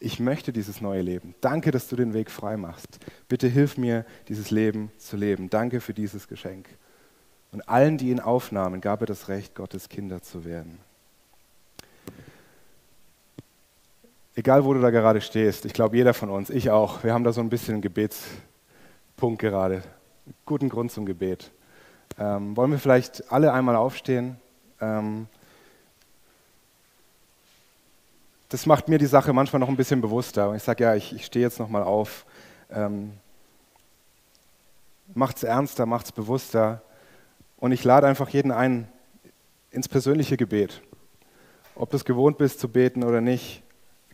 Ich 0.00 0.20
möchte 0.20 0.52
dieses 0.52 0.80
neue 0.80 1.02
Leben. 1.02 1.34
Danke, 1.40 1.70
dass 1.70 1.88
du 1.88 1.96
den 1.96 2.14
Weg 2.14 2.30
frei 2.30 2.56
machst. 2.56 2.98
Bitte 3.28 3.48
hilf 3.48 3.76
mir, 3.76 4.04
dieses 4.28 4.50
Leben 4.50 4.90
zu 4.98 5.16
leben. 5.16 5.50
Danke 5.50 5.80
für 5.80 5.94
dieses 5.94 6.28
Geschenk. 6.28 6.68
Und 7.52 7.68
allen, 7.68 7.96
die 7.98 8.10
ihn 8.10 8.20
aufnahmen, 8.20 8.80
gab 8.80 9.00
er 9.00 9.06
das 9.06 9.28
Recht, 9.28 9.54
Gottes 9.54 9.88
Kinder 9.88 10.22
zu 10.22 10.44
werden. 10.44 10.78
Egal, 14.34 14.64
wo 14.64 14.72
du 14.72 14.80
da 14.80 14.90
gerade 14.90 15.20
stehst, 15.20 15.64
ich 15.64 15.72
glaube, 15.72 15.96
jeder 15.96 16.14
von 16.14 16.30
uns, 16.30 16.48
ich 16.48 16.70
auch, 16.70 17.02
wir 17.02 17.12
haben 17.12 17.24
da 17.24 17.32
so 17.32 17.40
ein 17.40 17.48
bisschen 17.48 17.74
einen 17.74 17.82
Gebetspunkt 17.82 19.40
gerade. 19.40 19.82
Guten 20.44 20.68
Grund 20.68 20.92
zum 20.92 21.06
Gebet. 21.06 21.50
Ähm, 22.18 22.56
wollen 22.56 22.70
wir 22.70 22.78
vielleicht 22.78 23.30
alle 23.30 23.52
einmal 23.52 23.76
aufstehen? 23.76 24.36
Ähm, 24.80 25.26
das 28.48 28.66
macht 28.66 28.88
mir 28.88 28.98
die 28.98 29.06
Sache 29.06 29.32
manchmal 29.32 29.60
noch 29.60 29.68
ein 29.68 29.76
bisschen 29.76 30.00
bewusster. 30.00 30.48
Und 30.48 30.56
ich 30.56 30.62
sage, 30.62 30.84
ja, 30.84 30.94
ich, 30.94 31.14
ich 31.14 31.26
stehe 31.26 31.44
jetzt 31.44 31.58
nochmal 31.58 31.82
auf. 31.82 32.24
Ähm, 32.70 33.12
es 35.14 35.42
ernster, 35.42 35.86
macht 35.86 36.06
es 36.06 36.12
bewusster. 36.12 36.82
Und 37.58 37.72
ich 37.72 37.84
lade 37.84 38.06
einfach 38.06 38.28
jeden 38.30 38.52
ein 38.52 38.88
ins 39.70 39.88
persönliche 39.88 40.36
Gebet. 40.36 40.80
Ob 41.74 41.90
du 41.90 41.96
es 41.96 42.04
gewohnt 42.04 42.38
bist 42.38 42.60
zu 42.60 42.68
beten 42.68 43.04
oder 43.04 43.20
nicht, 43.20 43.62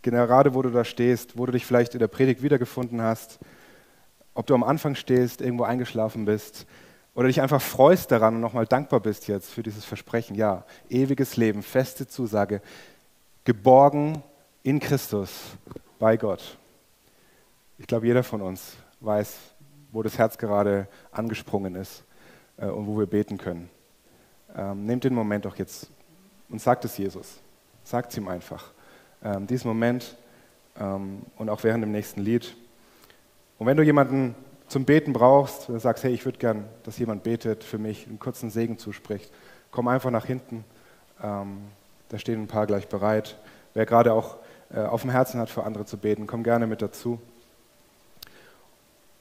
gerade 0.03 0.55
wo 0.55 0.63
du 0.63 0.71
da 0.71 0.85
stehst, 0.85 1.39
wo 1.39 1.47
du 1.47 1.53
dich 1.53 1.65
vielleicht 1.65 1.95
in 1.95 2.01
der 2.01 2.09
Predigt 2.09 2.43
wiedergefunden 2.43 3.01
hast, 3.01 3.39
ob 4.35 4.47
du 4.47 4.55
am 4.55 4.65
Anfang 4.65 4.97
stehst, 4.97 5.41
irgendwo 5.41 5.65
eingeschlafen 5.65 6.25
bist 6.25 6.67
oder 7.15 7.29
dich 7.29 7.41
einfach 7.41 7.62
freust 7.62 8.11
daran 8.11 8.37
und 8.37 8.41
nochmal 8.41 8.67
dankbar 8.67 9.01
bist 9.01 9.29
jetzt 9.29 9.51
für 9.51 9.62
dieses 9.62 9.85
Versprechen. 9.85 10.35
Ja, 10.35 10.65
ewiges 10.89 11.37
Leben, 11.37 11.62
feste 11.62 12.07
Zusage 12.07 12.61
geborgen 13.45 14.23
in 14.62 14.81
Christus 14.81 15.31
bei 15.99 16.17
Gott. 16.17 16.59
Ich 17.79 17.87
glaube, 17.87 18.07
jeder 18.07 18.23
von 18.23 18.43
uns 18.43 18.75
weiß, 19.01 19.37
wo 19.93 20.03
das 20.03 20.19
Herz 20.19 20.39
gerade 20.39 20.89
angesprungen 21.12 21.75
ist 21.77 22.05
äh, 22.57 22.67
und 22.67 22.87
wo 22.87 22.99
wir 22.99 23.07
beten 23.07 23.39
können. 23.39 23.71
Ähm, 24.57 24.87
nehmt 24.87 25.05
den 25.05 25.15
Moment 25.15 25.45
doch 25.45 25.57
jetzt 25.57 25.89
und 26.49 26.61
sagt 26.61 26.85
es 26.85 26.97
Jesus. 26.97 27.39
Sagt 27.85 28.11
es 28.11 28.17
ihm 28.17 28.29
einfach. 28.29 28.73
Ähm, 29.23 29.47
diesen 29.47 29.69
Moment 29.69 30.17
ähm, 30.79 31.23
und 31.37 31.49
auch 31.49 31.62
während 31.62 31.83
dem 31.83 31.93
nächsten 31.93 32.23
Lied. 32.23 32.57
Und 33.59 33.67
wenn 33.67 33.77
du 33.77 33.83
jemanden 33.83 34.35
zum 34.69 34.85
Beten 34.85 35.12
brauchst, 35.12 35.69
wenn 35.69 35.75
du 35.75 35.81
sagst, 35.81 36.05
hey, 36.05 36.12
ich 36.12 36.25
würde 36.25 36.39
gern, 36.39 36.65
dass 36.85 36.99
jemand 36.99 37.23
betet 37.23 37.65
für 37.65 37.79
mich, 37.79 38.07
einen 38.07 38.19
kurzen 38.19 38.51
Segen 38.51 38.79
zuspricht, 38.79 39.31
komm 39.71 39.89
einfach 39.89 40.11
nach 40.11 40.25
hinten. 40.25 40.65
Ähm, 41.23 41.62
da 42.09 42.19
stehen 42.19 42.43
ein 42.43 42.49
paar 42.49 42.67
gleich 42.67 42.89
bereit. 42.89 43.37
Wer 43.75 43.87
gerade 43.87 44.12
auch 44.12 44.37
äh, 44.73 44.81
auf 44.81 45.03
dem 45.03 45.11
Herzen 45.11 45.41
hat, 45.41 45.51
für 45.51 45.65
andere 45.65 45.85
zu 45.85 45.97
beten, 45.97 46.27
komm 46.27 46.43
gerne 46.43 46.67
mit 46.67 46.83
dazu. 46.83 47.21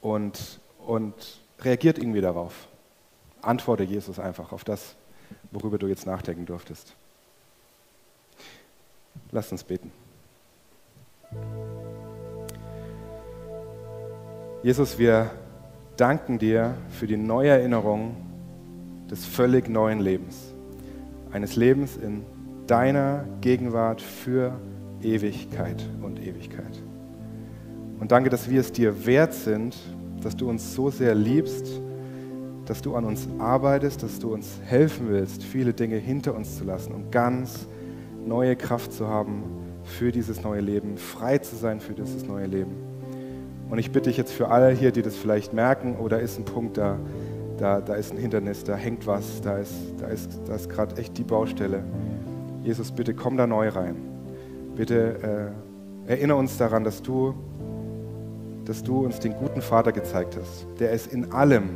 Und, 0.00 0.60
und 0.86 1.14
reagiert 1.60 1.98
irgendwie 1.98 2.20
darauf. 2.20 2.68
Antworte 3.42 3.84
Jesus 3.84 4.18
einfach 4.18 4.52
auf 4.52 4.64
das, 4.64 4.94
worüber 5.50 5.78
du 5.78 5.86
jetzt 5.86 6.06
nachdenken 6.06 6.46
durftest. 6.46 6.94
Lasst 9.30 9.52
uns 9.52 9.64
beten. 9.64 9.92
Jesus, 14.64 14.98
wir 14.98 15.30
danken 15.98 16.38
dir 16.38 16.72
für 16.88 17.06
die 17.06 17.18
neue 17.18 17.50
Erinnerung 17.50 18.16
des 19.10 19.26
völlig 19.26 19.68
neuen 19.68 20.00
Lebens. 20.00 20.54
Eines 21.30 21.54
Lebens 21.54 21.98
in 21.98 22.22
deiner 22.66 23.26
Gegenwart 23.42 24.00
für 24.00 24.58
Ewigkeit 25.02 25.84
und 26.00 26.18
Ewigkeit. 26.18 26.82
Und 28.00 28.10
danke, 28.10 28.30
dass 28.30 28.48
wir 28.48 28.58
es 28.58 28.72
dir 28.72 29.04
wert 29.04 29.34
sind, 29.34 29.76
dass 30.22 30.34
du 30.34 30.48
uns 30.48 30.74
so 30.74 30.88
sehr 30.88 31.14
liebst, 31.14 31.82
dass 32.64 32.80
du 32.80 32.94
an 32.94 33.04
uns 33.04 33.28
arbeitest, 33.38 34.02
dass 34.02 34.18
du 34.18 34.32
uns 34.32 34.60
helfen 34.64 35.10
willst, 35.10 35.42
viele 35.42 35.74
Dinge 35.74 35.96
hinter 35.96 36.34
uns 36.34 36.56
zu 36.56 36.64
lassen 36.64 36.94
und 36.94 37.12
ganz 37.12 37.68
neue 38.24 38.56
Kraft 38.56 38.94
zu 38.94 39.08
haben 39.08 39.42
für 39.82 40.10
dieses 40.10 40.42
neue 40.42 40.62
Leben, 40.62 40.96
frei 40.96 41.36
zu 41.36 41.54
sein 41.54 41.80
für 41.80 41.92
dieses 41.92 42.24
neue 42.24 42.46
Leben. 42.46 42.83
Und 43.70 43.78
ich 43.78 43.90
bitte 43.90 44.10
dich 44.10 44.16
jetzt 44.16 44.32
für 44.32 44.48
alle 44.48 44.70
hier, 44.70 44.92
die 44.92 45.02
das 45.02 45.16
vielleicht 45.16 45.52
merken, 45.52 45.96
oh, 46.00 46.06
ist 46.06 46.38
ein 46.38 46.44
Punkt 46.44 46.76
da, 46.76 46.98
da, 47.58 47.80
da 47.80 47.94
ist 47.94 48.12
ein 48.12 48.18
Hindernis, 48.18 48.64
da 48.64 48.76
hängt 48.76 49.06
was, 49.06 49.40
da 49.40 49.58
ist, 49.58 49.74
da 49.98 50.06
ist, 50.08 50.40
da 50.46 50.54
ist 50.54 50.68
gerade 50.68 50.96
echt 50.96 51.16
die 51.18 51.24
Baustelle. 51.24 51.82
Jesus, 52.62 52.92
bitte 52.92 53.14
komm 53.14 53.36
da 53.36 53.46
neu 53.46 53.68
rein. 53.68 53.96
Bitte 54.76 55.52
äh, 56.06 56.10
erinnere 56.12 56.38
uns 56.38 56.56
daran, 56.56 56.84
dass 56.84 57.02
du, 57.02 57.34
dass 58.64 58.82
du 58.82 59.04
uns 59.04 59.20
den 59.20 59.34
guten 59.34 59.60
Vater 59.60 59.92
gezeigt 59.92 60.36
hast, 60.40 60.66
der 60.78 60.92
es 60.92 61.06
in 61.06 61.32
allem, 61.32 61.70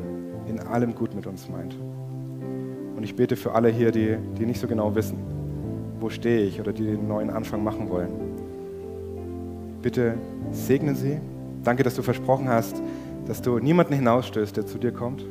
in 0.47 0.61
allem 0.61 0.95
gut 0.95 1.15
mit 1.15 1.27
uns 1.27 1.49
meint. 1.49 1.77
Und 2.97 3.05
ich 3.05 3.15
bete 3.15 3.37
für 3.37 3.55
alle 3.55 3.69
hier, 3.69 3.93
die, 3.93 4.17
die 4.39 4.47
nicht 4.47 4.61
so 4.61 4.67
genau 4.67 4.95
wissen, 4.95 5.19
wo 6.01 6.11
stehe 6.11 6.45
ich 6.45 6.61
oder 6.61 6.73
die 6.73 6.85
den 6.85 7.07
neuen 7.07 7.31
Anfang 7.31 7.63
machen 7.63 7.89
wollen. 7.89 8.11
Bitte 9.83 10.15
segne 10.51 10.95
sie. 10.95 11.21
Danke, 11.65 11.83
dass 11.83 11.95
du 11.95 12.03
versprochen 12.03 12.49
hast, 12.49 12.83
dass 13.27 13.43
du 13.43 13.59
niemanden 13.59 13.95
hinausstößt, 13.95 14.57
der 14.57 14.67
zu 14.67 14.79
dir 14.79 14.93
kommt. 14.93 15.25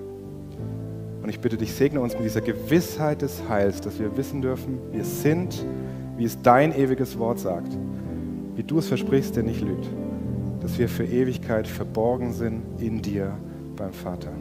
Und 1.22 1.30
ich 1.30 1.40
bitte 1.40 1.58
dich, 1.58 1.74
segne 1.74 2.00
uns 2.00 2.14
mit 2.14 2.24
dieser 2.24 2.42
Gewissheit 2.42 3.22
des 3.22 3.50
Heils, 3.50 3.82
dass 3.82 4.00
wir 4.00 4.16
wissen 4.16 4.42
dürfen, 4.42 4.80
wir 4.92 5.04
sind, 5.04 5.66
wie 6.16 6.26
es 6.26 6.42
dein 6.42 6.74
ewiges 6.74 7.18
Wort 7.20 7.40
sagt, 7.40 7.78
wie 8.56 8.64
du 8.64 8.80
es 8.80 8.88
versprichst, 8.88 9.36
der 9.36 9.44
nicht 9.44 9.62
lügt, 9.62 9.88
dass 10.62 10.78
wir 10.78 10.88
für 10.88 11.04
Ewigkeit 11.04 11.68
verborgen 11.68 12.34
sind 12.34 12.62
in 12.80 13.02
dir 13.02 13.34
beim 13.76 13.94
Vater. 13.94 14.32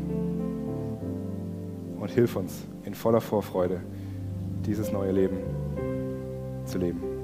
Und 1.99 2.11
hilf 2.11 2.37
uns 2.37 2.65
in 2.85 2.95
voller 2.95 3.21
Vorfreude, 3.21 3.81
dieses 4.65 4.93
neue 4.93 5.13
Leben 5.13 5.39
zu 6.67 6.79
leben. 6.79 7.16